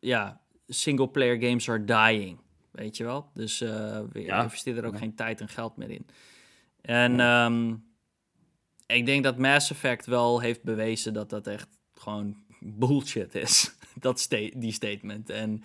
[0.00, 2.38] ja, singleplayer games are dying.
[2.70, 3.30] Weet je wel?
[3.34, 4.42] Dus we ja.
[4.42, 6.06] investeren er ook geen tijd en geld meer in.
[6.80, 7.84] En um,
[8.86, 13.76] ik denk dat Mass Effect wel heeft bewezen dat dat echt gewoon bullshit is.
[14.00, 15.30] dat sta die statement.
[15.30, 15.62] En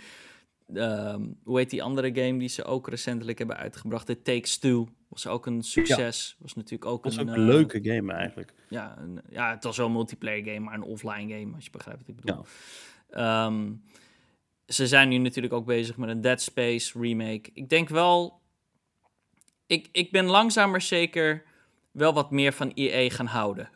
[0.73, 4.05] um, hoe heet die andere game die ze ook recentelijk hebben uitgebracht?
[4.05, 4.87] The Takes Two.
[5.07, 6.35] Was ook een succes.
[6.39, 7.29] Was natuurlijk ook was een...
[7.29, 8.53] ook een uh, leuke game eigenlijk.
[8.69, 11.71] Ja, een, ja, het was wel een multiplayer game, maar een offline game, als je
[11.71, 12.35] begrijpt wat ik bedoel.
[12.35, 12.49] Ja.
[13.17, 13.83] Um,
[14.67, 17.49] ze zijn nu natuurlijk ook bezig met een Dead Space remake.
[17.53, 18.41] Ik denk wel
[19.73, 21.43] ik, ik ben langzaam maar zeker
[21.91, 23.69] wel wat meer van EA gaan houden.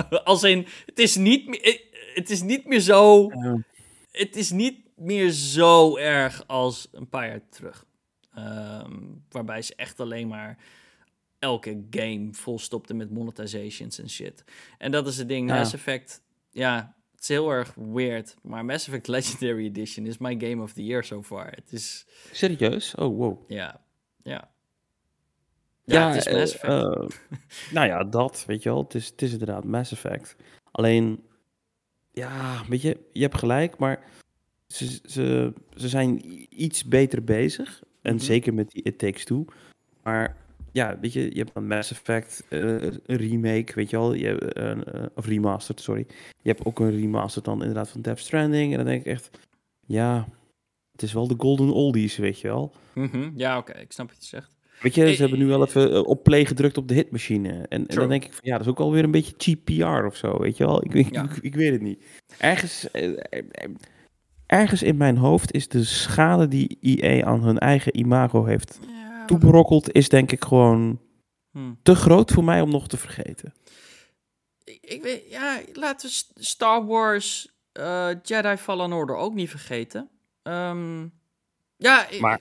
[0.24, 1.78] Als in, het is niet meer, eh,
[2.14, 3.30] het is niet meer zo.
[4.10, 7.86] Het is niet meer zo erg als een paar jaar terug.
[8.38, 10.58] Um, waarbij ze echt alleen maar
[11.38, 14.44] elke game volstopte met monetizations en shit.
[14.78, 15.48] En dat is het ding.
[15.48, 15.56] Ja.
[15.56, 18.36] Mass Effect, ja, het is heel erg weird.
[18.42, 21.46] Maar Mass Effect Legendary Edition is my game of the year so far.
[21.50, 22.94] Het is, Serieus?
[22.94, 23.50] Oh, wow.
[23.50, 23.80] ja,
[24.22, 24.50] ja.
[25.84, 27.10] Ja, het is Mass eh, Effect.
[27.10, 27.42] eh,
[27.72, 28.82] nou ja, dat, weet je wel.
[28.82, 30.36] Het is, het is inderdaad Mass Effect.
[30.70, 31.22] Alleen,
[32.12, 34.02] ja, weet je, je hebt gelijk, maar
[34.66, 36.20] ze, ze, ze zijn
[36.62, 37.82] iets beter bezig.
[38.02, 38.24] En Mhm.
[38.24, 39.44] zeker met die It Takes Two.
[40.02, 40.36] Maar
[40.72, 44.14] ja, weet je, je hebt een Mass Effect, eh, een remake, weet je wel.
[44.14, 46.06] Je hebt, een, eh, of remastered, sorry.
[46.42, 48.70] Je hebt ook een remastered dan inderdaad van Death Stranding.
[48.70, 49.30] En dan denk ik echt,
[49.86, 50.28] ja,
[50.92, 52.72] het is wel de golden oldies, weet je wel.
[52.94, 54.56] Mhm, Ja, oké, ik snap wat je zegt.
[54.82, 57.66] Weet je, Eh, ze hebben nu wel even eh, op play gedrukt op de hitmachine.
[57.68, 60.16] En, dan denk ik van, ja, dat is ook alweer een beetje cheap PR of
[60.16, 60.84] zo, weet je wel.
[60.84, 61.22] Ik, ik, Ja.
[61.24, 62.04] ik, ik weet het niet.
[62.38, 63.18] Ergens, eh, eh,
[63.50, 63.70] eh,
[64.46, 68.78] ergens in mijn hoofd is de schade die EA aan hun eigen imago heeft
[69.28, 71.00] Ja, toeberokkeld, is denk ik gewoon
[71.52, 71.72] hm.
[71.82, 73.54] te groot voor mij om nog te vergeten.
[74.64, 80.08] ik, ik weet, ja, laten we Star Wars eh, Jedi Fallen Order ook niet vergeten.
[80.42, 81.06] Ehm,
[81.76, 82.40] ja, ik- Maar-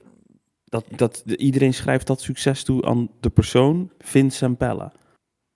[0.70, 4.94] Dat, dat, de- iedereen schrijft dat succes toe aan de persoon, Vince Zampella.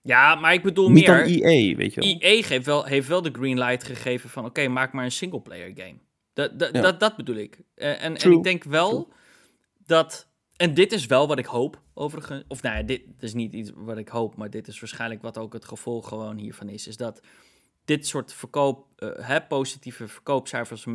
[0.02, 1.22] ja, maar ik bedoel Niet meer...
[1.22, 2.16] aan EA, weet je wel.
[2.20, 4.44] EA geeft wel, heeft wel de green light gegeven van...
[4.44, 5.98] oké, maak maar een singleplayer game.
[6.32, 6.80] Dat, dat, Ja.
[6.80, 7.58] dat, dat bedoel ik.
[7.74, 9.12] Eh, en, en ik denk wel
[9.86, 10.28] dat...
[10.62, 12.44] En dit is wel wat ik hoop, overigens.
[12.48, 14.36] Of nou ja, dit is niet iets wat ik hoop...
[14.36, 16.86] maar dit is waarschijnlijk wat ook het gevolg gewoon hiervan is.
[16.86, 17.20] Is dat
[17.84, 18.86] dit soort verkoop...
[18.96, 20.92] eh, hè, positieve verkoopcijfers van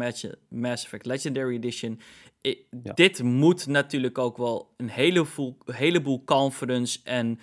[0.49, 1.99] Mass Effect Legendary Edition...
[2.48, 2.94] i- Ja.
[2.94, 7.39] Dit moet natuurlijk ook wel een heleboel, heleboel confidence en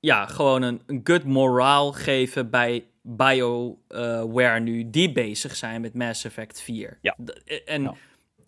[0.00, 6.24] ja, gewoon een, een good moraal geven bij BioWare nu, die bezig zijn met Mass
[6.24, 6.98] Effect 4.
[7.02, 7.16] Ja.
[7.24, 7.94] D- En Ja.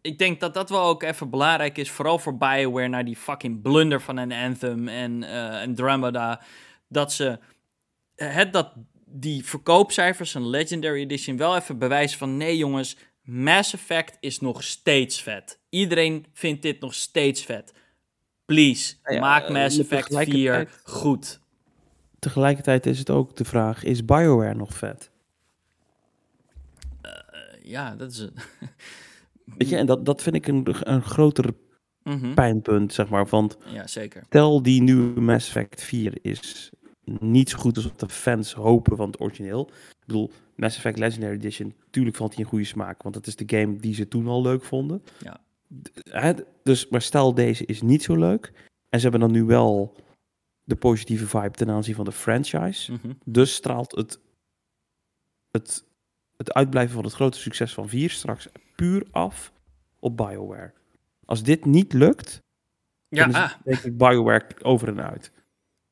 [0.03, 3.63] Ik denk dat dat wel ook even belangrijk is, vooral voor BioWare, naar die fucking
[3.63, 6.41] blunder van een Anthem en eh Andromeda,
[6.89, 7.39] dat ze
[8.17, 8.73] het dat
[9.07, 14.63] die verkoopcijfers van Legendary Edition wel even bewijzen van nee jongens, Mass Effect is nog
[14.63, 15.59] steeds vet.
[15.69, 17.73] Iedereen vindt dit nog steeds vet.
[18.45, 21.41] Please, ja, maak eh, Mass Effect 4 tegelijkertijd- goed.
[22.19, 25.11] Tegelijkertijd is het ook de vraag, is BioWare nog vet?
[27.03, 27.13] Eh,
[27.63, 28.29] ja, dat is.
[29.45, 31.55] Weet je, en dat, dat vind ik een, een groter
[32.03, 32.35] Mhm.
[32.35, 33.27] pijnpunt, zeg maar.
[33.27, 34.23] Want Ja, zeker.
[34.27, 36.71] stel die nieuwe Mass Effect 4 is
[37.05, 39.69] niet zo goed als wat de fans hopen van het origineel.
[39.69, 43.37] Ik bedoel, Mass Effect Legendary Edition, tuurlijk valt hij in goede smaak, want het is
[43.37, 45.03] de game die ze toen al leuk vonden.
[45.19, 45.41] Ja.
[46.11, 46.33] Hè,
[46.63, 48.53] dus, maar stel deze is niet zo leuk,
[48.89, 49.97] en ze hebben dan nu wel
[50.65, 53.13] de positieve vibe ten aanzien van de franchise, Mhm.
[53.25, 54.21] dus straalt het,
[55.51, 55.85] het,
[56.37, 58.49] het uitblijven van het grote succes van 4 straks
[58.83, 59.53] puur af
[60.01, 60.73] op BioWare.
[61.25, 62.43] Als dit niet lukt,
[63.09, 65.33] Ja, dan ah, denk ik BioWare over en uit.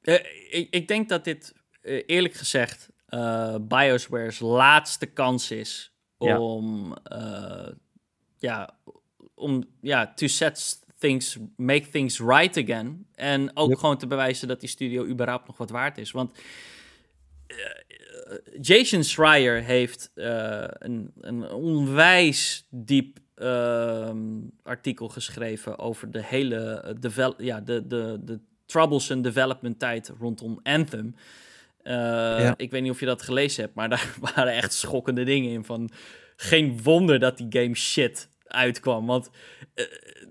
[0.00, 0.14] eh,
[0.50, 1.52] ik, ik denk dat dit,
[1.82, 6.40] eh, eerlijk gezegd, eh BioWare's laatste kans is Ja.
[6.40, 7.68] om, eh,
[8.38, 8.78] ja,
[9.34, 13.06] om, ja, to set things, make things right again.
[13.14, 13.78] En ook Yep.
[13.78, 16.10] gewoon te bewijzen dat die studio überhaupt nog wat waard is.
[16.10, 16.38] Want
[18.60, 24.18] Jason Schreier heeft eh, een, een onwijs diep ehm,
[24.62, 30.60] artikel geschreven over de hele eh, devel ja, de, de, de troublesome development tijd rondom
[30.62, 31.14] Anthem.
[31.82, 32.54] Eh, Ja.
[32.56, 35.64] Ik weet niet of je dat gelezen hebt, maar daar waren echt schokkende dingen in.
[35.64, 35.90] Van
[36.36, 39.06] geen wonder dat die game shit uitkwam.
[39.06, 39.30] Want
[39.74, 39.84] eh,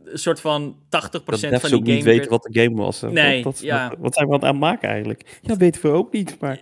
[0.05, 1.75] een soort van 80% Dat van die game.
[1.75, 3.01] ook niet werd- weten wat de game was.
[3.01, 3.89] Nee, Wat, wat, ja.
[3.89, 5.39] wat, wat zijn we aan het aanmaken eigenlijk?
[5.41, 6.59] Ja, weten we ook niet, maar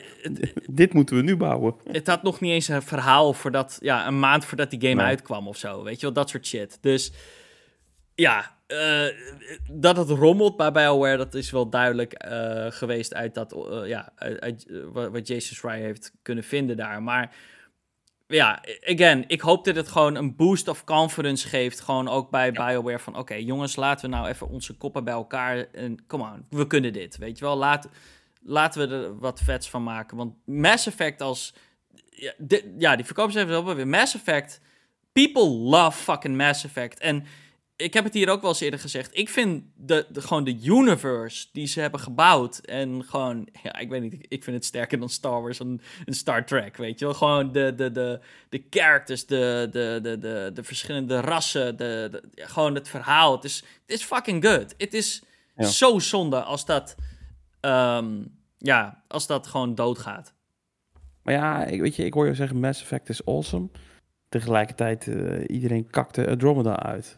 [0.71, 1.75] dit moeten we nu bouwen.
[1.91, 5.05] het had nog niet eens een verhaal voordat, ja, een maand voordat die game Nee.
[5.05, 5.84] uitkwam of zo.
[5.84, 6.77] Weet je wel, dat soort shit.
[6.81, 7.11] Dus
[8.15, 9.05] ja, eh,
[9.71, 14.11] dat het rommelt bij BioWare, dat is wel duidelijk eh, geweest uit dat, eh, ja,
[14.15, 14.75] uit, eh,
[15.11, 17.03] wat Jason Schreier heeft kunnen vinden daar.
[17.03, 17.35] Maar
[18.27, 22.51] ja, again, ik hoop dat het gewoon een boost of confidence geeft, gewoon ook bij
[22.51, 26.45] BioWare van, oké jongens, laten we nou even onze koppen bij elkaar en come on,
[26.49, 27.57] we kunnen dit, weet je wel.
[27.57, 27.89] Laat,
[28.41, 31.53] laten we er wat vets van maken, want Mass Effect als
[32.09, 34.61] ja, di- ja, die verkoopcijfers hebben weer Mass Effect.
[35.11, 36.99] People love fucking Mass Effect.
[36.99, 37.25] En
[37.77, 39.17] ik heb het hier ook wel eens eerder gezegd.
[39.17, 42.57] Ik vind de, de, gewoon de universe die ze hebben gebouwd.
[42.57, 44.25] En gewoon, ja, ik weet niet.
[44.27, 46.77] Ik vind het sterker dan Star Wars en, en Star Trek.
[46.77, 47.13] Weet je wel?
[47.13, 51.77] Gewoon de, de, de, de characters, de, de, de, de, de verschillende rassen.
[51.77, 53.35] De, de- ja, gewoon het verhaal.
[53.35, 54.73] Het is, het is fucking good.
[54.77, 55.23] Het is
[55.55, 55.65] Ja.
[55.65, 56.95] zo zonde als dat,
[57.59, 58.23] ehm,
[58.57, 60.33] ja, als dat gewoon doodgaat.
[61.23, 63.69] Maar ja, ik, weet je, ik hoor je zeggen Mass Effect is awesome.
[64.29, 67.17] Tegelijkertijd, eh, iedereen kakte Andromeda uit.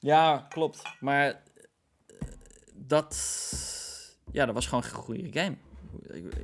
[0.00, 0.82] Ja, klopt.
[1.00, 1.34] Maar eh,
[2.74, 3.16] dat.
[4.32, 5.56] ja, dat was gewoon een goede game.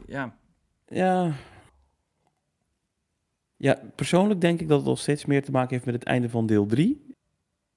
[0.06, 0.36] Ja.
[0.86, 1.34] Ja.
[3.56, 6.28] Ja, persoonlijk denk ik dat het nog steeds meer te maken heeft met het einde
[6.28, 7.14] van deel 3.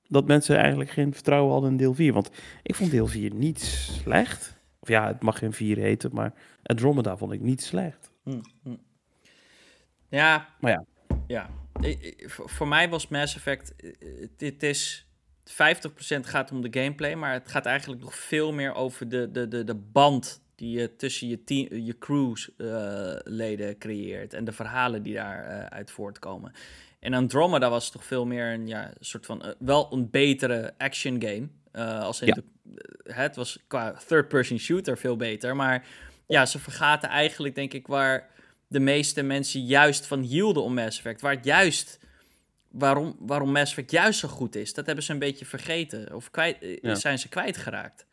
[0.08, 2.14] Dat mensen eigenlijk geen vertrouwen hadden in deel 4.
[2.14, 2.30] Want
[2.64, 4.58] ik vond deel 4 niet slecht.
[4.80, 6.34] Of ja, het mag geen 4 heten, maar
[6.64, 8.12] Andromeda vond ik niet slecht.
[8.24, 8.76] Hm, hm.
[10.10, 10.56] Ja.
[10.60, 10.86] Maar ja.
[11.28, 11.50] Ja.
[12.28, 13.76] Voor mij was Mass Effect...
[14.38, 15.09] Dit is...
[15.52, 15.56] 50%
[16.22, 19.64] gaat om de gameplay, maar het gaat eigenlijk nog veel meer over de, de, de,
[19.64, 25.14] de band die je tussen je, team, je crewsleden uh, creëert en de verhalen die
[25.14, 26.52] daaruit uh, uit voortkomen.
[27.00, 31.22] En Andromeda was toch veel meer een ja, soort van uh, wel een betere action
[31.22, 31.48] game.
[31.74, 32.34] Uh, als in Ja.
[32.34, 32.44] de,
[33.14, 35.86] het was qua third-person shooter veel beter, maar
[36.28, 38.30] ja, ze vergaten eigenlijk denk ik waar
[38.68, 42.00] de meeste mensen juist van hielden om Mass Effect, waar het juist
[42.72, 44.74] waarom, waarom Mass Effect juist zo goed is.
[44.74, 46.96] Dat hebben ze een beetje vergeten of kwijt, eh, Ja.
[46.96, 48.06] zijn ze kwijtgeraakt.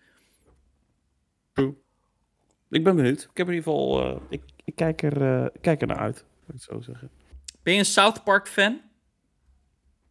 [2.70, 3.22] Ik ben benieuwd.
[3.30, 4.02] Ik heb in ieder geval...
[4.16, 6.80] eh, ik, ik kijk, er, eh, ik kijk er naar uit, moet ik het zo
[6.80, 7.10] zeggen.
[7.62, 8.80] Ben je een South Park fan?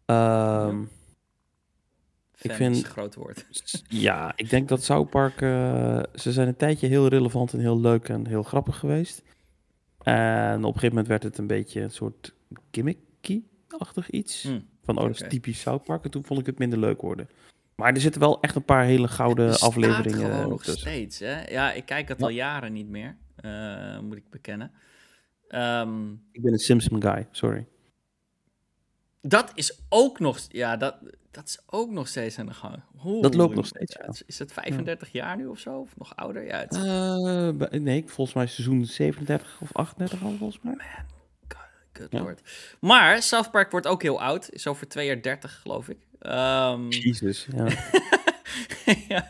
[0.06, 0.84] Ehm,
[2.34, 3.46] Fan vind- is een groot woord.
[3.90, 5.40] Ja, ik denk dat South Park...
[6.20, 9.22] ze zijn een tijdje heel relevant en heel leuk en heel grappig geweest.
[10.04, 12.34] En op een gegeven moment werd het een beetje een soort
[13.76, 14.44] gimmicky-achtig iets.
[14.44, 14.60] Hm.
[14.84, 15.30] Van, oh, dat is Oké.
[15.30, 16.04] typisch South Park.
[16.04, 17.30] En toen vond ik het minder leuk worden.
[17.76, 20.80] Maar er zitten wel echt een paar hele gouden afleveringen nog tussen.
[20.82, 21.20] steeds.
[21.20, 21.44] Hè?
[21.52, 22.24] Ja, ik kijk het Ja.
[22.26, 24.72] al jaren niet meer, eh, moet ik bekennen.
[25.48, 27.66] Ehm, Ik ben een Simpson guy, sorry.
[29.22, 30.96] dat is ook nog, ja, dat,
[31.32, 32.82] dat is ook nog steeds aan de gang.
[33.06, 35.80] Oeh, Dat loopt nog steeds, ja, is- het 35 jaar nu of zo?
[35.80, 36.46] Of nog ouder?
[36.46, 40.78] Ja, het bij- nee, volgens mij seizoen 37 of 38 al, volgens mij.
[42.10, 42.20] Ja.
[42.20, 42.42] lord.
[42.80, 44.50] Maar South Park wordt ook heel oud.
[44.52, 45.98] Is over twee jaar 30, geloof ik.
[46.20, 47.68] Ehm, Jezus, ja.
[49.08, 49.30] ja.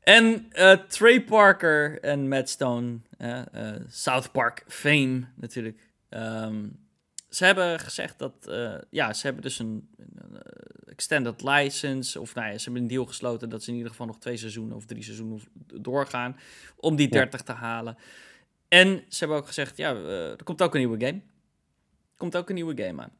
[0.00, 5.80] En eh, Trey Parker en Matt Stone, eh, eh, South Park fame natuurlijk.
[6.08, 6.64] Ehm,
[7.28, 12.34] ze hebben gezegd dat, eh, ja, ze hebben dus een, een, eh, extended license, of
[12.34, 14.76] nou ja, ze hebben een deal gesloten dat ze in ieder geval nog twee seizoenen
[14.76, 16.36] of drie seizoenen doorgaan
[16.76, 17.12] om die Ja.
[17.12, 17.96] 30 te halen.
[18.68, 21.20] En ze hebben ook gezegd, ja, eh, er komt ook een nieuwe game.
[22.20, 23.10] Komt ook een nieuwe game aan.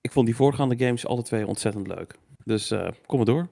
[0.00, 2.14] Ik vond die voorgaande games alle twee ontzettend leuk.
[2.44, 3.48] Dus eh, kom maar door.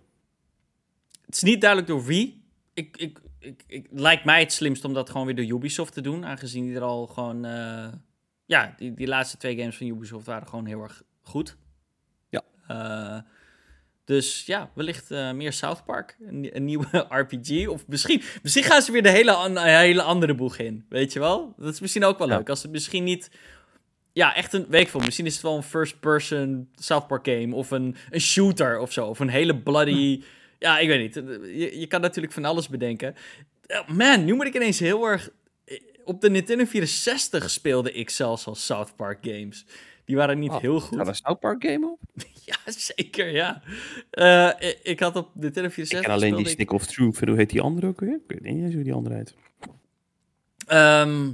[1.26, 2.42] Het is niet duidelijk door wie.
[2.74, 6.00] Ik, ik, ik, ik, lijkt mij het slimst om dat gewoon weer door Ubisoft te
[6.00, 6.24] doen.
[6.26, 7.44] Aangezien die er al gewoon...
[7.44, 7.88] eh,
[8.44, 11.56] ja, die, die laatste twee games van Ubisoft waren gewoon heel erg goed.
[12.28, 12.42] Ja.
[12.68, 13.20] Eh,
[14.04, 16.16] dus ja, wellicht meer South Park.
[16.20, 16.86] Een, een nieuwe
[17.22, 17.66] RPG.
[17.68, 20.84] Of misschien, misschien gaan ze weer de hele, an- hele andere boeg in.
[20.88, 21.54] Weet je wel?
[21.56, 22.36] Dat is misschien ook wel Ja.
[22.36, 22.48] leuk.
[22.48, 23.30] Als het misschien niet...
[24.18, 24.66] Ja, echt een...
[24.68, 25.00] Weet ik veel.
[25.00, 27.54] Misschien is het wel een first-person South Park game.
[27.54, 29.06] Of een, een shooter of zo.
[29.06, 30.22] Of een hele bloody...
[30.58, 31.14] Ja, ik weet niet.
[31.44, 33.14] Je, je kan natuurlijk van alles bedenken.
[33.66, 35.30] Eh, Man, nu moet ik ineens heel erg...
[36.04, 39.66] Op de Nintendo 64 speelde ik zelfs al South Park games.
[40.04, 40.98] Die waren niet Oh, heel goed.
[41.08, 42.00] een South Park game op?
[42.44, 43.62] Ja, zeker, ja.
[44.10, 47.20] Eh, ik, ik had op Nintendo 64 Ik ken alleen die ik- Stick of Truth.
[47.20, 48.20] Hoe heet die andere ook weer?
[48.28, 49.34] Ik weet niet eens hoe die andere heet.
[50.66, 51.30] Ehm,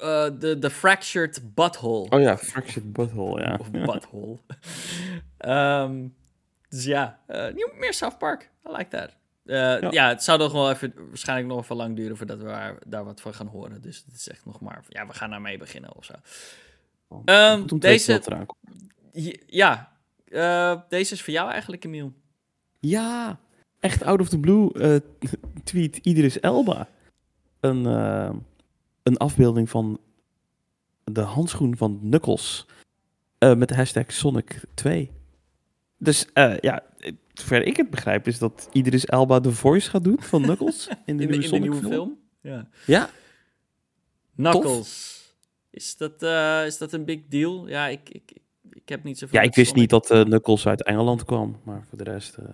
[0.00, 2.10] eh, de, de Fractured Butthole.
[2.10, 3.56] Oh ja, Fractured Butthole, ja.
[3.60, 4.38] Of Butthole.
[5.38, 6.06] Ehm,
[6.68, 8.50] dus ja, eh, nieuw- meer South Park.
[8.68, 9.10] I like that.
[9.44, 10.08] Eh, ja.
[10.08, 13.20] het zou nog wel even, waarschijnlijk nog even lang duren voordat we daar, daar wat
[13.20, 13.82] van gaan horen.
[13.82, 16.12] Dus het is echt nog maar, ja, we gaan daarmee beginnen of zo.
[17.24, 18.20] Ehm, om te deze-
[19.46, 19.92] Ja,
[20.24, 22.12] eh, deze is voor jou eigenlijk, Emiel.
[22.80, 23.38] Ja,
[23.80, 24.96] echt out of the blue eh,
[25.64, 26.88] tweet Idris Elba.
[27.60, 28.30] Een, eh,
[29.02, 30.00] een afbeelding van
[31.04, 32.66] de handschoen van Knuckles.
[33.38, 35.10] eh, met de hashtag Sonic 2.
[35.98, 36.82] Dus eh, ja,
[37.32, 40.88] zover ik het begrijp is dat Idris Elba de voice gaat doen van Knuckles.
[41.06, 41.90] In de, In de, nieuwe, in de Sonic nieuwe film.
[41.92, 42.18] film.
[42.40, 42.68] Ja.
[42.86, 43.10] Ja,
[44.36, 45.18] Knuckles.
[45.70, 47.68] Is dat, eh, is dat een big deal?
[47.68, 48.32] Ja, ik, ik,
[48.70, 49.80] ik heb niet zoveel ja ik wist Sonic.
[49.80, 51.60] niet dat Knuckles uit Engeland kwam.
[51.64, 52.34] Maar voor de rest...
[52.36, 52.44] eh,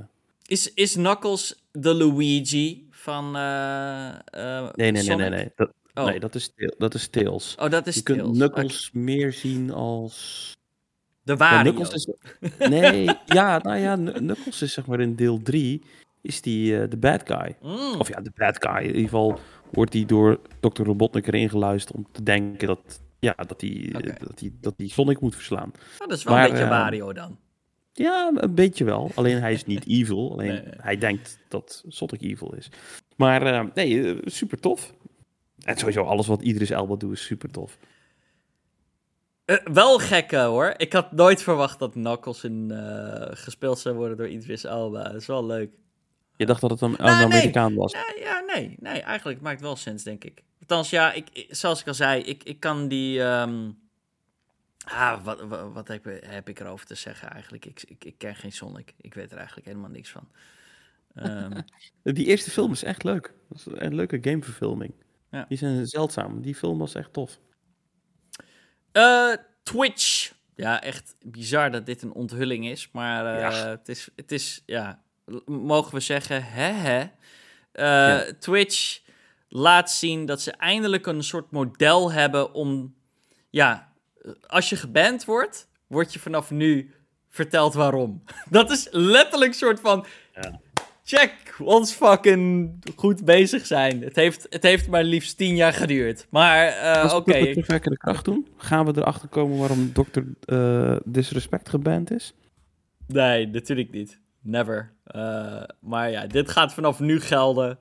[0.47, 5.28] Is, is Knuckles de Luigi van eh eh, nee, nee, nee, nee.
[5.31, 5.51] nee.
[5.56, 6.05] Dat, Oh.
[6.06, 7.55] nee, dat is, dat is Tails.
[7.59, 8.36] Oh, dat is Je kunt Tails.
[8.36, 10.55] Knuckles meer zien als...
[11.23, 11.81] De Wario.
[11.81, 12.09] Is...
[12.59, 15.82] Nee, ja, nou ja, Kn- Knuckles is zeg maar in deel 3
[16.23, 17.56] is die eh, de bad guy.
[17.62, 17.94] Mm.
[18.01, 18.77] Of ja, de bad guy.
[18.81, 19.39] In ieder geval
[19.73, 20.82] wordt hij door Dr.
[20.82, 24.14] Robotnik erin geluisterd om te denken dat, ja, dat hij Oké.
[24.20, 25.73] dat dat Sonic moet verslaan.
[25.98, 27.39] Dat is wel Maar, een beetje eh, Wario dan.
[27.93, 29.10] Ja, een beetje wel.
[29.14, 30.32] Alleen hij is niet evil.
[30.32, 32.68] Alleen Nee, hij denkt dat Sonic evil is.
[33.16, 34.94] Maar eh, nee, eh, super tof.
[35.66, 37.78] En sowieso alles wat Idris Elba doet is super tof.
[39.44, 40.74] Eh, wel gek eh, hoor.
[40.76, 45.02] Ik had nooit verwacht dat Knuckles in, eh, gespeeld zou worden door Idris Elba.
[45.02, 45.70] Dat is wel leuk.
[46.36, 47.24] Je dacht dat het een, een Nou, nee.
[47.24, 47.93] Amerikaan was.
[47.93, 50.43] Nee, ja, nee, nee, eigenlijk maakt wel sens, denk ik.
[50.60, 53.22] Althans, ja, ik, zoals ik al zei, ik, ik kan die...
[53.22, 53.70] ehm,
[54.84, 57.66] ah, wat, wat, wat heb, heb ik erover te zeggen eigenlijk?
[57.66, 58.94] Ik, ik, ik ken geen Sonic.
[59.01, 60.28] Ik weet er eigenlijk helemaal niks van.
[61.14, 61.60] Ehm,
[62.02, 63.34] Die eerste film is echt leuk.
[63.48, 64.93] Dat is een leuke gameverfilming.
[65.31, 65.44] Ja.
[65.48, 66.43] Die zijn zeldzaam.
[66.43, 67.39] Die film was echt tof.
[68.93, 69.32] Eh,
[69.62, 70.32] Twitch.
[70.55, 72.89] Ja, echt bizar dat dit een onthulling is.
[72.93, 73.69] Maar eh, Ja.
[73.69, 75.03] het, is, het is, ja,
[75.47, 77.01] mogen we zeggen, hè hè.
[77.01, 77.07] Eh,
[78.27, 78.32] Ja.
[78.39, 79.01] Twitch
[79.48, 82.94] laat zien dat ze eindelijk een soort model hebben om,
[83.51, 83.93] ja,
[84.47, 86.94] als je geband wordt, word je vanaf nu
[87.28, 88.23] verteld waarom.
[88.51, 90.61] Dat is letterlijk een soort van, Ja.
[91.07, 94.03] Check, ons fucking goed bezig zijn.
[94.03, 96.27] Het heeft, het heeft maar liefst tien jaar geduurd.
[96.31, 100.20] Maar Als we oké, het met terugwerkende kracht doen, gaan we erachter komen waarom Dr.
[100.45, 102.35] eh, Disrespect geband is?
[103.07, 104.20] Nee, natuurlijk niet.
[104.41, 104.93] Never.
[105.05, 107.78] Eh, maar ja, dit gaat vanaf nu gelden.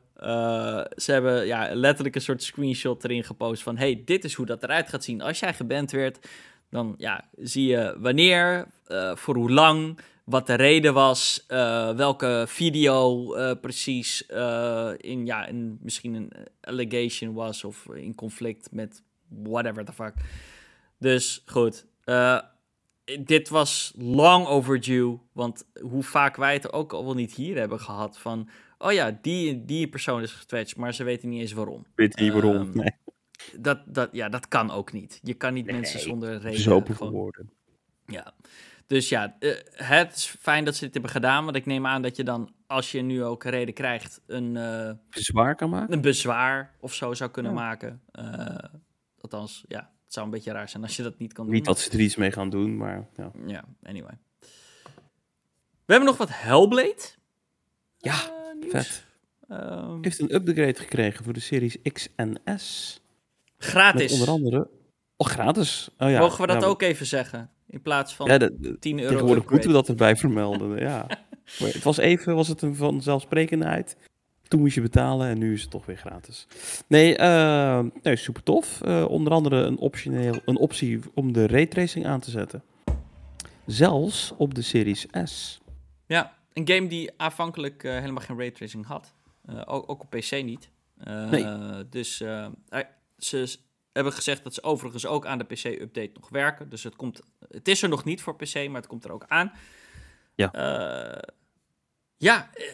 [0.95, 3.77] Ze hebben ja, letterlijk een soort screenshot erin gepost van...
[3.77, 5.21] hey, dit is hoe dat eruit gaat zien.
[5.21, 6.27] Als jij geband werd,
[6.69, 8.67] dan ja, zie je wanneer,
[9.15, 9.99] voor hoe lang...
[10.25, 16.31] wat de reden was, eh, welke video eh, precies eh, in, ja, in misschien een
[16.61, 17.63] allegation was...
[17.63, 20.13] of in conflict met whatever the fuck.
[20.99, 21.85] Dus goed,
[23.19, 25.17] dit was long overdue.
[25.31, 28.49] Want hoe vaak wij het ook al wel niet hier hebben gehad van...
[28.77, 31.85] Oh ja, die, die persoon is getwetcht, maar ze weten niet eens waarom.
[31.95, 32.55] Weet niet waarom?
[32.55, 32.91] Ehm, nee,
[33.57, 35.19] Dat, dat, ja, dat kan ook niet.
[35.23, 36.59] Je kan niet Nee, mensen zonder reden...
[36.59, 37.51] zo gewoon- woorden.
[38.05, 38.33] Ja.
[38.87, 41.43] Dus ja, eh, het is fijn dat ze dit hebben gedaan.
[41.43, 44.21] Want ik neem aan dat je dan, als je nu ook een reden krijgt...
[44.27, 45.93] een, eh, Zwaar kan maken?
[45.93, 47.57] een bezwaar of zo zou kunnen Ja.
[47.57, 48.01] maken.
[48.11, 48.55] Eh,
[49.21, 51.53] althans, ja, het zou een beetje raar zijn als je dat niet kan doen.
[51.53, 53.31] Niet dat ze er iets mee gaan doen, maar ja.
[53.45, 54.17] Ja, anyway.
[55.85, 57.01] We hebben nog wat Hellblade.
[57.97, 58.15] Ja,
[58.69, 59.05] vet.
[59.47, 63.01] Ehm, Heeft een upgrade gekregen voor de series X en S.
[63.57, 64.13] Met gratis.
[64.13, 64.69] onder andere...
[65.17, 65.89] Oh, gratis.
[65.97, 66.19] Oh, ja.
[66.19, 67.49] Mogen we dat Ja, ook even zeggen?
[67.75, 69.51] In plaats van Ja, de, de- 10 euro tegenwoordig upgrade.
[69.51, 70.79] moeten we dat erbij vermelden.
[70.79, 71.07] ja.
[71.59, 73.97] Maar het was even was het een vanzelfsprekendheid.
[74.47, 76.47] Toen moest je betalen en nu is het toch weer gratis.
[76.87, 78.81] Nee, eh, nee super tof.
[78.81, 82.63] Eh, onder andere een, optioneel, een optie om de raytracing aan te zetten.
[83.65, 85.61] Zelfs op de Series S.
[86.05, 89.13] Ja, een game die aanvankelijk eh, helemaal geen raytracing had.
[89.65, 90.69] Ook, ook op PC niet.
[91.29, 91.45] Nee.
[91.89, 92.17] Dus
[93.17, 93.57] ze
[93.95, 96.69] hebben gezegd dat ze overigens ook aan de PC-update nog werken.
[96.69, 99.25] Dus het, komt, het is er nog niet voor PC, maar het komt er ook
[99.27, 99.51] aan.
[100.35, 100.51] Ja.
[100.51, 101.33] Eh,
[102.17, 102.65] ja, eh,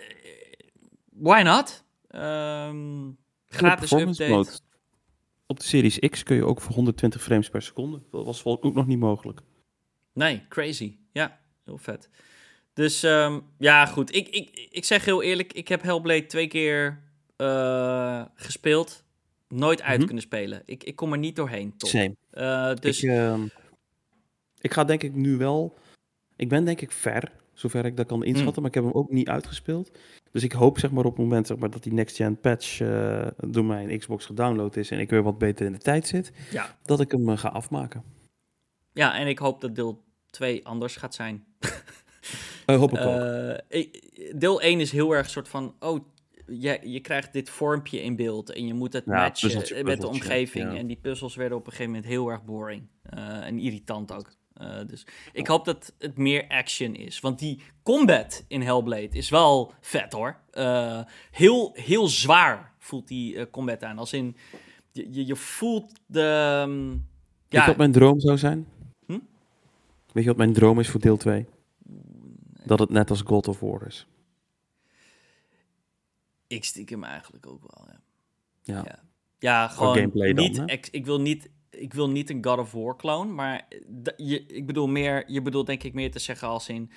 [1.10, 1.84] why not?
[2.08, 3.10] Ehm,
[3.48, 4.28] gratis update.
[4.28, 4.50] mode.
[5.46, 8.02] Op de Series X kun je ook voor 120 frames per seconde.
[8.12, 9.42] Dat was wel ook nog niet mogelijk.
[10.14, 10.98] Nee, crazy.
[11.12, 12.10] Ja, heel vet.
[12.74, 14.16] Dus ehm, ja, goed.
[14.16, 17.04] Ik, ik, ik zeg heel eerlijk, ik heb Hellblade twee keer
[17.36, 19.04] eh, gespeeld.
[19.52, 20.06] Nooit uit Mhm.
[20.06, 20.62] kunnen spelen.
[20.66, 21.90] Ik, ik kom er niet doorheen, toch?
[21.90, 22.16] Same.
[22.32, 23.42] Eh, dus Ik, ehm,
[24.62, 25.78] ik ga denk ik nu wel...
[26.36, 28.54] Ik ben denk ik ver, zover ik dat kan inschatten.
[28.54, 28.62] Hmm.
[28.62, 29.92] Maar ik heb hem ook niet uitgespeeld.
[30.32, 32.80] Dus ik hoop zeg maar op het moment zeg maar, dat die next gen patch
[32.82, 34.92] eh, door mijn Xbox gedownload is...
[34.92, 36.78] en ik weer wat beter in de tijd zit, ja.
[36.84, 38.04] dat ik hem eh, ga afmaken.
[38.94, 41.46] ja, en ik hoop dat deel 2 anders gaat zijn.
[42.66, 44.40] Hoop ik ook.
[44.40, 46.00] Deel 1 is heel erg soort van, oh,
[46.60, 50.02] je, je krijgt dit vormpje in beeld en je moet het Ja, matchen puzzeltje, met
[50.02, 50.72] de omgeving.
[50.72, 50.78] ja.
[50.78, 54.34] En die puzzels werden op een gegeven moment heel erg boring eh, en irritant ook.
[54.54, 57.20] Eh, dus ik hoop dat het meer action is.
[57.20, 60.40] Want die combat in Hellblade is wel vet hoor.
[60.52, 61.02] Eh,
[61.32, 63.98] heel, heel zwaar voelt die combat aan.
[63.98, 64.36] Als in,
[64.92, 66.22] je, je, voelt de...
[66.64, 67.00] ehm, Weet
[67.50, 68.68] je ja, wat mijn droom zou zijn?
[69.06, 69.20] Hm?
[70.12, 71.46] Weet je wat mijn droom is voor deel 2?
[72.64, 74.08] Dat het net als God of War is.
[76.52, 78.02] Ik stiekem eigenlijk ook wel, ja.
[78.62, 78.84] Ja.
[78.86, 79.00] Ja,
[79.40, 82.96] ja gewoon dan, niet, ex- ik, wil niet, ik wil niet een God of War
[82.98, 83.68] clone, maar
[84.18, 86.92] je, ik bedoel meer, je bedoelt denk ik meer te zeggen als in,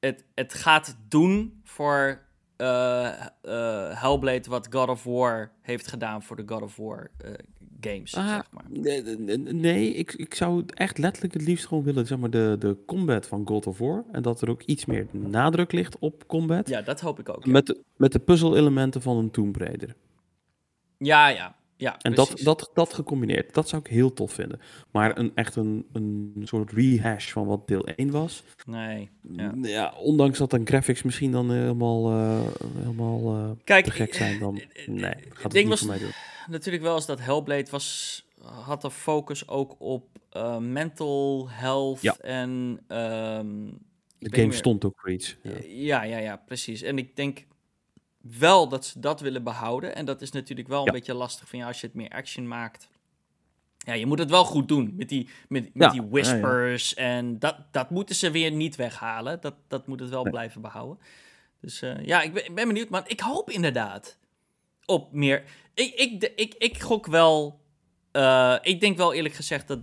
[0.00, 2.22] het, het gaat doen voor
[2.56, 3.30] eh,
[4.00, 7.32] Hellblade wat God of War heeft gedaan voor de God of War eh,
[7.80, 8.64] games, Ah, zeg maar.
[9.54, 13.26] Nee, ik, ik zou echt letterlijk het liefst gewoon willen, zeg maar, de, de combat
[13.26, 14.04] van God of War.
[14.12, 16.68] En dat er ook iets meer nadruk ligt op combat.
[16.68, 17.44] Ja, dat hoop ik ook.
[17.44, 19.94] Ja, Met de, met de puzzel-elementen van een Tomb Raider.
[20.98, 21.58] ja, ja.
[21.80, 22.44] Ja En dat, precies.
[22.44, 24.60] dat, dat gecombineerd, dat zou ik heel tof vinden.
[24.90, 28.42] Maar een, echt een, een soort rehash van wat deel 1 was.
[28.66, 29.52] Nee, ja.
[29.62, 29.94] Ja.
[29.96, 32.40] ondanks dat dan graphics misschien dan helemaal, eh,
[32.78, 34.54] helemaal eh, Kijk, te gek zijn, dan
[34.86, 36.10] nee, gaat het het ding niet was- voor mij doen.
[36.48, 42.16] natuurlijk wel eens dat Hellblade was, had de focus ook op eh, mental health Ja.
[42.16, 42.80] en...
[42.88, 43.46] ehm,
[44.18, 45.36] De game meer- stond ook voor iets.
[45.42, 45.50] Ja.
[45.68, 46.02] Ja.
[46.02, 46.82] ja, ja, precies.
[46.82, 47.46] En ik denk
[48.20, 49.94] wel dat ze dat willen behouden.
[49.94, 50.92] En dat is natuurlijk wel een Ja.
[50.92, 52.88] beetje lastig van ja, als je het meer action maakt.
[53.78, 56.08] Ja, je moet het wel goed doen met die, met, met Ja, die ja.
[56.08, 56.94] whispers.
[56.94, 59.40] En dat, dat moeten ze weer niet weghalen.
[59.40, 60.32] Dat, dat moet het wel Nee.
[60.32, 60.98] blijven behouden.
[61.60, 62.88] Dus eh, ja, ik ben, ik ben benieuwd.
[62.88, 64.18] Maar ik hoop inderdaad
[64.84, 65.44] op meer.
[65.74, 67.60] Ik, ik, ik, ik, gok wel.
[68.12, 69.78] eh, ik denk wel eerlijk gezegd dat,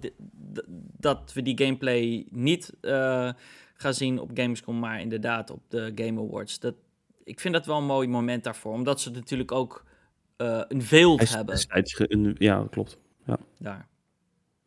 [0.97, 3.31] dat we die gameplay niet eh,
[3.73, 6.59] gaan zien op Gamescom, maar inderdaad op de Game Awards.
[6.59, 6.75] Dat,
[7.27, 9.85] ik vind dat wel een mooi moment daarvoor, omdat ze natuurlijk ook
[10.37, 11.55] eh, een veeld is hebben
[11.97, 12.97] een- ja, dat klopt.
[13.59, 13.87] daar.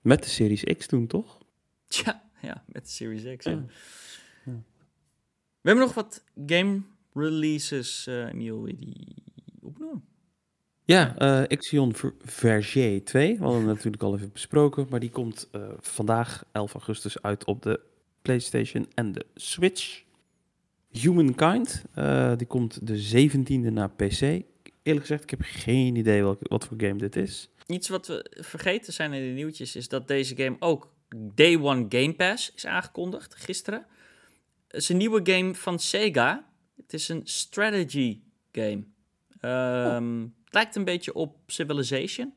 [0.00, 1.38] Met de Series X toen, toch?
[1.86, 3.44] Tja, ja, met de Series X.
[3.44, 3.50] ja.
[3.50, 3.64] Ja.
[4.44, 4.52] Ja.
[5.60, 6.82] We hebben nog wat game
[7.14, 9.22] releases, eh Emiel, wil je die
[9.62, 10.04] opnoemen?
[10.84, 13.32] Ja, eh Ixion Ver- Verge 2.
[13.38, 14.86] We hadden hem natuurlijk al even besproken.
[14.90, 17.80] Maar die komt eh, vandaag, 11 augustus, uit op de
[18.22, 20.02] PlayStation en de Switch.
[20.90, 24.20] Humankind, eh, die komt de 17e naar PC.
[24.82, 27.50] Eerlijk gezegd, ik heb geen idee wat voor game dit is.
[27.66, 30.92] Iets wat we vergeten zijn in de nieuwtjes is dat deze game ook
[31.34, 33.86] Day One Game Pass is aangekondigd gisteren.
[34.66, 36.46] Het is een nieuwe game van Sega.
[36.76, 38.20] Het is een strategy
[38.52, 38.84] game.
[40.44, 42.34] Het lijkt een beetje op Civilization,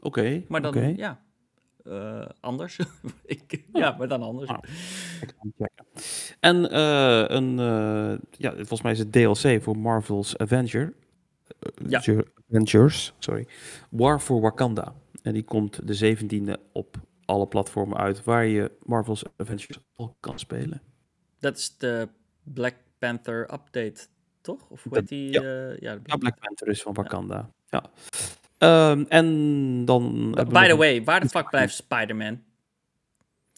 [0.00, 1.20] Oké, maar dan ja,
[1.88, 2.78] eh, anders.
[3.24, 4.50] Ik, ja, maar dan anders.
[4.50, 4.58] Ah.
[6.40, 10.94] En eh, een, eh, ja, volgens mij is het DLC voor Marvel's Avenger.
[11.88, 12.02] Ja.
[12.50, 13.46] Avengers, sorry.
[13.90, 14.94] War for Wakanda.
[15.22, 20.38] En die komt de 17e op alle platformen uit waar je Marvel's Avengers al kan
[20.38, 20.82] spelen.
[21.38, 22.08] Dat is de
[22.42, 24.06] Black Panther update,
[24.40, 24.68] toch?
[24.68, 25.32] Of hoe heet die?
[25.32, 25.42] ja.
[25.80, 27.50] ja, Ja, Black Panther is van Wakanda.
[27.68, 27.90] Ja.
[28.58, 30.30] Ehm, en dan.
[30.30, 32.42] By the nog- way, waar de fuck blijft Spider-Man?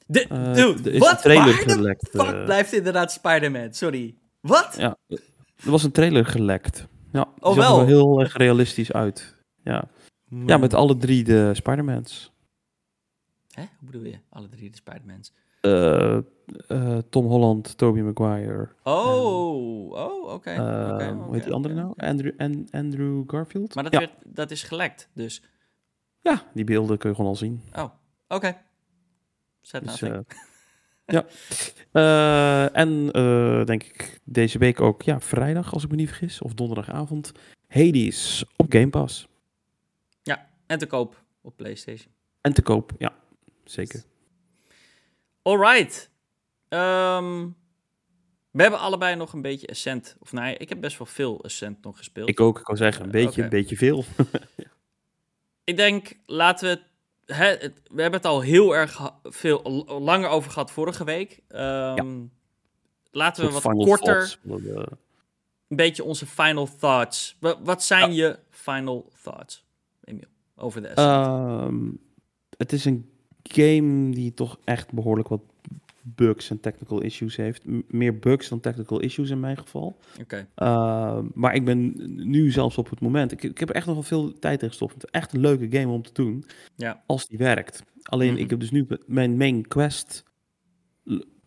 [0.07, 1.23] De, Eh, dude, wat?
[1.23, 2.45] waar de fuck eh.
[2.45, 3.75] blijft inderdaad Spider-Man?
[3.75, 4.15] Sorry.
[4.41, 4.75] Wat?
[4.79, 4.97] Ja,
[5.57, 6.87] er was een trailer gelekt.
[7.13, 7.87] Ja, Oh, zag er wel?
[7.87, 9.37] heel erg realistisch uit.
[9.65, 9.85] Ja.
[10.47, 12.33] ja, met alle drie de Spider-Mans.
[13.53, 13.63] Hè?
[13.79, 14.19] Hoe bedoel je?
[14.29, 15.33] Alle drie de Spider-Mans.
[15.61, 16.17] Eh,
[16.69, 18.69] eh, Tom Holland, Tobey Maguire.
[18.83, 20.51] Oh, oh, oké.
[20.51, 21.93] eh, oké, hoe oké, heet die andere nou?
[21.97, 23.75] Andrew, en, Andrew Garfield?
[23.75, 23.99] Maar dat, ja.
[23.99, 25.43] werd, dat is gelekt, dus...
[26.21, 27.63] ja, die beelden kun je gewoon al zien.
[27.73, 27.91] Oh,
[28.29, 28.57] oké.
[29.61, 30.15] Zet Dus, nou.
[30.15, 30.21] eh,
[31.93, 32.69] ja.
[32.73, 33.07] En
[33.65, 37.33] denk ik deze week ook, ja, vrijdag als ik me niet vergis, of donderdagavond,
[37.69, 39.29] Hades op Game Pass.
[40.23, 42.13] ja, en te koop op PlayStation.
[42.41, 43.13] En te koop, ja,
[43.65, 44.05] zeker.
[45.49, 46.11] Alright.
[46.69, 47.47] Ehm,
[48.51, 50.17] we hebben allebei nog een beetje Ascent.
[50.19, 52.29] Of nee, ik heb best wel veel Ascent nog gespeeld.
[52.29, 54.05] Ik ook, ik kan zeggen, een beetje, een beetje veel.
[55.65, 56.71] Ik denk, laten we
[57.25, 61.41] het, hè, het- We hebben het al heel erg veel langer over gehad vorige week.
[61.49, 62.23] Ehm,
[63.11, 64.39] Laten we wat final korter, thoughts.
[65.69, 67.37] Een beetje onze final thoughts.
[67.41, 69.65] Wa- wat zijn je final thoughts,
[70.05, 71.27] Emiel, over de Ascent?
[71.27, 71.91] Ehm,
[72.57, 73.11] het is een
[73.53, 75.41] game die toch echt behoorlijk wat
[76.03, 77.65] bugs en technical issues heeft.
[77.67, 79.97] M- meer bugs dan technical issues in mijn geval.
[80.21, 81.95] Oké, Ehm, maar ik ben
[82.31, 83.33] nu zelfs op het moment.
[83.33, 84.95] Ik, ik heb er echt nog wel veel tijd in gestopt.
[84.95, 86.45] Het is echt een leuke game om te doen.
[86.77, 87.03] Ja.
[87.07, 87.83] Als die werkt.
[88.03, 88.43] Alleen Mhm.
[88.43, 90.25] ik heb dus nu mijn main quest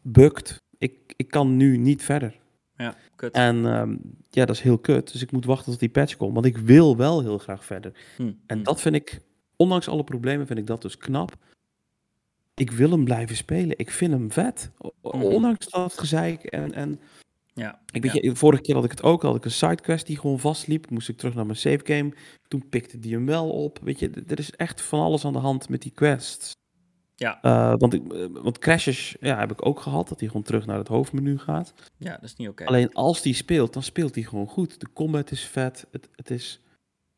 [0.01, 0.61] bugt.
[0.77, 2.39] Ik, ik kan nu niet verder.
[2.77, 3.33] ja, kut.
[3.33, 3.95] En ehm,
[4.29, 5.11] ja, dat is heel kut.
[5.11, 6.33] Dus ik moet wachten tot die patch komt.
[6.33, 7.91] Want ik wil wel heel graag verder.
[8.17, 8.63] Hm, En hm.
[8.63, 9.21] dat vind ik,
[9.55, 11.31] ondanks alle problemen, vind ik dat dus knap.
[12.61, 13.77] Ik wil hem blijven spelen.
[13.77, 14.71] Ik vind hem vet.
[15.01, 15.21] Mhm.
[15.23, 16.43] Ondanks dat gezeik.
[16.43, 16.99] En, en
[17.53, 18.19] Ja, ik weet ja.
[18.21, 19.21] je, vorige keer had ik het ook.
[19.21, 20.89] Had ik een sidequest die gewoon vastliep.
[20.89, 22.13] Moest ik terug naar mijn save game.
[22.47, 23.79] Toen pikte die hem wel op.
[23.81, 26.51] Weet je, er is echt van alles aan de hand met die quests.
[27.15, 27.41] Ja.
[27.41, 30.09] Eh, want, ik, eh, want crashes ja, heb ik ook gehad.
[30.09, 31.73] Dat hij gewoon terug naar het hoofdmenu gaat.
[31.97, 32.65] ja, dat is niet oké.
[32.65, 34.79] Alleen als die speelt, dan speelt hij gewoon goed.
[34.79, 35.87] De combat is vet.
[35.91, 36.61] Het, het is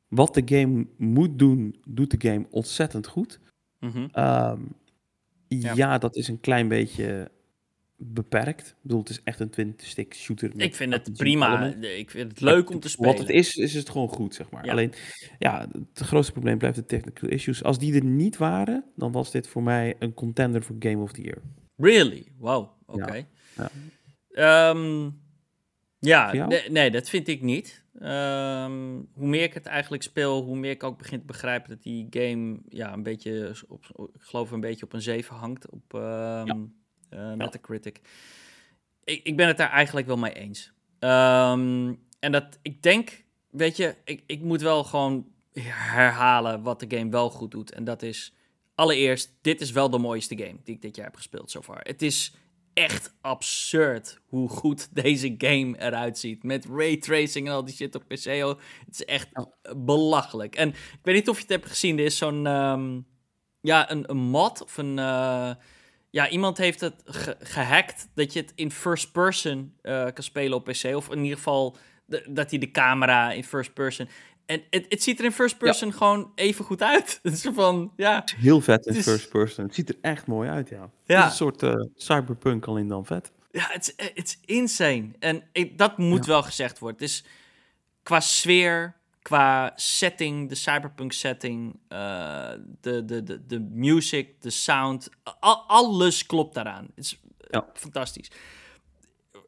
[0.07, 3.39] wat de game moet doen, doet de game ontzettend goed.
[3.79, 4.07] Mhm.
[4.11, 4.59] Ehm,
[5.61, 5.73] Ja.
[5.75, 5.97] ja.
[5.97, 7.31] dat is een klein beetje
[7.97, 8.67] beperkt.
[8.67, 10.49] Ik bedoel, het is echt een twin-stick shooter.
[10.49, 11.47] met Ik vind het prima.
[11.47, 11.97] elementen.
[11.97, 13.11] Ik vind het leuk om te spelen.
[13.11, 14.65] Wat het is, is het gewoon goed, zeg maar.
[14.65, 14.71] Ja.
[14.71, 14.93] Alleen,
[15.39, 17.63] ja, het grootste probleem blijft de technical issues.
[17.63, 21.11] Als die er niet waren, dan was dit voor mij een contender voor Game of
[21.11, 21.41] the Year.
[21.77, 22.27] Really?
[22.37, 23.25] Wow, oké.
[23.55, 23.69] Ja.
[24.29, 25.09] Ehm,
[26.05, 27.83] ja, nee, nee, dat vind ik niet.
[27.99, 31.83] Ehm, hoe meer ik het eigenlijk speel, hoe meer ik ook begin te begrijpen dat
[31.83, 35.93] die game ja, een beetje, op, ik geloof een beetje op een 7 hangt op
[35.93, 36.63] ehm,
[37.09, 38.01] eh, Metacritic.
[39.03, 40.71] Ik, ik ben het daar eigenlijk wel mee eens.
[40.99, 45.27] Ehm, en dat, ik denk, weet je, ik, ik moet wel gewoon
[45.61, 47.71] herhalen wat de game wel goed doet.
[47.71, 48.33] En dat is,
[48.75, 51.79] allereerst, dit is wel de mooiste game die ik dit jaar heb gespeeld zover.
[51.83, 52.35] Het is
[52.73, 56.43] echt absurd hoe goed deze game eruit ziet.
[56.43, 58.25] Met raytracing en al die shit op PC.
[58.25, 59.29] Oh, het is echt
[59.77, 60.55] belachelijk.
[60.55, 61.97] En ik weet niet of je het hebt gezien.
[61.99, 62.99] Er is zo'n ehm,
[63.61, 64.99] ja, een, een mod of een...
[64.99, 65.51] eh,
[66.09, 70.57] ja, iemand heeft het ge- gehackt dat je het in first person eh, kan spelen
[70.57, 70.95] op PC.
[70.95, 71.77] Of in ieder geval
[72.29, 74.07] dat hij de camera in first person...
[74.45, 77.19] En het, het ziet er in first person gewoon even goed uit.
[77.23, 78.15] Het is van, ja...
[78.19, 79.65] Het is heel vet in is- first person.
[79.65, 80.89] Het ziet er echt mooi uit, ja.
[81.05, 81.15] Ja.
[81.15, 83.31] Het is een soort eh, cyberpunk alleen dan vet.
[83.51, 85.09] Ja, het is, het is insane.
[85.19, 86.31] En ik, dat moet Ja.
[86.31, 86.99] wel gezegd worden.
[87.01, 87.23] Het is
[88.03, 92.51] qua sfeer, qua setting, de cyberpunk setting, eh,
[92.81, 95.09] de, de, de, de music, de sound,
[95.39, 96.87] al- alles klopt daaraan.
[96.95, 97.67] Het is eh, Ja.
[97.73, 98.31] fantastisch.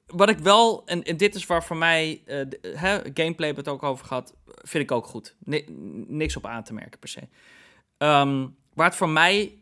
[0.08, 3.64] Wat ik wel, en, en dit is waar voor mij, eh, de- hè, gameplay hebben
[3.64, 4.34] we het ook over gehad,
[4.68, 5.36] vind ik ook goed.
[5.40, 5.66] Ni-
[6.08, 7.22] niks op aan te merken per se.
[7.98, 9.60] Ehm, waar het voor mij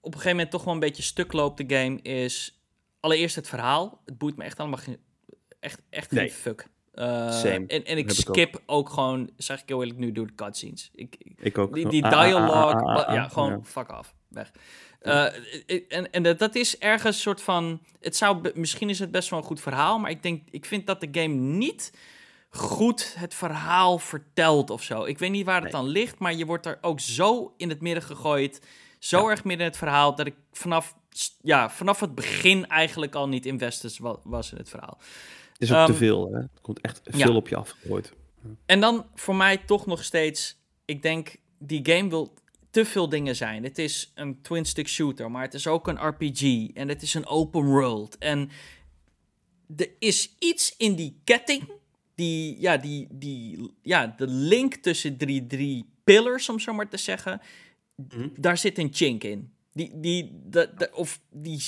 [0.00, 2.60] op een gegeven moment toch wel een beetje stuk loopt, de game, is
[3.00, 4.02] allereerst het verhaal.
[4.04, 4.98] Het boeit me echt allemaal geen,
[5.60, 6.28] echt, echt Nee.
[6.28, 6.66] geen fuck.
[6.94, 7.64] Same.
[7.66, 8.34] En, en ik Heb ik ook.
[8.36, 8.88] skip ook.
[8.88, 10.90] gewoon, zeg ik heel eerlijk nu, door de cutscenes.
[10.94, 11.74] Ik, ik- ook.
[11.74, 13.60] die, die Ah, ah, dialogue, ah, ah, ah, ja, gewoon ja.
[13.64, 14.50] fuck af, weg.
[15.00, 15.24] Eh,
[15.88, 19.38] en en dat, is ergens een soort van, het zou, misschien is het best wel
[19.38, 21.92] een goed verhaal, maar ik denk, ik vind dat de game niet
[22.50, 25.04] goed het verhaal vertelt of zo.
[25.04, 25.82] Ik weet niet waar het Nee.
[25.82, 28.60] dan ligt, maar je wordt er ook zo in het midden gegooid,
[28.98, 29.30] zo Ja.
[29.30, 30.94] erg midden in het verhaal, dat ik vanaf,
[31.42, 34.98] ja, vanaf het begin eigenlijk al niet invested wa- was in het verhaal.
[35.52, 36.40] Het is ook Ehm, te veel, hè?
[36.40, 37.26] Het komt echt ja.
[37.26, 38.12] veel op je afgegooid.
[38.66, 42.34] En dan voor mij toch nog steeds, ik denk, die game wil
[42.70, 43.64] te veel dingen zijn.
[43.64, 47.26] Het is een twin-stick shooter, maar het is ook een RPG en het is een
[47.26, 48.18] open world.
[48.18, 48.50] En
[49.76, 51.70] er is iets in die ketting,
[52.20, 56.96] die, ja, die, die, ja, de link tussen drie, drie pillars, om zo maar te
[56.96, 57.40] zeggen,
[58.08, 58.28] Mhm.
[58.36, 59.52] daar zit een chink in.
[59.72, 61.62] Die, die, de, de- of die,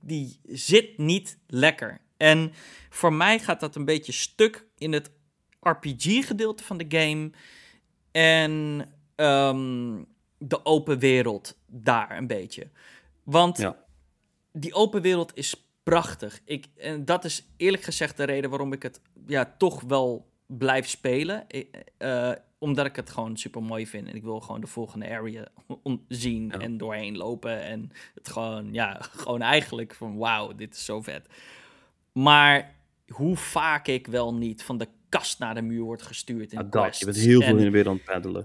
[0.00, 2.00] die zit niet lekker.
[2.16, 2.52] En
[2.90, 5.10] voor mij gaat dat een beetje stuk in het
[5.60, 7.30] RPG-gedeelte van de game.
[8.10, 8.86] En
[9.16, 10.02] ehm,
[10.38, 12.68] de open wereld daar een beetje.
[13.22, 13.84] Want Ja.
[14.52, 16.40] die open wereld is prachtig.
[16.44, 20.88] Ik, en dat is eerlijk gezegd de reden waarom ik het ja, toch wel blijf
[20.88, 21.46] spelen.
[21.98, 24.08] Eh, omdat ik het gewoon super mooi vind.
[24.08, 25.46] En ik wil gewoon de volgende area
[26.08, 26.58] zien Ja.
[26.58, 27.62] en doorheen lopen.
[27.62, 31.26] En het gewoon, ja, gewoon eigenlijk van wauw, dit is zo vet.
[32.12, 32.74] Maar
[33.08, 36.64] hoe vaak ik wel niet van de kast naar de muur word gestuurd in Ja,
[36.64, 36.98] dat.
[36.98, 38.22] Je bent heel veel in de wereld aan het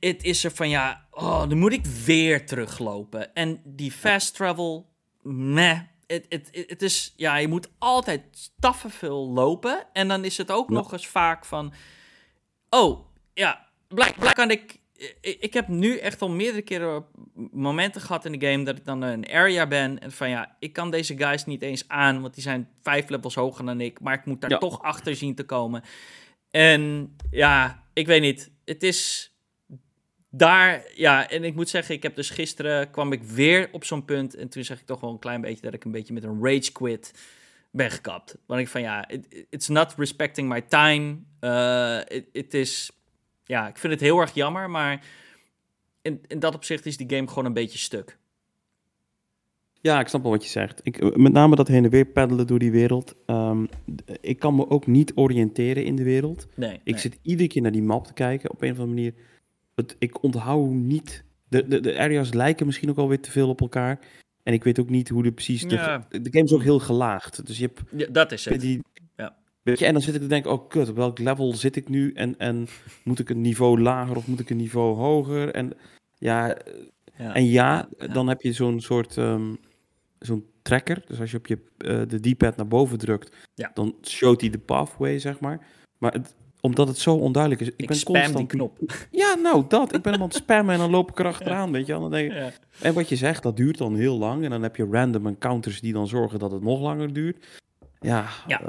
[0.00, 3.34] het is er van ja, oh, dan moet ik weer teruglopen.
[3.34, 4.86] En die fast travel,
[5.22, 5.80] meh.
[6.06, 9.86] Het, het, het het is, ja, je moet altijd staffen veel lopen.
[9.92, 10.74] En dan is het ook Ja.
[10.74, 11.72] nog eens vaak van,
[12.70, 14.82] oh, ja, blijkbaar kan ik...
[15.20, 17.04] Ik ik heb nu echt al meerdere keren
[17.52, 19.98] momenten gehad in de game dat ik dan een area ben.
[19.98, 23.34] En van ja, ik kan deze guys niet eens aan, want die zijn vijf levels
[23.34, 24.00] hoger dan ik.
[24.00, 24.58] Maar ik moet daar Ja.
[24.58, 25.82] toch achter zien te komen.
[26.50, 28.50] En ja, ik weet niet.
[28.64, 29.32] Het is
[30.36, 34.04] daar, ja, en ik moet zeggen, ik heb dus gisteren kwam ik weer op zo'n
[34.04, 34.34] punt.
[34.34, 36.38] En toen zeg ik toch wel een klein beetje dat ik een beetje met een
[36.44, 37.12] rage quit
[37.70, 38.36] ben gekapt.
[38.46, 41.16] Want ik van ja, it- it's not respecting my time.
[41.40, 41.98] Eh,
[42.32, 42.90] Het is,
[43.44, 45.04] ja, ik vind het heel erg jammer, maar
[46.02, 48.18] in, in dat opzicht is die game gewoon een beetje stuk.
[49.80, 50.80] Ja, ik snap wel wat je zegt.
[50.82, 53.14] Ik, met name dat heen en weer peddelen door die wereld.
[53.26, 53.66] Ehm,
[54.20, 56.46] ik kan me ook niet oriënteren in de wereld.
[56.56, 56.98] Nee, Ik nee.
[57.00, 59.14] zit iedere keer naar die map te kijken op een of andere manier.
[59.74, 61.24] Het, ik onthoud niet.
[61.48, 63.98] De, de, de areas lijken misschien ook alweer te veel op elkaar.
[64.42, 65.62] En ik weet ook niet hoe de precies.
[65.62, 66.06] De, Ja.
[66.10, 67.46] de game is ook heel gelaagd.
[67.46, 68.60] Dus je hebt Ja, dat is het.
[68.60, 68.82] die.
[69.16, 69.36] Ja.
[69.62, 71.88] Weet je, en dan zit ik te denken, oh kut, op welk level zit ik
[71.88, 72.12] nu?
[72.12, 72.66] En, en
[73.04, 75.50] moet ik een niveau lager of moet ik een niveau hoger?
[75.54, 75.72] En
[76.18, 76.56] ja,
[77.18, 77.34] Ja.
[77.34, 79.54] en ja, dan heb je zo'n soort ehm,
[80.18, 81.02] zo'n tracker.
[81.06, 83.70] Dus als je op je eh, de D-pad naar boven drukt, Ja.
[83.74, 85.66] dan showt hij de pathway, zeg maar.
[85.98, 86.34] Maar het,
[86.64, 88.36] omdat het zo onduidelijk is, ik, ik ben spam constant...
[88.38, 88.78] die knop.
[89.10, 89.94] Ja, nou dat.
[89.94, 92.00] Ik ben hem aan het spammen en dan loop ik erachteraan, weet je wel.
[92.00, 92.50] Dan denk ik- Ja.
[92.80, 94.44] En wat je zegt, dat duurt dan heel lang.
[94.44, 97.46] En dan heb je random encounters die dan zorgen dat het nog langer duurt.
[98.00, 98.60] Ja, Ja.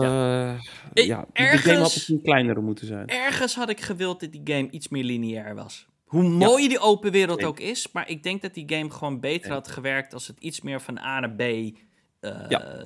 [0.00, 0.56] ja.
[0.92, 1.20] Ik- ja.
[1.20, 3.06] De ergens- game had misschien kleiner moeten zijn.
[3.06, 5.86] Ergens had ik gewild dat die game iets meer lineair was.
[6.04, 7.48] Hoe mooi die open wereld Nee.
[7.48, 9.58] ook is, maar ik denk dat die game gewoon beter Nee.
[9.58, 11.40] had gewerkt als het iets meer van A naar B
[12.20, 12.34] eh,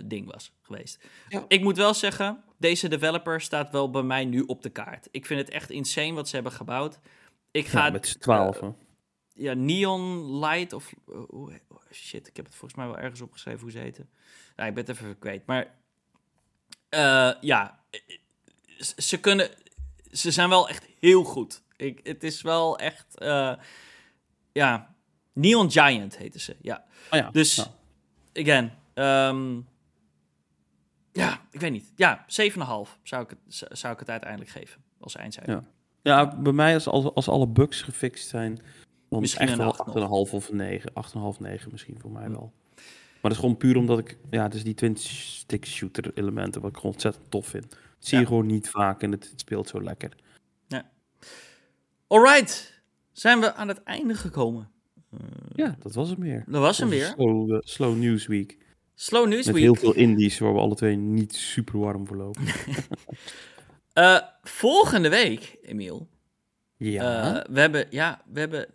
[0.05, 1.05] ding was geweest.
[1.49, 5.09] Ik moet wel zeggen, deze developer staat wel bij mij nu op de kaart.
[5.11, 6.99] Ik vind het echt insane wat ze hebben gebouwd.
[7.51, 8.61] Ik ga Ja, met z'n twaalf.
[9.35, 10.93] ja, Neon Light of...
[11.09, 11.51] eh, oh,
[11.93, 14.09] shit, ik heb het volgens mij wel ergens opgeschreven hoe ze heten.
[14.57, 15.47] Nou, ik ben het even kwijt.
[15.47, 15.75] Maar
[16.89, 18.01] eh, ja, eh,
[18.97, 19.51] ze kunnen...
[20.11, 21.63] Ze zijn wel echt heel goed.
[21.77, 23.19] Ik, het is wel echt...
[23.19, 23.53] eh,
[24.53, 24.95] ja,
[25.33, 26.85] Neon Giant heten ze, ja.
[27.11, 27.69] oh ja, Dus, nou,
[28.33, 29.61] again, Ehm,
[31.17, 31.93] ja, ik weet niet.
[31.97, 32.27] Ja, 7,5
[33.03, 35.55] zou ik, het, zou ik het uiteindelijk geven als eindcijfer.
[35.55, 35.63] Ja.
[36.03, 38.59] Ja, bij mij als, als, als alle bugs gefixt zijn,
[39.09, 40.29] dan Misschien echt een wel acht nog.
[40.29, 40.91] 8,5 of een 9.
[41.35, 42.53] 8,5, 9 misschien voor mij wel.
[42.77, 46.61] Maar dat is gewoon puur omdat ik, ja, het is die twin stick shooter elementen
[46.61, 47.71] wat ik gewoon ontzettend tof vind.
[47.71, 48.21] Dat zie Ja.
[48.21, 50.13] je gewoon niet vaak en het, het speelt zo lekker.
[52.09, 52.83] Alright,
[53.13, 54.71] zijn we aan het einde gekomen.
[55.55, 56.45] Ja, dat was het meer.
[56.47, 57.07] Dat was hem weer.
[57.07, 58.59] Slow, eh, slow News Week.
[58.99, 59.65] Slow News Met Week.
[59.65, 62.43] heel veel indies waar we alle twee niet super warm voor lopen.
[63.93, 66.09] Eh, volgende week, Emiel.
[66.77, 67.35] Ja.
[67.37, 68.67] eh, we hebben, ja, we hebben.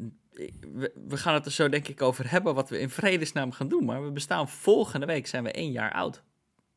[0.73, 3.67] We, we gaan het er zo denk ik over hebben wat we in vredesnaam gaan
[3.67, 3.85] doen.
[3.85, 6.23] Maar we bestaan volgende week zijn we één jaar oud.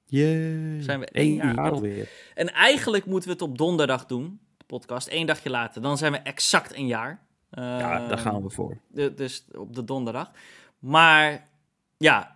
[0.07, 0.83] Yay.
[0.83, 1.73] zijn we één Eén jaar jaar oud.
[1.73, 2.09] alweer.
[2.35, 5.09] En eigenlijk moeten we het op donderdag doen, de podcast.
[5.09, 5.83] één dagje later.
[5.83, 7.23] Dan zijn we exact een jaar.
[7.51, 8.79] Ja, Eh, daar gaan we voor.
[9.15, 10.31] dus op de donderdag.
[10.79, 11.49] Maar
[11.97, 12.35] ja,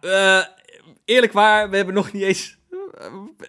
[1.09, 2.57] eerlijk waar, we hebben nog niet eens.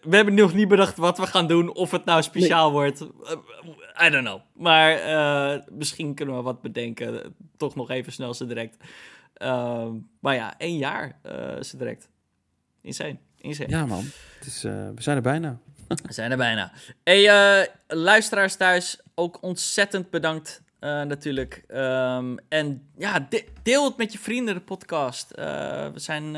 [0.02, 1.74] We hebben nog niet bedacht wat we gaan doen.
[1.74, 3.02] Of het nou speciaal wordt.
[3.02, 4.42] Eh, I don't know.
[4.54, 7.36] Maar eh, misschien kunnen we wat bedenken.
[7.58, 8.78] Toch nog even snel zo direct.
[9.34, 12.10] Ehm, maar ja, één jaar uh, zo direct.
[12.82, 13.18] Insane.
[13.38, 13.70] Insane.
[13.70, 14.04] Ja, man.
[14.38, 15.60] Het is, we zijn er bijna.
[16.08, 16.72] We zijn er bijna.
[17.04, 21.64] Hey, luisteraars thuis, ook ontzettend bedankt natuurlijk.
[21.68, 25.32] Ehm, en ja, de- deel het met je vrienden, de podcast.
[25.36, 26.36] We zijn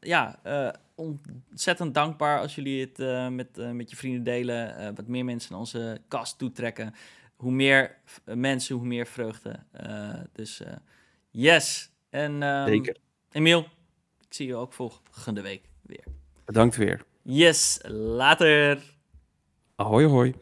[0.00, 4.94] ja, eh, ontzettend dankbaar als jullie het eh, met, eh, met je vrienden delen.
[4.94, 6.94] Wat meer mensen naar onze cast toetrekken.
[7.36, 9.58] Hoe meer mensen, hoe meer vreugde.
[10.32, 10.62] Dus
[11.30, 11.90] yes.
[12.10, 12.96] En ehm, Zeker.
[13.30, 13.60] Emiel,
[14.20, 16.04] ik zie je ook volgende week weer.
[16.44, 17.04] Bedankt weer.
[17.22, 18.82] Yes, later.
[19.76, 20.34] Ahoy, ahoy.